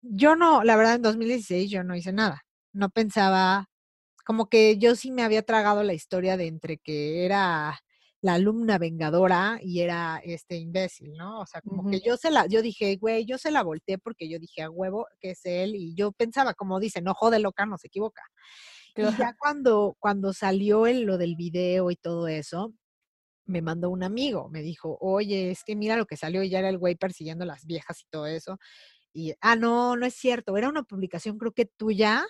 yo 0.02 0.38
no, 0.38 0.64
la 0.64 0.78
verdad 0.78 0.96
en 0.96 1.02
2016 1.02 1.70
yo 1.70 1.84
no 1.84 1.98
hice 1.98 2.14
nada. 2.14 2.46
No 2.72 2.90
pensaba, 2.90 3.70
como 4.26 4.48
que 4.48 4.78
yo 4.78 4.96
sí 4.96 5.12
me 5.12 5.24
había 5.24 5.44
tragado 5.44 5.84
la 5.84 5.94
historia 5.94 6.38
de 6.38 6.48
entre 6.48 6.78
que 6.78 7.26
era 7.26 7.78
la 8.24 8.36
alumna 8.36 8.78
vengadora 8.78 9.60
y 9.62 9.82
era 9.82 10.22
este 10.24 10.56
imbécil, 10.56 11.12
¿no? 11.18 11.42
O 11.42 11.46
sea, 11.46 11.60
como 11.60 11.92
que 11.92 12.00
yo 12.00 12.16
se 12.16 12.32
la, 12.32 12.46
yo 12.48 12.62
dije, 12.62 12.96
güey, 12.96 13.26
yo 13.26 13.38
se 13.38 13.52
la 13.52 13.64
volteé 13.64 13.98
porque 13.98 14.30
yo 14.30 14.40
dije 14.40 14.62
a 14.62 14.70
huevo 14.70 15.08
que 15.20 15.32
es 15.32 15.42
él 15.44 15.76
y 15.76 15.94
yo 15.94 16.14
pensaba, 16.14 16.54
como 16.54 16.80
dice, 16.80 17.02
no 17.02 17.14
jode 17.14 17.40
loca, 17.40 17.66
no 17.66 17.78
se 17.78 17.88
equivoca. 17.88 18.24
Y 18.96 19.02
ya 19.18 19.36
cuando, 19.38 19.98
cuando 20.00 20.32
salió 20.32 20.88
el, 20.88 21.02
lo 21.02 21.18
del 21.18 21.36
video 21.36 21.92
y 21.92 21.98
todo 21.98 22.30
eso, 22.30 22.74
me 23.46 23.62
mandó 23.62 23.90
un 23.90 24.04
amigo, 24.04 24.48
me 24.50 24.62
dijo, 24.62 24.98
oye, 25.02 25.52
es 25.52 25.66
que 25.66 25.76
mira 25.76 25.98
lo 25.98 26.06
que 26.06 26.16
salió 26.16 26.44
y 26.44 26.50
ya 26.50 26.60
era 26.60 26.70
el 26.70 26.78
güey 26.78 26.96
persiguiendo 26.96 27.44
a 27.44 27.48
las 27.48 27.66
viejas 27.66 28.00
y 28.04 28.06
todo 28.10 28.26
eso. 28.26 28.58
Y, 29.12 29.34
ah, 29.42 29.58
no, 29.58 29.98
no 29.98 30.06
es 30.06 30.16
cierto, 30.16 30.56
era 30.56 30.70
una 30.70 30.84
publicación 30.84 31.38
creo 31.38 31.52
que 31.52 31.66
tuya 31.66 32.24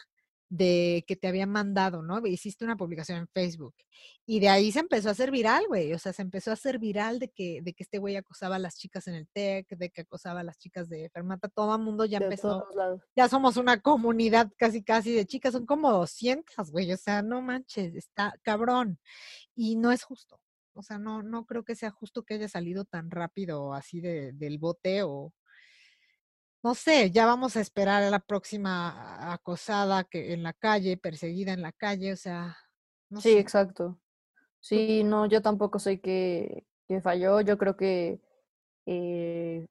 de 0.53 1.03
que 1.07 1.15
te 1.15 1.27
habían 1.27 1.49
mandado, 1.49 2.03
¿no? 2.03 2.23
Hiciste 2.27 2.63
una 2.63 2.77
publicación 2.77 3.17
en 3.17 3.27
Facebook. 3.27 3.73
Y 4.23 4.39
de 4.39 4.49
ahí 4.49 4.71
se 4.71 4.81
empezó 4.81 5.09
a 5.09 5.13
hacer 5.13 5.31
viral, 5.31 5.65
güey. 5.67 5.93
O 5.93 5.97
sea, 5.99 6.13
se 6.13 6.21
empezó 6.21 6.51
a 6.51 6.53
hacer 6.53 6.77
viral 6.77 7.17
de 7.17 7.29
que, 7.29 7.61
de 7.63 7.73
que 7.73 7.81
este 7.81 7.97
güey 7.97 8.17
acosaba 8.17 8.57
a 8.57 8.59
las 8.59 8.77
chicas 8.77 9.07
en 9.07 9.15
el 9.15 9.27
TEC, 9.29 9.67
de 9.69 9.89
que 9.89 10.01
acosaba 10.01 10.41
a 10.41 10.43
las 10.43 10.59
chicas 10.59 10.89
de 10.89 11.09
Fermata. 11.09 11.49
Todo 11.49 11.75
el 11.75 11.81
mundo 11.81 12.05
ya 12.05 12.19
empezó. 12.19 12.67
Ya 13.15 13.27
somos 13.27 13.57
una 13.57 13.81
comunidad 13.81 14.51
casi, 14.55 14.83
casi 14.83 15.11
de 15.13 15.25
chicas. 15.25 15.53
Son 15.53 15.65
como 15.65 15.91
200, 15.91 16.69
güey. 16.69 16.93
O 16.93 16.97
sea, 16.97 17.23
no 17.23 17.41
manches, 17.41 17.95
está 17.95 18.35
cabrón. 18.43 18.99
Y 19.55 19.75
no 19.75 19.91
es 19.91 20.03
justo. 20.03 20.39
O 20.75 20.83
sea, 20.83 20.99
no, 20.99 21.23
no 21.23 21.45
creo 21.47 21.63
que 21.63 21.75
sea 21.75 21.89
justo 21.89 22.21
que 22.21 22.35
haya 22.35 22.47
salido 22.47 22.85
tan 22.85 23.09
rápido 23.09 23.73
así 23.73 24.01
de, 24.01 24.33
del 24.33 24.59
bote 24.59 25.01
o, 25.01 25.33
no 26.63 26.75
sé, 26.75 27.11
ya 27.11 27.25
vamos 27.25 27.57
a 27.57 27.61
esperar 27.61 28.03
a 28.03 28.09
la 28.09 28.19
próxima 28.19 29.33
acosada 29.33 30.05
que 30.05 30.33
en 30.33 30.43
la 30.43 30.53
calle, 30.53 30.95
perseguida 30.95 31.51
en 31.51 31.61
la 31.61 31.73
calle, 31.73 32.13
o 32.13 32.15
sea. 32.15 32.55
No 33.09 33.19
sí, 33.19 33.37
exacto. 33.37 33.99
Sí, 34.61 35.03
no, 35.03 35.25
yo 35.25 35.41
tampoco 35.41 35.77
sé 35.77 35.99
que, 35.99 36.65
falló. 37.01 37.41
Yo 37.41 37.57
creo 37.57 37.75
que 37.75 38.21
eh, 38.85 39.67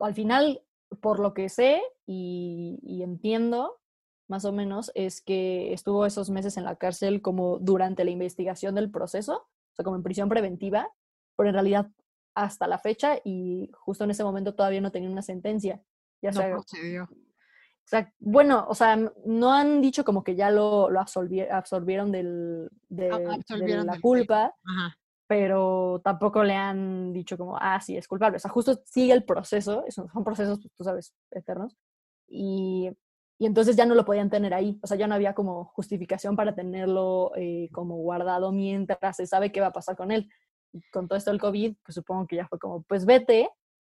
al 0.00 0.14
final, 0.14 0.62
por 1.00 1.20
lo 1.20 1.34
que 1.34 1.48
sé 1.48 1.82
y, 2.04 2.80
y, 2.82 3.02
entiendo, 3.02 3.80
más 4.26 4.44
o 4.44 4.52
menos, 4.52 4.90
es 4.96 5.20
que 5.20 5.72
estuvo 5.72 6.04
esos 6.04 6.30
meses 6.30 6.56
en 6.56 6.64
la 6.64 6.76
cárcel 6.76 7.22
como 7.22 7.58
durante 7.58 8.04
la 8.04 8.10
investigación 8.10 8.74
del 8.74 8.90
proceso, 8.90 9.34
o 9.36 9.74
sea, 9.76 9.84
como 9.84 9.96
en 9.96 10.02
prisión 10.02 10.28
preventiva, 10.28 10.90
pero 11.36 11.50
en 11.50 11.54
realidad 11.54 11.90
hasta 12.34 12.66
la 12.66 12.78
fecha 12.78 13.18
y 13.24 13.70
justo 13.72 14.02
en 14.02 14.10
ese 14.10 14.24
momento 14.24 14.54
todavía 14.54 14.80
no 14.80 14.90
tenía 14.90 15.10
una 15.10 15.22
sentencia. 15.22 15.80
Ya 16.24 16.32
sea, 17.86 18.12
bueno, 18.18 18.64
o 18.68 18.74
sea, 18.74 18.96
no 19.26 19.52
han 19.52 19.82
dicho 19.82 20.04
como 20.04 20.24
que 20.24 20.34
ya 20.34 20.50
lo, 20.50 20.88
lo 20.88 21.00
absorbieron 21.00 22.12
del, 22.12 22.70
de, 22.88 23.10
la 23.84 24.00
culpa, 24.00 24.54
pero 25.26 26.00
tampoco 26.02 26.42
le 26.42 26.54
han 26.54 27.12
dicho 27.12 27.36
como, 27.36 27.58
ah, 27.58 27.78
sí, 27.80 27.96
es 27.96 28.08
culpable. 28.08 28.36
O 28.36 28.40
sea, 28.40 28.50
justo 28.50 28.80
sigue 28.86 29.12
el 29.12 29.24
proceso, 29.24 29.84
son, 29.90 30.24
procesos, 30.24 30.60
pues, 30.60 30.72
tú 30.74 30.82
sabes, 30.82 31.14
eternos, 31.30 31.76
y, 32.26 32.90
y, 33.38 33.46
entonces 33.46 33.76
ya 33.76 33.84
no 33.84 33.94
lo 33.94 34.06
podían 34.06 34.30
tener 34.30 34.54
ahí. 34.54 34.78
O 34.82 34.86
sea, 34.86 34.96
ya 34.96 35.06
no 35.06 35.14
había 35.14 35.34
como 35.34 35.66
justificación 35.66 36.36
para 36.36 36.54
tenerlo 36.54 37.32
eh, 37.36 37.68
como 37.70 37.96
guardado 37.96 38.50
mientras 38.50 39.16
se 39.16 39.26
sabe 39.26 39.52
qué 39.52 39.60
va 39.60 39.68
a 39.68 39.72
pasar 39.72 39.94
con 39.94 40.10
él. 40.10 40.30
con 40.90 41.06
todo 41.06 41.18
esto 41.18 41.30
del 41.30 41.40
COVID, 41.40 41.76
pues 41.84 41.94
supongo 41.94 42.26
que 42.26 42.36
ya 42.36 42.48
fue 42.48 42.58
como, 42.58 42.82
pues 42.84 43.04
vete, 43.04 43.50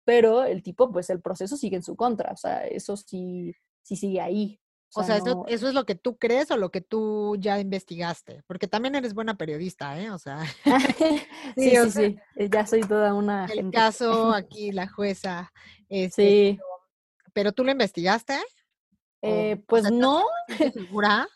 pero 0.07 0.45
el 0.45 0.63
tipo, 0.63 0.89
pues 0.89 1.09
el 1.09 1.19
proceso 1.19 1.57
sigue 1.57 1.75
en 1.75 1.83
su 1.83 1.97
contra, 1.97 2.31
o 2.31 2.37
sea, 2.37 2.65
eso 2.65 2.95
sí, 2.95 3.53
sí 3.81 3.97
sigue 3.97 4.21
ahí. 4.21 4.57
O 4.95 5.03
sea, 5.03 5.17
eso, 5.17 5.43
eso, 5.49 5.67
es 5.67 5.73
lo 5.73 5.85
que 5.85 5.95
tú 5.95 6.17
crees 6.17 6.49
o 6.49 6.55
lo 6.55 6.71
que 6.71 6.79
tú 6.79 7.35
ya 7.37 7.59
investigaste, 7.59 8.41
porque 8.47 8.69
también 8.69 8.95
eres 8.95 9.13
buena 9.13 9.35
periodista, 9.35 9.99
¿eh? 9.99 10.09
O 10.11 10.17
sea. 10.17 10.45
sí, 11.57 11.71
sí, 11.71 11.91
sí, 11.91 12.17
eh, 12.37 12.49
ya 12.49 12.65
soy 12.65 12.83
toda 12.83 13.13
una. 13.13 13.47
El 13.47 13.69
caso 13.69 14.31
aquí, 14.33 14.71
la 14.71 14.87
jueza. 14.87 15.51
Este, 15.89 16.55
sí. 16.55 16.59
Pero, 17.33 17.51
tú 17.51 17.65
lo 17.65 17.71
investigaste? 17.71 18.39
Eh, 19.21 19.61
pues 19.67 19.91
no. 19.91 20.23
¿Segura? 20.73 21.27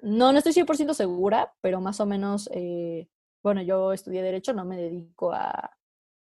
no, 0.00 0.32
no 0.32 0.38
estoy 0.38 0.54
100% 0.54 0.94
segura, 0.94 1.52
pero 1.60 1.82
más 1.82 2.00
o 2.00 2.06
menos, 2.06 2.48
eh, 2.54 3.10
bueno, 3.42 3.60
yo 3.60 3.92
estudié 3.92 4.22
Derecho, 4.22 4.54
no 4.54 4.64
me 4.64 4.78
dedico 4.78 5.34
a, 5.34 5.76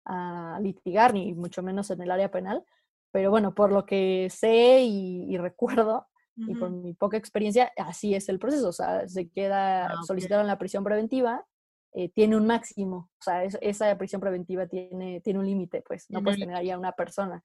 a 0.05 0.59
litigar, 0.63 1.15
ni 1.15 1.35
mucho 1.35 1.63
menos 1.63 1.91
en 1.91 2.01
el 2.03 2.11
área 2.11 2.31
penal, 2.31 2.65
pero 3.13 3.31
bueno, 3.31 3.55
por 3.55 3.73
lo 3.73 3.85
que 3.87 4.29
sé 4.31 4.81
y, 4.83 5.37
recuerdo, 5.39 6.09
y 6.37 6.55
por 6.55 6.71
mi 6.71 6.95
poca 6.95 7.17
experiencia, 7.19 7.73
así 7.77 8.15
es 8.15 8.29
el 8.29 8.39
proceso. 8.39 8.69
O 8.69 8.73
sea, 8.73 9.07
se 9.09 9.29
queda, 9.31 9.87
Ah, 9.87 9.95
ok. 9.95 10.07
solicitaron 10.07 10.47
la 10.47 10.59
prisión 10.59 10.83
preventiva, 10.85 11.47
eh, 11.95 12.09
tiene 12.09 12.37
un 12.37 12.47
máximo. 12.47 13.11
O 13.21 13.23
sea, 13.23 13.45
es- 13.45 13.59
esa 13.61 13.97
prisión 13.99 14.21
preventiva 14.21 14.67
tiene, 14.67 15.21
tiene 15.21 15.39
un 15.41 15.47
límite, 15.47 15.83
pues. 15.83 16.11
No 16.11 16.23
puedes 16.23 16.41
tener 16.41 16.57
ahí 16.57 16.71
a 16.71 16.79
una 16.79 16.93
persona 16.93 17.43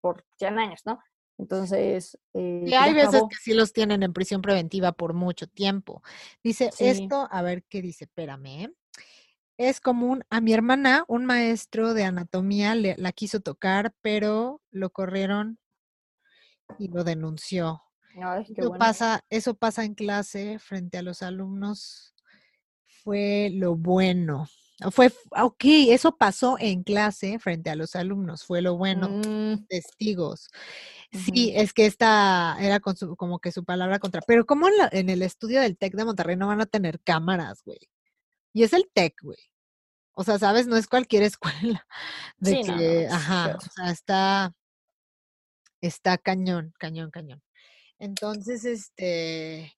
por 0.00 0.24
100 0.38 0.58
años, 0.58 0.82
¿no? 0.84 1.00
Entonces, 1.38 2.18
eh, 2.34 2.64
Y 2.66 2.74
hay 2.74 2.92
veces 2.94 3.08
acabó. 3.14 3.28
que 3.28 3.36
sí 3.36 3.54
los 3.54 3.72
tienen 3.72 4.02
en 4.02 4.12
prisión 4.12 4.42
preventiva 4.42 4.92
por 4.92 5.14
mucho 5.14 5.46
tiempo. 5.48 6.02
Dice, 6.42 6.70
Sí. 6.72 6.86
esto, 6.90 7.26
a 7.30 7.42
ver 7.42 7.64
qué 7.64 7.82
dice, 7.82 8.04
espérame. 8.04 8.72
Es 9.56 9.80
común, 9.80 10.24
a 10.30 10.40
mi 10.40 10.52
hermana, 10.52 11.04
un 11.06 11.24
maestro 11.26 11.94
de 11.94 12.04
anatomía 12.04 12.74
le- 12.74 12.96
la 12.98 13.12
quiso 13.12 13.40
tocar, 13.40 13.94
pero 14.02 14.60
lo 14.70 14.90
corrieron 14.90 15.58
y 16.78 16.88
lo 16.88 17.04
denunció. 17.04 17.82
Ay, 18.20 18.42
Eso 18.48 18.68
bueno. 18.68 18.78
pasa, 18.78 19.24
eso 19.30 19.54
pasa 19.54 19.84
en 19.84 19.94
clase 19.94 20.58
frente 20.58 20.98
a 20.98 21.02
los 21.02 21.22
alumnos. 21.22 22.14
Fue 23.04 23.50
lo 23.52 23.76
bueno. 23.76 24.48
Fue, 24.90 25.12
ok, 25.40 25.64
eso 25.90 26.16
pasó 26.16 26.56
en 26.58 26.82
clase 26.82 27.38
frente 27.38 27.70
a 27.70 27.76
los 27.76 27.94
alumnos, 27.94 28.44
fue 28.44 28.60
lo 28.60 28.76
bueno. 28.76 29.08
Mm, 29.08 29.66
Testigos. 29.68 30.48
Sí, 31.12 31.52
es 31.54 31.72
que 31.72 31.86
esta 31.86 32.56
era 32.60 32.80
con 32.80 32.96
su, 32.96 33.14
como 33.14 33.38
que 33.38 33.52
su 33.52 33.64
palabra 33.64 34.00
contra. 34.00 34.20
Pero 34.26 34.46
¿cómo 34.46 34.66
en, 34.66 34.76
la- 34.78 34.88
en 34.90 35.10
el 35.10 35.22
estudio 35.22 35.60
del 35.60 35.76
TEC 35.76 35.94
de 35.94 36.04
Monterrey 36.04 36.34
no 36.36 36.48
van 36.48 36.60
a 36.60 36.66
tener 36.66 36.98
cámaras, 37.00 37.62
güey? 37.64 37.78
Y 38.54 38.62
es 38.62 38.72
el 38.72 38.88
TEC, 38.94 39.14
güey. 39.22 39.38
O 40.14 40.24
sea, 40.24 40.38
¿sabes? 40.38 40.66
No 40.66 40.76
es 40.76 40.86
cualquier 40.86 41.22
escuela. 41.24 41.86
De 42.38 42.50
Sí, 42.52 42.62
no, 42.62 42.72
no, 42.72 42.78
que, 42.78 43.08
ajá, 43.08 43.56
o 43.56 43.60
sea, 43.60 43.90
está, 43.90 44.54
está 45.82 46.16
cañón, 46.16 46.72
cañón, 46.78 47.10
cañón. 47.10 47.42
Entonces, 47.98 48.64
este, 48.64 49.76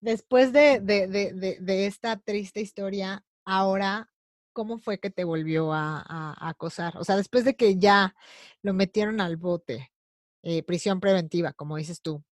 después 0.00 0.52
de, 0.52 0.80
de, 0.80 1.06
de, 1.08 1.32
de, 1.32 1.58
de 1.60 1.86
esta 1.86 2.16
triste 2.18 2.60
historia, 2.60 3.24
ahora, 3.44 4.10
¿cómo 4.52 4.78
fue 4.78 4.98
que 4.98 5.10
te 5.10 5.24
volvió 5.24 5.72
a, 5.72 5.98
a- 6.00 6.34
a 6.38 6.48
acosar? 6.50 6.96
O 6.98 7.04
sea, 7.04 7.16
después 7.16 7.44
de 7.44 7.56
que 7.56 7.76
ya 7.78 8.14
lo 8.62 8.72
metieron 8.74 9.20
al 9.20 9.36
bote, 9.36 9.92
eh, 10.42 10.62
prisión 10.62 11.00
preventiva, 11.00 11.52
como 11.52 11.76
dices 11.76 12.00
tú, 12.00 12.24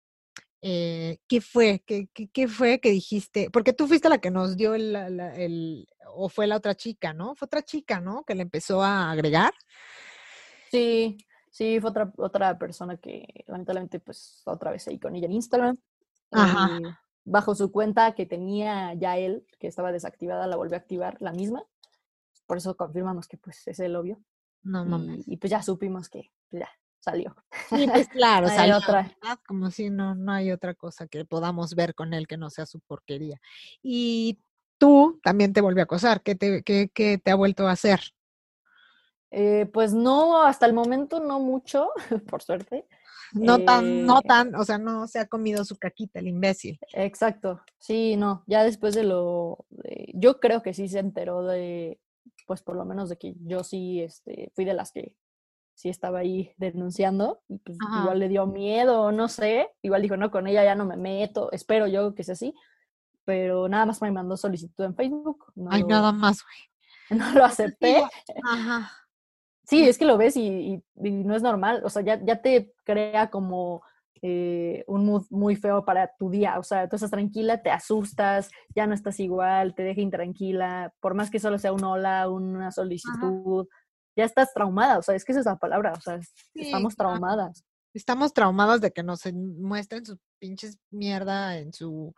eh, 0.62 1.18
¿qué 1.28 1.40
fue? 1.40 1.82
¿Qué, 1.86 2.08
qué, 2.12 2.28
qué 2.28 2.48
fue 2.48 2.80
que 2.80 2.90
dijiste? 2.90 3.50
Porque 3.50 3.72
tú 3.72 3.86
fuiste 3.86 4.08
la 4.08 4.18
que 4.18 4.30
nos 4.30 4.56
dio 4.56 4.74
el, 4.74 4.92
la- 4.92 5.34
el- 5.36 5.86
o 6.14 6.28
fue 6.28 6.46
la 6.46 6.56
otra 6.56 6.74
chica, 6.74 7.12
¿no? 7.12 7.34
Fue 7.34 7.46
otra 7.46 7.62
chica, 7.62 8.00
¿no? 8.00 8.24
Que 8.24 8.34
le 8.34 8.42
empezó 8.42 8.82
a 8.82 9.10
agregar. 9.10 9.52
Sí, 10.70 11.18
sí, 11.50 11.78
fue 11.80 11.90
otra, 11.90 12.12
otra 12.16 12.58
persona 12.58 12.96
que 12.96 13.26
lamentablemente, 13.46 14.00
pues, 14.00 14.42
otra 14.46 14.70
vez 14.70 14.86
ahí 14.88 14.98
con 14.98 15.14
ella 15.14 15.26
en 15.26 15.32
Instagram. 15.32 15.76
Ajá. 16.32 16.78
eh, 16.78 16.82
bajo 17.24 17.54
su 17.54 17.70
cuenta 17.70 18.14
que 18.14 18.24
tenía 18.26 18.94
ya 18.94 19.18
él, 19.18 19.46
que 19.58 19.66
estaba 19.66 19.92
desactivada, 19.92 20.46
la 20.46 20.56
volvió 20.56 20.76
a 20.76 20.78
activar, 20.80 21.16
la 21.20 21.32
misma. 21.32 21.64
Por 22.46 22.56
eso 22.58 22.76
confirmamos 22.76 23.28
que, 23.28 23.36
pues, 23.36 23.66
es 23.66 23.78
el 23.80 23.94
obvio. 23.96 24.20
No 24.62 24.84
mames. 24.84 25.26
Y, 25.28 25.34
y, 25.34 25.36
pues 25.36 25.50
ya 25.50 25.62
supimos 25.62 26.08
que 26.08 26.30
pues, 26.50 26.62
ya 26.62 26.68
salió. 27.00 27.34
Sí, 27.68 27.86
pues 27.88 28.08
claro, 28.12 28.48
No 28.48 28.54
salió, 28.54 28.76
otra. 28.76 29.02
¿verdad? 29.02 29.38
Como 29.46 29.70
si 29.70 29.90
no, 29.90 30.14
no 30.14 30.32
hay 30.32 30.52
otra 30.52 30.74
cosa 30.74 31.06
que 31.06 31.24
podamos 31.24 31.74
ver 31.74 31.94
con 31.94 32.14
él 32.14 32.26
que 32.26 32.36
no 32.36 32.50
sea 32.50 32.66
su 32.66 32.80
porquería. 32.80 33.40
Y 33.82 34.38
tú 34.78 35.20
también 35.22 35.52
te 35.52 35.60
volvió 35.60 35.82
a 35.82 35.84
acosar. 35.84 36.22
¿Qué 36.22 36.34
te, 36.34 36.62
qué, 36.62 36.90
qué 36.94 37.18
te 37.18 37.30
ha 37.30 37.34
vuelto 37.34 37.66
a 37.66 37.72
hacer? 37.72 38.00
Eh, 39.30 39.68
pues 39.72 39.92
no, 39.92 40.42
hasta 40.42 40.66
el 40.66 40.72
momento 40.72 41.20
no 41.20 41.40
mucho, 41.40 41.90
por 42.30 42.42
suerte. 42.42 42.86
No 43.32 43.58
tan, 43.64 44.06
no 44.06 44.20
Eh, 44.20 44.28
tan, 44.28 44.54
o 44.54 44.64
sea, 44.64 44.78
no 44.78 45.06
se 45.08 45.18
ha 45.18 45.26
comido 45.26 45.64
su 45.64 45.76
caquita 45.76 46.20
el 46.20 46.28
imbécil. 46.28 46.78
Exacto, 46.92 47.60
sí, 47.78 48.16
no, 48.16 48.44
ya 48.46 48.62
después 48.62 48.94
de 48.94 49.02
lo, 49.04 49.66
de- 49.70 50.10
yo 50.14 50.38
creo 50.38 50.62
que 50.62 50.72
sí 50.74 50.88
se 50.88 51.00
enteró 51.00 51.42
de, 51.42 51.98
pues 52.46 52.62
por 52.62 52.76
lo 52.76 52.84
menos 52.84 53.08
de 53.08 53.16
que 53.18 53.34
yo 53.44 53.64
sí, 53.64 54.00
este, 54.00 54.52
fui 54.54 54.64
de 54.64 54.74
las 54.74 54.92
que 54.92 55.14
sí 55.76 55.88
estaba 55.90 56.18
ahí 56.20 56.52
denunciando, 56.56 57.40
y 57.48 57.58
pues 57.58 57.78
Ajá. 57.80 58.00
igual 58.00 58.18
le 58.18 58.28
dio 58.28 58.46
miedo, 58.46 59.12
no 59.12 59.28
sé, 59.28 59.68
igual 59.82 60.02
dijo, 60.02 60.16
no, 60.16 60.32
con 60.32 60.48
ella 60.48 60.64
ya 60.64 60.74
no 60.74 60.84
me 60.86 60.96
meto, 60.96 61.52
espero 61.52 61.86
yo 61.86 62.14
que 62.14 62.24
sea 62.24 62.32
así, 62.32 62.52
pero 63.24 63.68
nada 63.68 63.86
más 63.86 64.02
me 64.02 64.10
mandó 64.10 64.36
solicitud 64.36 64.84
en 64.84 64.96
Facebook, 64.96 65.52
no, 65.54 65.70
Ay, 65.70 65.82
lo, 65.82 65.88
nada 65.88 66.12
más, 66.12 66.42
güey. 66.42 66.56
no 67.20 67.32
lo 67.38 67.44
acepté, 67.44 68.02
Ajá. 68.44 68.90
Sí, 69.64 69.86
es 69.88 69.98
que 69.98 70.04
lo 70.04 70.16
ves 70.16 70.36
y, 70.36 70.46
y- 70.46 70.84
y 71.02 71.10
no 71.10 71.34
es 71.36 71.42
normal, 71.42 71.82
o 71.84 71.90
sea, 71.90 72.02
ya, 72.02 72.20
ya 72.24 72.40
te 72.40 72.72
crea 72.84 73.30
como 73.30 73.82
eh, 74.22 74.82
un 74.86 75.04
mood 75.04 75.26
muy 75.28 75.56
feo 75.56 75.84
para 75.84 76.10
tu 76.18 76.30
día, 76.30 76.58
o 76.58 76.62
sea, 76.62 76.88
tú 76.88 76.96
estás 76.96 77.10
tranquila, 77.10 77.60
te 77.62 77.70
asustas, 77.70 78.48
ya 78.74 78.86
no 78.86 78.94
estás 78.94 79.20
igual, 79.20 79.74
te 79.74 79.82
deja 79.82 80.00
intranquila, 80.00 80.94
por 81.00 81.14
más 81.14 81.30
que 81.30 81.38
solo 81.40 81.58
sea 81.58 81.72
un 81.72 81.84
hola, 81.84 82.28
una 82.30 82.70
solicitud, 82.72 83.66
ya 84.16 84.24
estás 84.24 84.52
traumada, 84.54 84.98
o 84.98 85.02
sea, 85.02 85.14
es 85.14 85.24
que 85.24 85.32
esa 85.32 85.40
es 85.40 85.46
la 85.46 85.56
palabra, 85.56 85.92
o 85.96 86.00
sea, 86.00 86.20
Sí, 86.22 86.62
estamos 86.62 86.96
traumadas. 86.96 87.64
Estamos 87.94 88.34
traumados 88.34 88.80
de 88.82 88.90
que 88.92 89.02
nos 89.02 89.24
en- 89.24 89.60
muestren 89.62 90.04
sus 90.04 90.18
pinches 90.38 90.76
mierda 90.90 91.56
en 91.58 91.72
su 91.72 92.14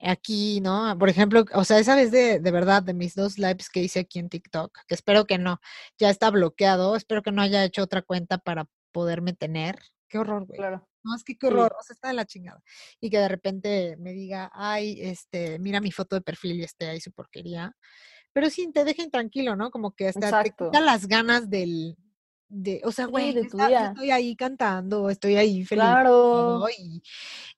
aquí, 0.00 0.60
¿no? 0.62 0.96
Por 0.98 1.08
ejemplo, 1.10 1.44
o 1.52 1.64
sea, 1.64 1.78
esa 1.78 1.94
vez 1.96 2.10
de, 2.10 2.40
de 2.40 2.50
verdad, 2.50 2.82
de 2.82 2.94
mis 2.94 3.14
dos 3.14 3.38
lives 3.38 3.68
que 3.68 3.82
hice 3.82 4.00
aquí 4.00 4.18
en 4.20 4.28
TikTok, 4.30 4.76
que 4.86 4.94
espero 4.94 5.26
que 5.26 5.36
no, 5.38 5.60
ya 5.98 6.08
está 6.10 6.30
bloqueado, 6.30 6.96
espero 6.96 7.22
que 7.22 7.32
no 7.32 7.42
haya 7.42 7.62
hecho 7.64 7.82
otra 7.82 8.00
cuenta 8.02 8.38
para 8.38 8.66
poderme 8.92 9.34
tener. 9.34 9.78
Qué 10.08 10.18
horror, 10.18 10.46
güey. 10.46 10.56
Claro. 10.58 10.88
No, 11.04 11.14
es 11.14 11.22
que 11.24 11.36
qué 11.36 11.46
horror, 11.46 11.74
o 11.78 11.82
sea, 11.82 11.94
está 11.94 12.08
de 12.08 12.14
la 12.14 12.24
chingada. 12.24 12.62
Y 13.00 13.10
que 13.10 13.18
de 13.18 13.28
repente 13.28 13.96
me 13.98 14.12
diga, 14.12 14.50
ay, 14.54 14.98
este, 15.02 15.58
mira 15.58 15.80
mi 15.80 15.92
foto 15.92 16.16
de 16.16 16.22
perfil 16.22 16.58
y 16.60 16.64
esté 16.64 16.88
ahí 16.88 17.00
su 17.00 17.12
porquería. 17.12 17.74
Pero 18.32 18.50
sí, 18.50 18.70
te 18.72 18.84
deja 18.84 19.02
intranquilo, 19.02 19.56
¿no? 19.56 19.70
Como 19.70 19.92
que 19.92 20.08
hasta 20.08 20.42
te 20.42 20.50
quita 20.70 20.80
las 20.80 21.06
ganas 21.06 21.48
del, 21.50 21.96
de, 22.48 22.80
o 22.84 22.92
sea, 22.92 23.06
Sí, 23.06 23.10
güey, 23.10 23.32
día. 23.68 23.86
estoy 23.88 24.10
ahí 24.10 24.36
cantando, 24.36 25.10
estoy 25.10 25.36
ahí 25.36 25.64
feliz. 25.64 25.82
Claro. 25.82 26.10
todo, 26.10 26.68
Y, 26.70 27.02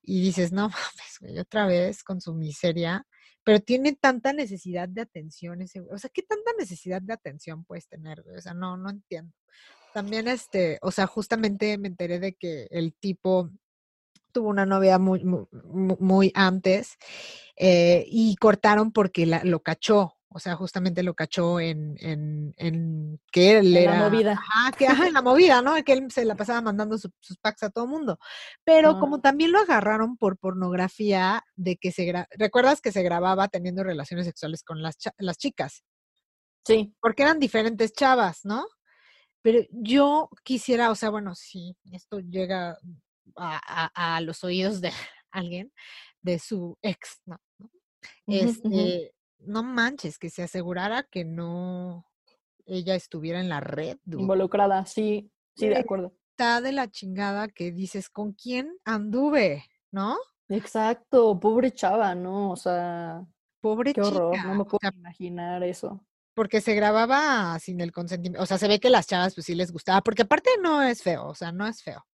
y 0.03 0.21
dices, 0.23 0.53
no 0.53 0.63
mames, 0.69 1.19
güey, 1.21 1.39
otra 1.39 1.67
vez 1.67 2.03
con 2.03 2.21
su 2.21 2.35
miseria. 2.35 3.07
Pero 3.43 3.59
tiene 3.61 3.95
tanta 3.95 4.33
necesidad 4.35 4.87
de 4.89 5.01
atención 5.01 5.63
ese, 5.63 5.81
güey. 5.81 5.95
O 5.95 5.99
sea, 5.99 6.11
¿qué 6.13 6.23
tanta 6.23 6.51
necesidad 6.59 7.01
de 7.01 7.15
atención 7.15 7.65
puedes 7.65 7.89
tener, 7.89 8.23
güey? 8.23 8.37
O 8.37 8.41
sea, 8.41 8.53
no, 8.53 8.77
no 8.77 8.91
entiendo. 8.91 9.35
También, 9.95 10.29
este, 10.29 10.79
o 10.83 10.91
sea, 10.93 11.07
justamente 11.07 11.77
me 11.79 11.89
enteré 11.89 12.21
de 12.21 12.35
que 12.35 12.69
el 12.71 12.95
tipo 12.95 13.51
tuvo 14.31 14.49
una 14.51 14.67
novia 14.67 14.99
muy, 14.99 15.25
muy, 15.25 15.47
mu- 15.65 15.97
muy 15.99 16.31
antes 16.35 16.97
eh, 17.57 18.05
y 18.07 18.37
cortaron 18.37 18.93
porque 18.93 19.27
la- 19.27 19.43
lo 19.43 19.61
cachó. 19.63 20.17
O 20.33 20.39
sea, 20.39 20.55
justamente 20.55 21.03
lo 21.03 21.15
cachó 21.15 21.59
en, 21.59 21.97
en, 21.99 22.55
en 22.57 23.21
que 23.33 23.59
él 23.59 23.77
En 23.77 23.85
la 23.85 23.95
era. 23.97 24.09
movida. 24.09 24.33
Ajá, 24.33 24.71
que, 24.77 24.87
ajá, 24.87 25.09
en 25.09 25.13
la 25.15 25.23
movida, 25.23 25.61
¿no? 25.61 25.75
Que 25.85 25.93
él 25.93 26.09
se 26.13 26.25
la 26.25 26.37
pasaba 26.45 26.61
mandando 26.61 26.97
su- 26.99 27.11
sus 27.19 27.37
packs 27.39 27.65
a 27.65 27.71
todo 27.71 27.89
mundo. 27.89 28.17
Pero 28.65 28.99
como 29.01 29.21
también 29.21 29.51
lo 29.51 29.59
agarraron 29.59 30.17
por 30.17 30.39
pornografía 30.39 31.43
de 31.57 31.77
que 31.77 31.91
se 31.91 32.05
gra- 32.07 32.29
¿Recuerdas 32.39 32.81
que 32.81 32.93
se 32.93 33.03
grababa 33.03 33.49
teniendo 33.49 33.83
relaciones 33.83 34.25
sexuales 34.27 34.63
con 34.63 34.83
las, 34.83 34.97
cha- 34.99 35.15
las 35.19 35.37
chicas? 35.37 35.83
Sí, 36.65 36.95
Porque 37.01 37.23
eran 37.25 37.41
diferentes 37.41 37.93
chavas, 37.93 38.45
¿no? 38.45 38.67
Pero 39.43 39.61
yo 39.73 40.29
quisiera, 40.45 40.91
o 40.91 40.95
sea, 40.95 41.11
bueno, 41.11 41.35
si 41.35 41.77
esto 41.91 42.21
llega 42.21 42.79
a, 43.37 43.91
a- 43.97 44.17
a 44.17 44.21
los 44.21 44.45
oídos 44.45 44.81
de 44.81 44.93
alguien, 45.33 45.73
de 46.23 46.39
su 46.39 46.79
ex, 46.83 47.21
¿no? 47.27 47.41
Este, 48.27 49.13
no 49.41 49.63
manches, 49.63 50.19
que 50.19 50.31
se 50.31 50.43
asegurara 50.43 51.03
que 51.05 51.25
no 51.25 52.07
ella 52.67 52.95
estuviera 52.95 53.41
en 53.41 53.49
la 53.49 53.61
red, 53.61 53.99
dude. 54.05 54.23
involucrada, 54.23 54.87
sí, 54.87 55.31
sí, 55.57 55.69
de 55.69 55.77
acuerdo. 55.79 56.15
Está 56.31 56.61
de 56.61 56.73
la 56.73 56.91
chingada 56.91 57.49
que 57.49 57.73
dices, 57.73 58.09
¿con 58.09 58.33
quién 58.33 58.77
anduve? 58.85 59.65
¿No? 59.91 60.17
Exacto, 60.49 61.39
pobre 61.41 61.73
chava, 61.73 62.15
¿no? 62.15 62.51
O 62.51 62.57
sea, 62.57 63.25
Pobre 63.61 63.93
qué 63.93 64.01
horror, 64.03 64.35
chica. 64.35 64.49
no 64.49 64.55
me 64.55 64.63
o 64.63 64.65
puedo 64.67 64.79
sea, 64.81 64.93
imaginar 64.97 65.63
eso. 65.63 66.05
porque 66.35 66.61
se 66.61 66.75
grababa 66.75 67.59
sin 67.59 67.81
el 67.81 67.93
consentimiento. 67.93 68.43
O 68.43 68.47
sea, 68.47 68.59
se 68.59 68.69
ve 68.69 68.81
que 68.81 68.89
las 68.91 69.07
chavas 69.07 69.35
pues 69.35 69.47
sí 69.47 69.55
les 69.55 69.71
gustaba, 69.73 70.01
porque 70.03 70.23
aparte 70.23 70.51
no 70.63 70.83
es 70.83 71.03
feo, 71.03 71.27
o 71.29 71.35
sea, 71.35 71.53
no 71.53 71.67
es 71.67 71.83
feo. 71.83 72.07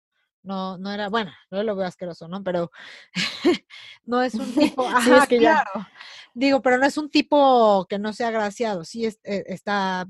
No, 0.47 0.79
no 0.79 0.93
era, 0.93 1.09
bueno, 1.09 1.33
yo 1.51 1.63
lo 1.65 1.75
veo 1.75 1.87
asqueroso, 1.87 2.29
¿no? 2.29 2.43
Pero 2.45 2.71
no 4.07 4.23
es 4.23 4.35
un 4.35 4.55
tipo, 4.79 4.89
Sí, 4.89 4.95
ajá, 4.95 5.19
es 5.19 5.29
que 5.29 5.41
ya. 5.41 5.63
claro. 5.65 5.87
Digo, 6.35 6.63
pero 6.63 6.79
no 6.79 6.87
es 6.87 6.97
un 6.97 7.11
tipo 7.11 7.85
que 7.89 7.99
no 7.99 8.13
sea 8.13 8.29
agraciado, 8.29 8.85
sí 8.85 9.07
es- 9.07 9.19
eh, 9.25 9.43
está, 9.49 10.07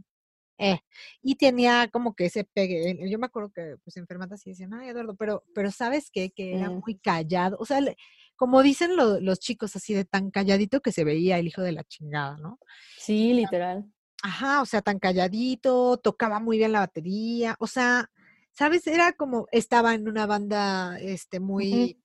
eh, 0.59 0.81
y 1.23 1.37
tenía 1.37 1.89
como 1.91 2.15
que 2.15 2.27
ese 2.27 2.45
pegue. 2.45 2.99
Yo 3.11 3.19
me 3.19 3.27
acuerdo 3.27 3.51
que 3.51 3.77
pues 3.83 3.97
enfermatas 3.97 4.41
sí 4.43 4.51
decían, 4.51 4.75
ay, 4.75 4.89
Eduardo, 4.91 5.15
pero, 5.17 5.45
pero 5.55 5.71
¿sabes 5.71 6.11
qué? 6.11 6.31
Que 6.31 6.55
era 6.57 6.71
muy 6.71 6.97
callado. 6.99 7.57
O 7.59 7.65
sea, 7.65 7.81
le- 7.81 7.97
como 8.37 8.63
dicen 8.63 8.95
lo- 8.97 9.21
los 9.21 9.39
chicos 9.39 9.75
así 9.77 9.95
de 9.95 10.05
tan 10.05 10.31
calladito 10.31 10.81
que 10.83 10.93
se 10.93 11.05
veía 11.05 11.39
el 11.39 11.47
hijo 11.47 11.63
de 11.63 11.73
la 11.73 11.85
chingada, 11.85 12.37
¿no? 12.37 12.59
Sí, 12.99 13.33
literal. 13.33 13.91
Ajá, 14.23 14.61
o 14.63 14.67
sea, 14.67 14.83
tan 14.83 14.99
calladito, 14.99 15.97
tocaba 15.99 16.41
muy 16.41 16.59
bien 16.59 16.73
la 16.73 16.81
batería, 16.81 17.55
o 17.59 17.67
sea, 17.67 18.11
¿sabes? 18.57 18.87
Era 18.87 19.13
como, 19.13 19.47
estaba 19.53 19.95
en 19.95 20.09
una 20.09 20.27
banda, 20.27 20.99
este, 21.01 21.41
muy, 21.41 22.03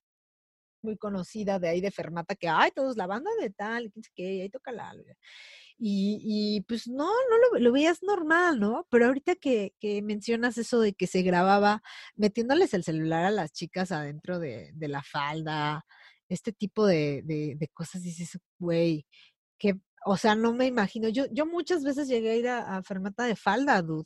muy 0.84 0.97
conocida 0.97 1.60
de 1.60 1.70
ahí 1.70 1.82
de 1.82 1.91
Fermata, 1.91 2.36
que, 2.36 2.49
ay, 2.49 2.72
todos 2.76 2.97
la 2.97 3.08
banda 3.08 3.32
de 3.39 3.52
tal, 3.52 3.91
que 4.16 4.41
ahí 4.43 4.49
toca 4.49 4.72
la... 4.72 4.93
Y, 5.84 6.20
y, 6.24 6.62
pues 6.62 6.88
no, 6.88 7.06
no 7.06 7.38
lo, 7.54 7.60
lo, 7.60 7.72
veías 7.72 8.04
normal, 8.04 8.60
¿no? 8.60 8.86
Pero 8.91 9.08
ahorita 9.08 9.36
que, 9.36 9.74
que, 9.80 10.02
mencionas 10.04 10.58
eso 10.60 10.80
de 10.80 10.93
que 10.93 11.08
se 11.08 11.24
grababa 11.24 11.82
metiéndoles 12.16 12.76
el 12.76 12.84
celular 12.84 13.26
a 13.26 13.32
las 13.32 13.52
chicas 13.52 13.91
adentro 13.91 14.38
de, 14.38 14.72
de 14.76 14.88
la 14.88 15.02
falda, 15.02 15.84
este 16.30 16.54
tipo 16.54 16.86
de, 16.86 17.24
de, 17.26 17.56
de 17.58 17.68
cosas, 17.70 18.04
dices, 18.04 18.38
güey, 18.60 19.08
que, 19.58 19.80
o 20.06 20.18
sea, 20.18 20.36
no 20.36 20.54
me 20.54 20.68
imagino. 20.68 21.10
Yo, 21.10 21.26
yo 21.32 21.45
muchas 21.47 21.84
veces 21.84 22.08
llegué 22.08 22.32
a 22.32 22.36
ir 22.36 22.47
a, 22.49 22.78
a 22.78 22.84
Fermata 22.84 23.24
de 23.26 23.36
falda, 23.36 23.82
dude. 23.82 24.06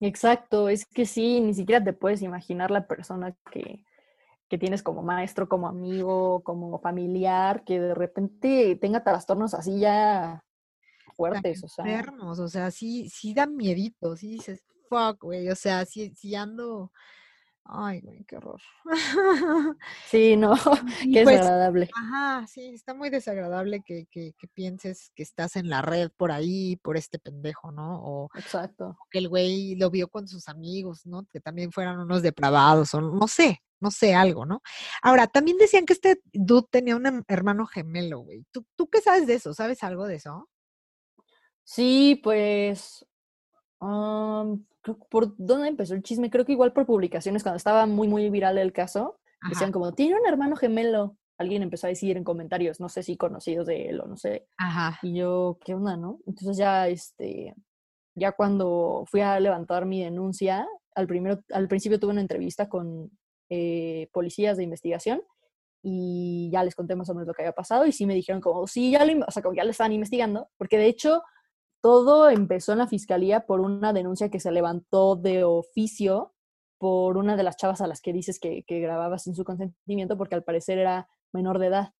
Exacto, 0.00 0.68
es 0.68 0.86
que 0.86 1.04
sí, 1.04 1.40
ni 1.40 1.52
siquiera 1.52 1.84
te 1.84 1.92
puedes 1.92 2.22
imaginar 2.22 2.70
la 2.70 2.86
persona 2.86 3.36
que, 3.52 3.84
que 4.48 4.58
tienes 4.58 4.82
como 4.82 5.02
maestro, 5.02 5.48
como 5.48 5.68
amigo, 5.68 6.42
como 6.42 6.80
familiar, 6.80 7.64
que 7.64 7.78
de 7.78 7.94
repente 7.94 8.76
tenga 8.76 9.04
trastornos 9.04 9.52
así 9.52 9.78
ya 9.78 10.42
fuertes, 11.14 11.62
o 11.62 11.68
sea. 11.68 11.84
Enfermos, 11.84 12.38
o 12.38 12.48
sea, 12.48 12.70
sí, 12.70 13.10
sí 13.10 13.34
dan 13.34 13.54
miedito, 13.56 14.16
sí 14.16 14.32
dices, 14.32 14.64
fuck, 14.88 15.22
güey, 15.22 15.50
o 15.50 15.54
sea, 15.54 15.84
sí, 15.84 16.12
sí 16.16 16.34
ando, 16.34 16.90
ay, 17.64 18.00
güey, 18.00 18.24
qué 18.24 18.36
horror. 18.36 18.60
Sí, 20.06 20.36
no, 20.36 20.54
qué 21.02 21.22
pues, 21.22 21.38
desagradable. 21.38 21.90
Ajá, 21.94 22.46
sí, 22.46 22.68
está 22.74 22.94
muy 22.94 23.10
desagradable 23.10 23.82
que, 23.82 24.06
que, 24.10 24.34
que, 24.38 24.48
pienses 24.48 25.10
que 25.14 25.22
estás 25.22 25.56
en 25.56 25.68
la 25.68 25.82
red 25.82 26.10
por 26.16 26.32
ahí, 26.32 26.76
por 26.76 26.96
este 26.96 27.18
pendejo, 27.18 27.72
¿no? 27.72 28.02
O 28.02 28.30
Exacto. 28.34 28.96
que 29.10 29.18
el 29.18 29.28
güey 29.28 29.76
lo 29.76 29.90
vio 29.90 30.08
con 30.08 30.28
sus 30.28 30.48
amigos, 30.48 31.06
¿no? 31.06 31.26
Que 31.26 31.40
también 31.40 31.72
fueran 31.72 31.98
unos 32.00 32.22
depravados, 32.22 32.94
o 32.94 33.00
no 33.00 33.28
sé, 33.28 33.62
no 33.80 33.90
sé, 33.90 34.14
algo, 34.14 34.46
¿no? 34.46 34.62
Ahora, 35.02 35.26
también 35.26 35.56
decían 35.56 35.86
que 35.86 35.94
este 35.94 36.20
dude 36.32 36.66
tenía 36.70 36.96
un 36.96 37.24
hermano 37.28 37.66
gemelo, 37.66 38.20
güey. 38.20 38.44
¿Tú, 38.50 38.66
¿Tú 38.76 38.88
qué 38.88 39.00
sabes 39.00 39.26
de 39.26 39.34
eso? 39.34 39.54
¿Sabes 39.54 39.82
algo 39.82 40.06
de 40.06 40.16
eso? 40.16 40.48
Sí, 41.64 42.20
pues, 42.22 43.06
um, 43.80 44.64
¿por 44.82 45.34
dónde 45.36 45.68
empezó 45.68 45.94
el 45.94 46.02
chisme? 46.02 46.30
Creo 46.30 46.44
que 46.44 46.52
igual 46.52 46.72
por 46.72 46.86
publicaciones, 46.86 47.42
cuando 47.42 47.56
estaba 47.56 47.86
muy, 47.86 48.08
muy 48.08 48.28
viral 48.30 48.58
el 48.58 48.72
caso, 48.72 49.18
Ajá. 49.40 49.50
decían 49.50 49.72
como, 49.72 49.92
tiene 49.92 50.18
un 50.18 50.26
hermano 50.26 50.56
gemelo. 50.56 51.16
Alguien 51.38 51.62
empezó 51.62 51.86
a 51.86 51.90
decir 51.90 52.16
en 52.16 52.24
comentarios, 52.24 52.80
no 52.80 52.88
sé 52.88 53.02
si 53.02 53.16
conocidos 53.16 53.66
de 53.66 53.88
él 53.88 54.00
o 54.00 54.06
no 54.06 54.16
sé. 54.16 54.46
Ajá. 54.58 54.98
Y 55.02 55.14
yo, 55.14 55.58
¿qué 55.64 55.74
onda, 55.74 55.96
no? 55.96 56.18
Entonces 56.26 56.56
ya, 56.58 56.86
este, 56.88 57.54
ya 58.14 58.32
cuando 58.32 59.04
fui 59.06 59.22
a 59.22 59.40
levantar 59.40 59.86
mi 59.86 60.04
denuncia, 60.04 60.66
al, 60.94 61.06
primero, 61.06 61.40
al 61.52 61.68
principio 61.68 61.98
tuve 61.98 62.12
una 62.12 62.20
entrevista 62.20 62.68
con 62.68 63.10
eh, 63.48 64.08
policías 64.12 64.56
de 64.56 64.64
investigación 64.64 65.22
y 65.82 66.50
ya 66.52 66.62
les 66.62 66.74
conté 66.74 66.94
más 66.94 67.08
o 67.08 67.14
menos 67.14 67.26
lo 67.26 67.32
que 67.32 67.42
había 67.42 67.52
pasado 67.52 67.86
y 67.86 67.92
sí 67.92 68.04
me 68.04 68.14
dijeron 68.14 68.40
como, 68.40 68.66
sí, 68.66 68.90
ya 68.90 69.04
lo, 69.04 69.24
o 69.26 69.30
sea, 69.30 69.42
como 69.42 69.54
ya 69.54 69.64
lo 69.64 69.70
estaban 69.70 69.92
investigando, 69.92 70.50
porque 70.58 70.76
de 70.76 70.86
hecho 70.86 71.22
todo 71.80 72.28
empezó 72.28 72.72
en 72.72 72.78
la 72.78 72.86
fiscalía 72.86 73.46
por 73.46 73.60
una 73.60 73.92
denuncia 73.92 74.30
que 74.30 74.40
se 74.40 74.52
levantó 74.52 75.16
de 75.16 75.44
oficio 75.44 76.34
por 76.78 77.16
una 77.16 77.36
de 77.36 77.42
las 77.42 77.56
chavas 77.56 77.80
a 77.80 77.86
las 77.86 78.00
que 78.00 78.12
dices 78.12 78.38
que, 78.38 78.64
que 78.64 78.80
grababa 78.80 79.18
sin 79.18 79.34
su 79.34 79.44
consentimiento 79.44 80.16
porque 80.16 80.34
al 80.34 80.44
parecer 80.44 80.78
era 80.78 81.08
menor 81.32 81.58
de 81.58 81.66
edad. 81.66 81.92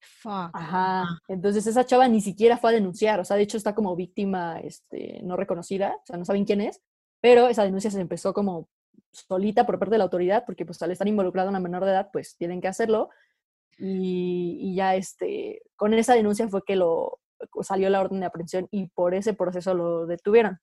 Fuck. 0.00 0.50
Ajá. 0.52 1.20
Entonces 1.28 1.66
esa 1.66 1.84
chava 1.84 2.08
ni 2.08 2.20
siquiera 2.20 2.56
fue 2.56 2.70
a 2.70 2.74
denunciar, 2.74 3.20
o 3.20 3.24
sea, 3.24 3.36
de 3.36 3.42
hecho 3.42 3.56
está 3.56 3.74
como 3.74 3.94
víctima 3.94 4.58
este, 4.60 5.20
no 5.22 5.36
reconocida, 5.36 5.96
o 6.02 6.06
sea, 6.06 6.16
no 6.16 6.24
saben 6.24 6.44
quién 6.44 6.60
es, 6.60 6.80
pero 7.20 7.48
esa 7.48 7.64
denuncia 7.64 7.90
se 7.90 8.00
empezó 8.00 8.32
como 8.32 8.68
solita 9.12 9.64
por 9.66 9.78
parte 9.78 9.94
de 9.94 9.98
la 9.98 10.04
autoridad, 10.04 10.44
porque 10.44 10.66
pues 10.66 10.82
al 10.82 10.90
estar 10.90 11.06
involucrada 11.06 11.50
una 11.50 11.60
menor 11.60 11.84
de 11.84 11.92
edad, 11.92 12.10
pues 12.12 12.36
tienen 12.36 12.60
que 12.60 12.68
hacerlo. 12.68 13.10
Y, 13.78 14.58
y 14.60 14.74
ya 14.76 14.94
este, 14.94 15.62
con 15.76 15.94
esa 15.94 16.14
denuncia 16.14 16.48
fue 16.48 16.62
que 16.64 16.76
lo 16.76 17.20
salió 17.62 17.90
la 17.90 18.00
orden 18.00 18.20
de 18.20 18.26
aprehensión 18.26 18.68
y 18.70 18.88
por 18.88 19.14
ese 19.14 19.34
proceso 19.34 19.74
lo 19.74 20.06
detuvieron. 20.06 20.58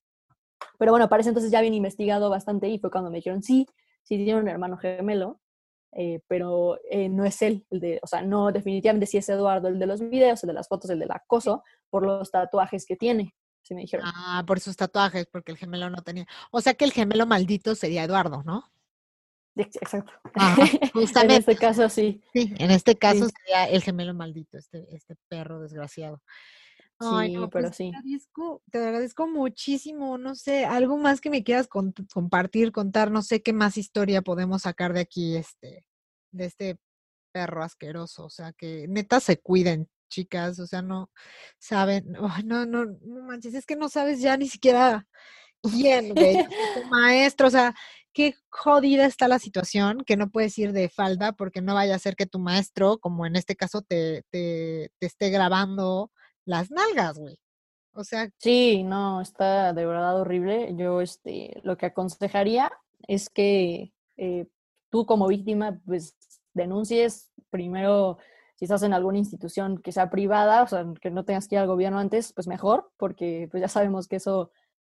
Pero 0.77 0.91
bueno, 0.91 1.09
parece 1.09 1.29
entonces 1.29 1.51
ya 1.51 1.59
habían 1.59 1.73
investigado 1.73 2.29
bastante 2.29 2.67
y 2.69 2.79
fue 2.79 2.91
cuando 2.91 3.09
me 3.09 3.17
dijeron, 3.17 3.41
sí, 3.41 3.67
sí 4.03 4.17
tiene 4.17 4.39
un 4.39 4.47
hermano 4.47 4.77
gemelo, 4.77 5.39
eh, 5.93 6.21
pero 6.27 6.79
eh, 6.89 7.09
no 7.09 7.25
es 7.25 7.41
él, 7.41 7.65
el 7.69 7.79
de, 7.79 7.99
o 8.01 8.07
sea, 8.07 8.21
no, 8.21 8.51
definitivamente 8.51 9.05
sí 9.05 9.17
es 9.17 9.27
Eduardo, 9.29 9.67
el 9.67 9.79
de 9.79 9.87
los 9.87 10.01
videos, 10.01 10.43
el 10.43 10.47
de 10.47 10.53
las 10.53 10.67
fotos, 10.67 10.89
el 10.89 10.99
del 10.99 11.11
acoso, 11.11 11.63
por 11.89 12.05
los 12.05 12.31
tatuajes 12.31 12.85
que 12.85 12.95
tiene. 12.95 13.35
Sí 13.63 13.75
me 13.75 13.81
dijeron. 13.81 14.05
Ah, 14.07 14.43
por 14.47 14.59
sus 14.59 14.75
tatuajes, 14.75 15.27
porque 15.27 15.51
el 15.51 15.57
gemelo 15.57 15.89
no 15.89 16.01
tenía. 16.01 16.25
O 16.51 16.61
sea 16.61 16.73
que 16.73 16.85
el 16.85 16.93
gemelo 16.93 17.27
maldito 17.27 17.75
sería 17.75 18.03
Eduardo, 18.03 18.41
¿no? 18.43 18.71
Exacto. 19.55 20.11
Ajá, 20.35 20.65
justamente. 20.93 21.35
en 21.35 21.39
este 21.39 21.55
caso 21.57 21.89
sí. 21.89 22.21
Sí, 22.33 22.53
en 22.57 22.71
este 22.71 22.95
caso 22.95 23.25
sí. 23.25 23.33
sería 23.37 23.65
el 23.65 23.83
gemelo 23.83 24.13
maldito, 24.13 24.57
este, 24.57 24.87
este 24.95 25.15
perro 25.27 25.59
desgraciado. 25.59 26.21
Ay, 27.01 27.33
no, 27.33 27.49
pero 27.49 27.67
pues 27.67 27.77
sí. 27.77 27.91
Te 27.91 27.97
agradezco, 27.97 28.61
te 28.71 28.77
agradezco 28.77 29.27
muchísimo, 29.27 30.17
no 30.17 30.35
sé, 30.35 30.65
algo 30.65 30.97
más 30.97 31.21
que 31.21 31.29
me 31.29 31.43
quieras 31.43 31.67
con, 31.67 31.93
compartir, 32.13 32.71
contar, 32.71 33.11
no 33.11 33.21
sé 33.21 33.41
qué 33.41 33.53
más 33.53 33.77
historia 33.77 34.21
podemos 34.21 34.63
sacar 34.63 34.93
de 34.93 35.01
aquí, 35.01 35.35
este, 35.35 35.85
de 36.31 36.45
este 36.45 36.77
perro 37.31 37.63
asqueroso, 37.63 38.25
o 38.25 38.29
sea, 38.29 38.53
que 38.53 38.87
neta 38.87 39.19
se 39.19 39.39
cuiden, 39.39 39.89
chicas, 40.09 40.59
o 40.59 40.67
sea, 40.67 40.81
no 40.81 41.09
saben, 41.59 42.15
oh, 42.17 42.35
no, 42.45 42.65
no, 42.65 42.85
no 42.85 43.23
manches, 43.23 43.53
es 43.53 43.65
que 43.65 43.75
no 43.75 43.89
sabes 43.89 44.21
ya 44.21 44.37
ni 44.37 44.47
siquiera 44.47 45.07
quién, 45.61 46.13
güey, 46.13 46.35
tu 46.75 46.83
maestro, 46.89 47.47
o 47.47 47.51
sea, 47.51 47.73
qué 48.13 48.35
jodida 48.49 49.05
está 49.05 49.27
la 49.27 49.39
situación, 49.39 50.03
que 50.05 50.17
no 50.17 50.29
puedes 50.29 50.57
ir 50.57 50.73
de 50.73 50.89
falda 50.89 51.31
porque 51.31 51.61
no 51.61 51.73
vaya 51.73 51.95
a 51.95 51.99
ser 51.99 52.15
que 52.15 52.25
tu 52.25 52.39
maestro, 52.39 52.99
como 52.99 53.25
en 53.25 53.35
este 53.35 53.55
caso, 53.55 53.81
te, 53.81 54.23
te, 54.29 54.91
te 54.99 55.07
esté 55.07 55.29
grabando 55.29 56.11
las 56.45 56.71
nalgas, 56.71 57.17
güey. 57.17 57.37
O 57.93 58.03
sea. 58.03 58.29
Sí, 58.37 58.83
no, 58.83 59.21
está 59.21 59.73
de 59.73 59.85
verdad 59.85 60.19
horrible. 60.19 60.73
Yo, 60.75 61.01
este, 61.01 61.59
lo 61.63 61.77
que 61.77 61.87
aconsejaría 61.87 62.71
es 63.07 63.29
que 63.29 63.93
eh, 64.17 64.47
tú 64.89 65.05
como 65.05 65.27
víctima, 65.27 65.79
pues, 65.85 66.15
denuncies 66.53 67.31
primero 67.49 68.17
si 68.61 68.65
estás 68.65 68.83
en 68.83 68.93
alguna 68.93 69.17
institución 69.17 69.81
que 69.81 69.91
sea 69.91 70.11
privada, 70.11 70.61
o 70.61 70.67
sea, 70.67 70.85
que 71.01 71.09
no 71.09 71.25
tengas 71.25 71.47
que 71.47 71.55
ir 71.55 71.61
al 71.61 71.67
gobierno 71.67 71.97
antes, 71.97 72.31
pues 72.31 72.45
mejor, 72.45 72.91
porque 72.95 73.47
pues 73.49 73.59
ya 73.59 73.67
sabemos 73.67 74.07
que 74.07 74.17
eso, 74.17 74.51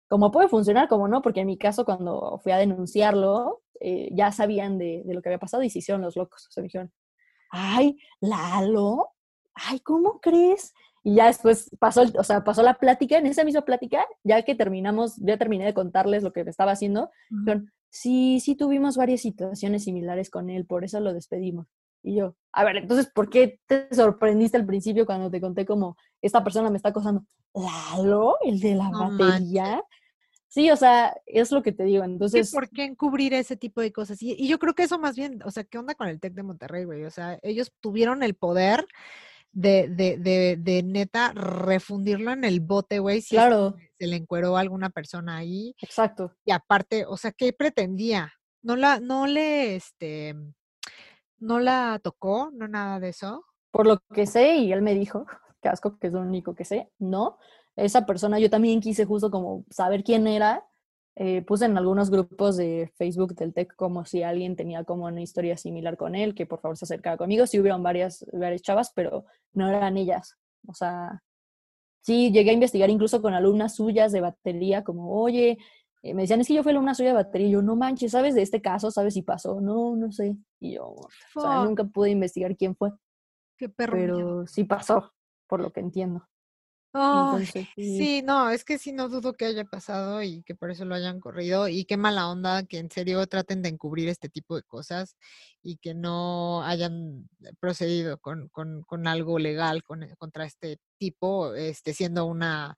como 0.09 0.33
puede 0.33 0.49
funcionar, 0.49 0.89
como 0.89 1.07
no, 1.07 1.23
porque 1.23 1.43
en 1.43 1.47
mi 1.47 1.57
caso 1.57 1.85
cuando 1.85 2.41
fui 2.43 2.51
a 2.51 2.57
denunciarlo, 2.57 3.63
eh, 3.79 4.09
ya 4.13 4.33
sabían 4.33 4.79
de, 4.79 5.05
lo 5.07 5.23
que 5.23 5.29
había 5.29 5.39
pasado 5.39 5.63
y 5.63 5.71
se 5.71 5.79
hicieron 5.79 6.03
los 6.03 6.17
locos. 6.17 6.45
O 6.49 6.51
sea, 6.51 6.61
me 6.61 6.67
dijeron, 6.67 6.93
ay, 7.51 7.97
Lalo, 8.21 9.11
ay, 9.55 9.79
¿cómo 9.79 10.21
crees? 10.21 10.75
Y 11.05 11.17
ya 11.17 11.27
después 11.27 11.71
pasó, 11.81 12.03
o 12.17 12.25
sea, 12.25 12.45
pasó 12.45 12.63
la 12.63 12.75
plática, 12.75 13.19
en 13.19 13.27
esa 13.27 13.45
misma 13.45 13.63
plática, 13.63 14.07
ya 14.23 14.43
que 14.43 14.55
terminamos, 14.55 15.17
ya 15.17 15.37
terminé 15.37 15.65
de 15.65 15.75
contarles 15.75 16.23
lo 16.23 16.33
que 16.33 16.43
estaba 16.43 16.73
haciendo, 16.73 17.05
uh 17.05 17.35
-huh. 17.35 17.39
dijeron, 17.41 17.73
sí, 17.91 18.39
sí 18.41 18.55
tuvimos 18.55 18.97
varias 18.97 19.21
situaciones 19.21 19.85
similares 19.85 20.31
con 20.31 20.49
él, 20.49 20.65
por 20.65 20.85
eso 20.85 21.01
lo 21.01 21.13
despedimos. 21.13 21.67
Y 22.05 22.17
yo, 22.17 22.35
a 22.53 22.65
ver, 22.65 22.77
entonces, 22.77 23.11
¿por 23.13 23.31
qué 23.31 23.61
te 23.67 23.93
sorprendiste 23.95 24.57
al 24.57 24.67
principio 24.67 25.07
cuando 25.07 25.31
te 25.31 25.41
conté 25.41 25.65
como 25.65 25.97
esta 26.21 26.43
persona 26.43 26.71
me 26.71 26.77
está 26.77 26.89
acosando? 26.89 27.25
¿Lalo? 27.55 28.37
¿El 28.45 28.59
de 28.61 28.75
la 28.75 28.89
No 28.91 29.11
batería? 29.11 29.63
manches. 29.63 29.85
Sí, 30.49 30.71
o 30.71 30.77
sea, 30.77 31.15
es 31.25 31.51
lo 31.51 31.63
que 31.63 31.73
te 31.73 31.85
digo. 31.85 32.03
¿Qué, 32.03 32.11
Entonces, 32.11 32.53
¿Por 32.53 32.69
qué 32.69 32.85
encubrir 32.85 33.33
ese 33.33 33.57
tipo 33.57 33.81
de 33.81 33.91
cosas? 33.91 34.21
Y, 34.23 34.35
y 34.39 34.49
yo 34.49 34.59
creo 34.59 34.75
que 34.75 34.83
eso 34.83 34.99
más 34.99 35.17
bien, 35.17 35.41
o 35.45 35.51
sea, 35.51 35.65
¿qué 35.65 35.79
onda 35.79 35.95
con 35.95 36.09
el 36.09 36.21
TEC 36.21 36.35
de 36.35 36.43
Monterrey, 36.43 36.85
güey? 36.85 37.05
O 37.05 37.11
sea, 37.11 37.39
ellos 37.43 37.73
tuvieron 37.81 38.23
el 38.23 38.35
poder 38.35 38.85
de, 39.53 39.89
de, 39.89 40.17
de, 40.17 40.57
de 40.59 40.83
neta 40.83 41.33
refundirlo 41.33 42.33
en 42.33 42.45
el 42.45 42.61
bote, 42.61 42.99
güey, 42.99 43.21
si 43.21 43.37
claro, 43.37 43.77
se 43.99 44.07
le 44.07 44.17
encueró 44.17 44.57
a 44.57 44.61
alguna 44.61 44.91
persona 44.91 45.37
ahí. 45.37 45.75
exacto. 45.81 46.33
Y 46.45 46.53
aparte, 46.53 47.05
o 47.07 47.17
sea, 47.17 47.33
¿qué 47.33 47.53
pretendía? 47.53 48.33
No 48.63 48.77
la, 48.77 49.01
no 49.01 49.27
le, 49.27 49.77
este, 49.77 50.35
no 51.39 51.61
la 51.61 52.01
tocó, 52.03 52.51
no 52.53 52.69
nada 52.69 53.01
de 53.01 53.11
eso. 53.11 53.45
Por 53.71 53.87
lo 53.87 53.99
que 54.15 54.27
sé, 54.27 54.57
y 54.57 54.73
él 54.73 54.83
me 54.83 54.95
dijo, 54.95 55.27
que 55.63 55.69
asco, 55.69 55.99
que 55.99 56.07
es 56.09 56.13
lo 56.13 56.21
único 56.21 56.55
que 56.55 56.65
sé, 56.65 56.91
no. 56.99 57.39
Esa 57.77 58.05
persona, 58.05 58.39
yo 58.39 58.51
también 58.51 58.81
quise 58.81 59.05
justo 59.05 59.31
como 59.31 59.65
saber 59.71 60.05
quién 60.05 60.27
era. 60.27 60.67
Eh, 61.15 61.43
puse 61.43 61.67
en 61.67 61.77
algunos 61.77 62.11
grupos 62.11 62.57
de 62.57 62.91
Facebook 62.97 63.35
del 63.35 63.53
TEC 63.53 63.75
como 63.77 64.05
si 64.07 64.23
alguien 64.23 64.57
tenía 64.57 64.85
como 64.85 65.05
una 65.05 65.21
historia 65.21 65.59
similar 65.59 65.97
con 65.97 66.15
él, 66.15 66.35
que 66.35 66.47
por 66.47 66.61
favor 66.61 66.77
se 66.77 66.87
acercara 66.87 67.19
conmigo. 67.19 67.47
Sí 67.47 67.61
hubieron 67.61 67.83
varias, 67.83 68.25
varias 68.33 68.63
chavas, 68.63 68.93
pero 68.95 69.27
no 69.53 69.69
eran 69.69 69.99
ellas. 69.99 70.39
O 70.67 70.73
sea, 70.73 71.23
sí 72.01 72.33
llegué 72.33 72.51
a 72.51 72.55
investigar 72.55 72.89
incluso 72.89 73.21
con 73.21 73.35
alumnas 73.35 73.77
suyas 73.77 74.13
de 74.13 74.23
batería, 74.23 74.85
como, 74.85 75.21
oye, 75.21 75.59
eh, 76.03 76.15
me 76.15 76.23
decían, 76.23 76.41
es 76.41 76.49
que 76.49 76.55
yo 76.55 76.63
fui 76.63 76.73
alumna 76.73 76.95
suya 76.95 77.11
de 77.11 77.17
batería. 77.17 77.49
Y 77.49 77.53
yo, 77.53 77.63
no 77.63 77.77
manches, 77.77 78.13
¿sabes 78.13 78.35
de 78.35 78.43
este 78.43 78.63
caso? 78.63 78.91
¿Sabes 78.91 79.15
si 79.15 79.23
pasó? 79.23 79.61
No, 79.61 79.95
no 79.97 80.13
sé. 80.13 80.37
Y 80.61 80.75
yo, 80.75 80.87
o 80.89 81.09
sea, 81.41 81.59
Fuck, 81.59 81.69
nunca 81.69 81.85
pude 81.85 82.11
investigar 82.11 82.57
quién 82.57 82.75
fue, 82.75 82.91
qué 83.59 83.69
perro 83.69 83.93
pero 83.93 84.47
sí 84.47 84.65
pasó, 84.65 85.13
por 85.47 85.61
lo 85.61 85.73
que 85.73 85.81
entiendo. 85.81 86.27
Sí. 87.77 88.23
no, 88.23 88.51
es 88.51 88.65
que 88.65 88.79
sí 88.79 88.93
no 88.93 89.09
dudo 89.09 89.33
que 89.33 89.47
haya 89.47 89.65
pasado 89.65 90.23
y 90.23 90.43
que 90.43 90.55
por 90.55 90.71
eso 90.71 90.85
lo 90.85 90.95
hayan 90.95 91.21
corrido 91.21 91.69
y 91.69 91.85
qué 91.85 91.97
mala 91.97 92.29
onda 92.29 92.65
que 92.65 92.79
en 92.79 92.91
serio 92.91 93.27
traten 93.27 93.63
de 93.63 93.71
encubrir 93.71 94.09
este 94.09 94.29
tipo 94.29 94.57
de 94.57 94.63
cosas 94.63 95.17
y 95.63 95.77
que 95.79 95.95
no 95.95 96.63
hayan 96.65 97.29
procedido 97.61 98.19
con, 98.19 98.49
con, 98.49 98.83
con 98.83 99.07
algo 99.07 99.39
legal 99.39 99.83
con, 99.83 100.07
contra 100.19 100.45
este 100.45 100.79
tipo, 100.99 101.55
este 101.55 101.95
siendo 101.95 102.27
una 102.27 102.77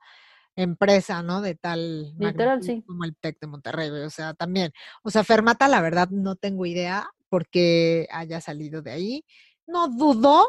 empresa, 0.56 1.22
¿no? 1.22 1.40
De 1.40 1.54
tal 1.54 2.14
Literal, 2.18 2.62
sí. 2.62 2.82
como 2.86 3.04
el 3.04 3.16
TEC 3.16 3.40
de 3.40 3.46
Monterrey, 3.46 3.90
o 3.90 4.10
sea, 4.10 4.34
también, 4.34 4.72
o 5.02 5.10
sea, 5.10 5.24
Fermata, 5.24 5.68
la 5.68 5.80
verdad, 5.80 6.08
no 6.10 6.36
tengo 6.36 6.66
idea 6.66 7.10
por 7.28 7.48
qué 7.48 8.06
haya 8.12 8.40
salido 8.40 8.80
de 8.82 8.92
ahí. 8.92 9.24
No 9.66 9.88
dudo, 9.88 10.46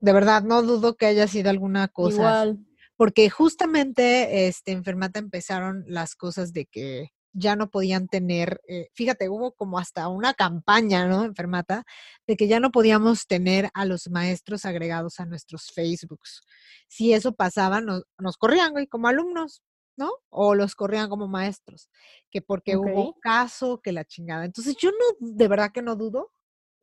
de 0.00 0.12
verdad, 0.12 0.42
no 0.42 0.62
dudo 0.62 0.96
que 0.96 1.06
haya 1.06 1.28
sido 1.28 1.50
alguna 1.50 1.88
cosa. 1.88 2.16
Igual. 2.16 2.66
Porque 2.96 3.28
justamente 3.30 4.46
este, 4.46 4.72
en 4.72 4.84
Fermata 4.84 5.18
empezaron 5.18 5.84
las 5.86 6.14
cosas 6.14 6.52
de 6.52 6.66
que 6.66 7.10
ya 7.32 7.56
no 7.56 7.68
podían 7.68 8.06
tener, 8.06 8.60
eh, 8.68 8.88
fíjate, 8.94 9.28
hubo 9.28 9.52
como 9.52 9.78
hasta 9.78 10.06
una 10.08 10.34
campaña, 10.34 11.08
¿no? 11.08 11.24
En 11.24 11.34
Fermata, 11.34 11.84
de 12.28 12.36
que 12.36 12.46
ya 12.46 12.60
no 12.60 12.70
podíamos 12.70 13.26
tener 13.26 13.70
a 13.74 13.84
los 13.84 14.08
maestros 14.08 14.64
agregados 14.64 15.18
a 15.18 15.26
nuestros 15.26 15.72
Facebooks. 15.74 16.42
Si 16.88 17.12
eso 17.12 17.34
pasaba, 17.34 17.80
nos, 17.80 18.04
nos 18.18 18.36
corrían, 18.36 18.70
güey, 18.70 18.86
como 18.86 19.08
alumnos, 19.08 19.62
¿no? 19.96 20.12
O 20.30 20.54
los 20.54 20.76
corrían 20.76 21.08
como 21.08 21.26
maestros, 21.26 21.90
que 22.30 22.40
porque 22.40 22.76
hubo 22.76 23.18
caso, 23.20 23.80
que 23.82 23.92
la 23.92 24.04
chingada. 24.04 24.44
Entonces 24.44 24.76
yo 24.78 24.90
no, 24.92 25.16
de 25.18 25.48
verdad 25.48 25.72
que 25.72 25.82
no 25.82 25.96
dudo, 25.96 26.30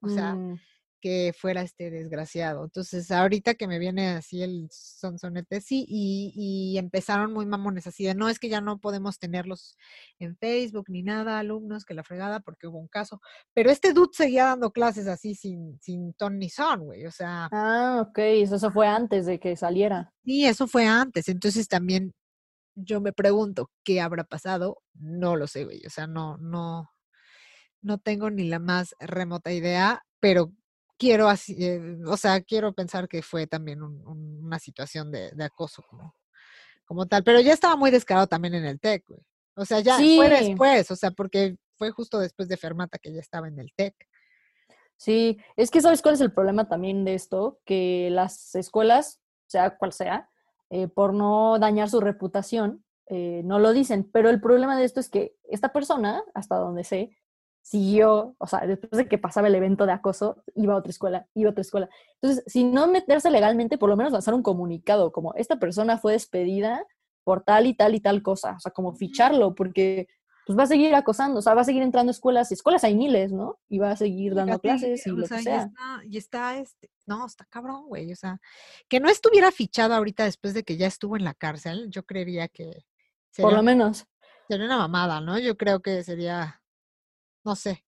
o 0.01 0.09
sea, 0.09 0.35
mm 0.35 0.59
que 1.01 1.33
fuera 1.37 1.61
este 1.61 1.89
desgraciado. 1.91 2.63
Entonces, 2.63 3.11
ahorita 3.11 3.55
que 3.55 3.67
me 3.67 3.79
viene 3.79 4.09
así 4.09 4.43
el 4.43 4.67
sonsonete, 4.71 5.59
sí, 5.59 5.85
y, 5.87 6.31
y, 6.35 6.77
empezaron 6.77 7.33
muy 7.33 7.45
mamones 7.45 7.87
así 7.87 8.05
de, 8.05 8.15
no, 8.15 8.29
es 8.29 8.39
que 8.39 8.49
ya 8.49 8.61
no 8.61 8.79
podemos 8.79 9.19
tenerlos 9.19 9.77
en 10.19 10.37
Facebook 10.37 10.85
ni 10.89 11.03
nada, 11.03 11.39
alumnos, 11.39 11.83
que 11.83 11.93
la 11.93 12.03
fregada, 12.03 12.39
porque 12.39 12.67
hubo 12.67 12.79
un 12.79 12.87
caso. 12.87 13.19
Pero 13.53 13.71
este 13.71 13.93
dude 13.93 14.11
seguía 14.13 14.45
dando 14.45 14.71
clases 14.71 15.07
así 15.07 15.35
sin, 15.35 15.79
sin 15.81 16.13
ton 16.13 16.37
ni 16.39 16.49
son, 16.49 16.81
güey, 16.81 17.05
o 17.05 17.11
sea. 17.11 17.49
Ah, 17.51 18.05
ok, 18.07 18.17
eso, 18.19 18.71
fue 18.71 18.87
antes 18.87 19.25
de 19.25 19.39
que 19.39 19.55
saliera. 19.55 20.13
Sí, 20.23 20.45
eso 20.45 20.67
fue 20.67 20.85
antes. 20.85 21.27
Entonces 21.27 21.67
también 21.67 22.13
yo 22.75 23.01
me 23.01 23.13
pregunto, 23.13 23.69
¿qué 23.83 24.01
habrá 24.01 24.23
pasado? 24.23 24.81
No 24.93 25.35
lo 25.35 25.47
sé, 25.47 25.65
güey, 25.65 25.85
o 25.85 25.89
sea, 25.89 26.07
no, 26.07 26.37
no, 26.37 26.89
no 27.81 27.97
tengo 27.97 28.29
ni 28.29 28.47
la 28.47 28.59
más 28.59 28.95
remota 28.99 29.51
idea, 29.51 30.03
pero 30.19 30.53
quiero 31.01 31.27
así, 31.27 31.55
eh, 31.57 31.97
o 32.05 32.15
sea, 32.15 32.41
quiero 32.41 32.73
pensar 32.73 33.07
que 33.07 33.23
fue 33.23 33.47
también 33.47 33.81
una 33.81 34.59
situación 34.59 35.11
de, 35.11 35.31
acoso 35.43 35.81
como, 35.89 36.15
como 36.85 37.07
tal, 37.07 37.23
pero 37.23 37.39
ya 37.39 37.53
estaba 37.53 37.75
muy 37.75 37.89
descarado 37.89 38.27
también 38.27 38.53
en 38.53 38.65
el 38.65 38.79
TEC, 38.79 39.03
güey. 39.07 39.19
O 39.55 39.65
sea, 39.65 39.79
ya 39.79 39.97
fue 39.97 40.29
después, 40.29 40.91
o 40.91 40.95
sea, 40.95 41.09
porque 41.09 41.57
fue 41.75 41.89
justo 41.89 42.19
después 42.19 42.47
de 42.47 42.55
Fermata 42.55 42.99
que 42.99 43.11
ya 43.11 43.19
estaba 43.19 43.47
en 43.47 43.57
el 43.59 43.73
TEC. 43.75 43.95
Sí, 44.95 45.39
es 45.55 45.71
que 45.71 45.81
sabes 45.81 46.03
cuál 46.03 46.13
es 46.13 46.21
el 46.21 46.31
problema 46.31 46.69
también 46.69 47.03
de 47.03 47.15
esto, 47.15 47.59
que 47.65 48.09
las 48.11 48.53
escuelas, 48.53 49.19
sea 49.47 49.75
cual 49.77 49.93
sea, 49.93 50.29
eh, 50.69 50.87
por 50.87 51.15
no 51.15 51.57
dañar 51.57 51.89
su 51.89 51.99
reputación, 51.99 52.85
eh, 53.07 53.41
no 53.43 53.57
lo 53.57 53.73
dicen, 53.73 54.07
pero 54.13 54.29
el 54.29 54.39
problema 54.39 54.77
de 54.77 54.85
esto 54.85 54.99
es 54.99 55.09
que 55.09 55.35
esta 55.45 55.73
persona, 55.73 56.23
hasta 56.35 56.57
donde 56.57 56.83
sé, 56.83 57.17
siguió, 57.61 58.35
o 58.37 58.47
sea, 58.47 58.65
después 58.65 58.91
de 58.91 59.07
que 59.07 59.17
pasaba 59.17 59.47
el 59.47 59.55
evento 59.55 59.85
de 59.85 59.93
acoso, 59.93 60.43
iba 60.55 60.73
a 60.73 60.77
otra 60.77 60.89
escuela, 60.89 61.27
iba 61.33 61.49
a 61.49 61.51
otra 61.51 61.61
escuela. 61.61 61.89
Entonces, 62.21 62.43
si 62.47 62.63
no 62.63 62.87
meterse 62.87 63.29
legalmente, 63.29 63.77
por 63.77 63.89
lo 63.89 63.95
menos 63.95 64.11
lanzar 64.11 64.33
un 64.33 64.43
comunicado, 64.43 65.11
como 65.11 65.33
esta 65.35 65.57
persona 65.57 65.97
fue 65.97 66.13
despedida 66.13 66.85
por 67.23 67.43
tal 67.43 67.67
y 67.67 67.73
tal 67.75 67.95
y 67.95 67.99
tal 67.99 68.23
cosa, 68.23 68.55
o 68.57 68.59
sea, 68.59 68.71
como 68.71 68.93
ficharlo, 68.93 69.53
porque 69.53 70.07
pues 70.45 70.57
va 70.57 70.63
a 70.63 70.67
seguir 70.67 70.93
acosando, 70.95 71.39
o 71.39 71.41
sea, 71.41 71.53
va 71.53 71.61
a 71.61 71.65
seguir 71.65 71.83
entrando 71.83 72.09
a 72.09 72.13
escuelas, 72.13 72.49
y 72.49 72.55
escuelas 72.55 72.83
hay 72.83 72.95
miles, 72.95 73.31
¿no? 73.31 73.59
Y 73.69 73.77
va 73.77 73.91
a 73.91 73.95
seguir 73.95 74.33
dando 74.33 74.59
clases 74.59 75.05
y 75.05 75.09
lo 75.11 75.27
que 75.27 75.41
sea. 75.41 75.71
Y 76.09 76.17
está, 76.17 76.57
este, 76.57 76.89
no, 77.05 77.27
está 77.27 77.45
cabrón, 77.45 77.85
güey, 77.87 78.11
o 78.11 78.15
sea, 78.15 78.39
que 78.89 78.99
no 78.99 79.07
estuviera 79.07 79.51
fichado 79.51 79.93
ahorita 79.93 80.25
después 80.25 80.55
de 80.55 80.63
que 80.63 80.77
ya 80.77 80.87
estuvo 80.87 81.15
en 81.15 81.25
la 81.25 81.35
cárcel, 81.35 81.89
yo 81.89 82.03
creería 82.03 82.47
que... 82.47 82.83
por 83.37 83.53
lo 83.53 83.61
menos. 83.61 84.07
Sería 84.49 84.65
una 84.65 84.79
mamada, 84.79 85.21
¿no? 85.21 85.37
Yo 85.37 85.55
creo 85.55 85.81
que 85.81 86.03
sería 86.03 86.60
no 87.43 87.55
sé, 87.55 87.85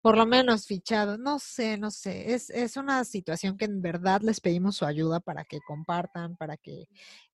por 0.00 0.16
lo 0.16 0.26
menos 0.26 0.66
fichado, 0.66 1.18
no 1.18 1.38
sé, 1.38 1.78
no 1.78 1.90
sé, 1.90 2.34
es, 2.34 2.50
es 2.50 2.76
una 2.76 3.04
situación 3.04 3.56
que 3.58 3.66
en 3.66 3.82
verdad 3.82 4.20
les 4.22 4.40
pedimos 4.40 4.76
su 4.76 4.84
ayuda 4.86 5.20
para 5.20 5.44
que 5.44 5.60
compartan, 5.66 6.36
para 6.36 6.56
que 6.56 6.86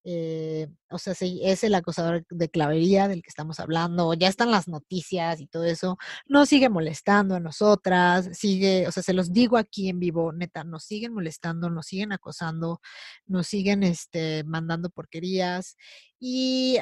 eh, 0.06 0.68
o 0.90 0.98
sea, 0.98 1.14
si 1.14 1.40
es 1.42 1.64
el 1.64 1.74
acosador 1.74 2.26
de 2.28 2.50
clavería 2.50 3.08
del 3.08 3.22
que 3.22 3.30
estamos 3.30 3.58
hablando, 3.58 4.12
ya 4.12 4.28
están 4.28 4.50
las 4.50 4.68
noticias 4.68 5.40
y 5.40 5.46
todo 5.46 5.64
eso, 5.64 5.96
no 6.26 6.44
sigue 6.44 6.68
molestando 6.68 7.34
a 7.34 7.40
nosotras, 7.40 8.28
sigue, 8.32 8.86
o 8.86 8.92
sea, 8.92 9.02
se 9.02 9.14
los 9.14 9.32
digo 9.32 9.56
aquí 9.56 9.88
en 9.88 10.00
vivo, 10.00 10.32
neta, 10.32 10.62
nos 10.62 10.84
siguen 10.84 11.14
molestando, 11.14 11.70
nos 11.70 11.86
siguen 11.86 12.12
acosando, 12.12 12.80
nos 13.26 13.46
siguen 13.46 13.82
este, 13.82 14.44
mandando 14.44 14.90
porquerías 14.90 15.76
y 16.20 16.78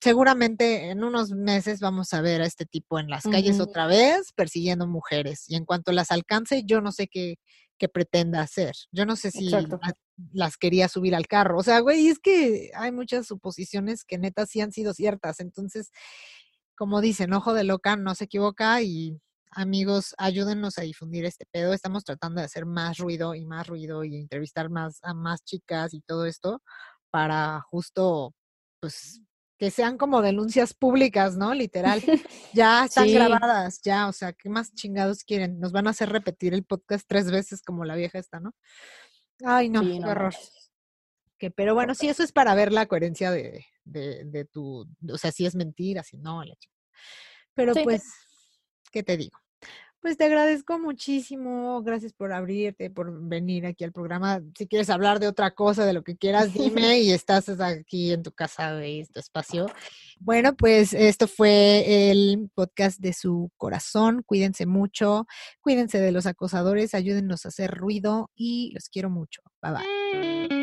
seguramente 0.00 0.90
en 0.90 1.02
unos 1.04 1.30
meses 1.30 1.80
vamos 1.80 2.12
a 2.12 2.20
ver 2.20 2.42
a 2.42 2.46
este 2.46 2.66
tipo 2.66 2.98
en 2.98 3.08
las 3.08 3.24
calles 3.24 3.60
otra 3.60 3.86
vez 3.86 4.32
persiguiendo 4.34 4.86
mujeres 4.86 5.44
y 5.48 5.56
en 5.56 5.64
cuanto 5.64 5.92
las 5.92 6.10
alcance, 6.10 6.62
yo 6.64 6.80
no 6.80 6.92
sé 6.92 7.08
qué, 7.08 7.36
qué 7.78 7.88
pretenda 7.88 8.40
hacer. 8.40 8.74
Yo 8.92 9.06
no 9.06 9.16
sé 9.16 9.30
si 9.30 9.50
las 10.32 10.56
quería 10.56 10.88
subir 10.88 11.14
al 11.14 11.26
carro. 11.26 11.58
O 11.58 11.62
sea, 11.62 11.80
güey, 11.80 12.08
es 12.08 12.18
que 12.18 12.70
hay 12.74 12.92
muchas 12.92 13.26
suposiciones 13.26 14.04
que 14.04 14.18
neta 14.18 14.46
sí 14.46 14.60
han 14.60 14.72
sido 14.72 14.92
ciertas. 14.92 15.40
Entonces, 15.40 15.90
como 16.76 17.00
dicen, 17.00 17.32
ojo 17.32 17.54
de 17.54 17.64
loca 17.64 17.96
no 17.96 18.14
se 18.14 18.24
equivoca 18.24 18.82
y 18.82 19.20
amigos, 19.52 20.14
ayúdennos 20.18 20.78
a 20.78 20.82
difundir 20.82 21.24
este 21.24 21.46
pedo. 21.50 21.72
Estamos 21.72 22.04
tratando 22.04 22.40
de 22.40 22.46
hacer 22.46 22.66
más 22.66 22.98
ruido 22.98 23.34
y 23.34 23.44
más 23.46 23.66
ruido 23.66 24.04
y 24.04 24.16
entrevistar 24.16 24.70
más 24.70 24.98
a 25.02 25.14
más 25.14 25.42
chicas 25.44 25.94
y 25.94 26.00
todo 26.02 26.26
esto 26.26 26.62
para 27.10 27.60
justo, 27.70 28.34
pues, 28.80 29.22
que 29.58 29.70
sean 29.70 29.98
como 29.98 30.22
denuncias 30.22 30.72
públicas, 30.72 31.36
¿no? 31.36 31.52
Literal. 31.52 32.00
Ya 32.54 32.86
están 32.86 33.12
grabadas, 33.12 33.82
ya, 33.82 34.08
o 34.08 34.12
sea, 34.12 34.32
¿qué 34.32 34.48
más 34.48 34.72
chingados 34.72 35.22
quieren? 35.22 35.60
Nos 35.60 35.70
van 35.70 35.86
a 35.86 35.90
hacer 35.90 36.08
repetir 36.08 36.54
el 36.54 36.64
podcast 36.64 37.04
tres 37.06 37.30
veces 37.30 37.60
como 37.62 37.84
la 37.84 37.94
vieja 37.94 38.18
esta, 38.18 38.40
¿no? 38.40 38.54
Ay, 39.44 39.68
no, 39.68 39.82
qué 39.82 40.00
horror. 40.02 40.34
Que, 41.36 41.50
pero 41.50 41.74
bueno, 41.74 41.94
sí, 41.94 42.08
eso 42.08 42.22
es 42.22 42.32
para 42.32 42.54
ver 42.54 42.72
la 42.72 42.86
coherencia 42.86 43.30
de, 43.30 43.66
de, 43.84 44.24
de 44.24 44.44
tu, 44.46 44.88
o 45.12 45.18
sea, 45.18 45.30
si 45.30 45.44
es 45.44 45.54
mentira, 45.54 46.02
si 46.02 46.16
no, 46.16 46.42
la 46.42 46.56
chica. 46.56 46.74
Pero 47.54 47.74
pues, 47.84 48.02
¿qué 48.90 49.02
te 49.02 49.16
digo? 49.18 49.38
Pues 50.00 50.16
te 50.16 50.24
agradezco 50.24 50.78
muchísimo, 50.78 51.82
gracias 51.82 52.12
por 52.12 52.32
abrirte, 52.32 52.88
por 52.88 53.12
venir 53.28 53.66
aquí 53.66 53.82
al 53.82 53.92
programa. 53.92 54.40
Si 54.56 54.68
quieres 54.68 54.90
hablar 54.90 55.18
de 55.18 55.26
otra 55.26 55.50
cosa, 55.50 55.84
de 55.84 55.92
lo 55.92 56.04
que 56.04 56.16
quieras, 56.16 56.52
dime 56.54 57.00
y 57.00 57.10
estás 57.10 57.48
aquí 57.60 58.12
en 58.12 58.22
tu 58.22 58.30
casa, 58.30 58.74
de 58.74 59.06
tu 59.12 59.18
espacio. 59.18 59.66
Bueno, 60.20 60.54
pues 60.56 60.92
esto 60.92 61.26
fue 61.26 62.10
el 62.10 62.48
podcast 62.54 63.00
de 63.00 63.12
su 63.12 63.50
corazón. 63.56 64.22
Cuídense 64.24 64.66
mucho, 64.66 65.26
cuídense 65.60 65.98
de 65.98 66.12
los 66.12 66.26
acosadores, 66.26 66.94
ayúdennos 66.94 67.44
a 67.44 67.48
hacer 67.48 67.72
ruido 67.72 68.30
y 68.36 68.70
los 68.74 68.88
quiero 68.88 69.10
mucho. 69.10 69.42
Bye 69.60 69.72
bye. 69.72 70.57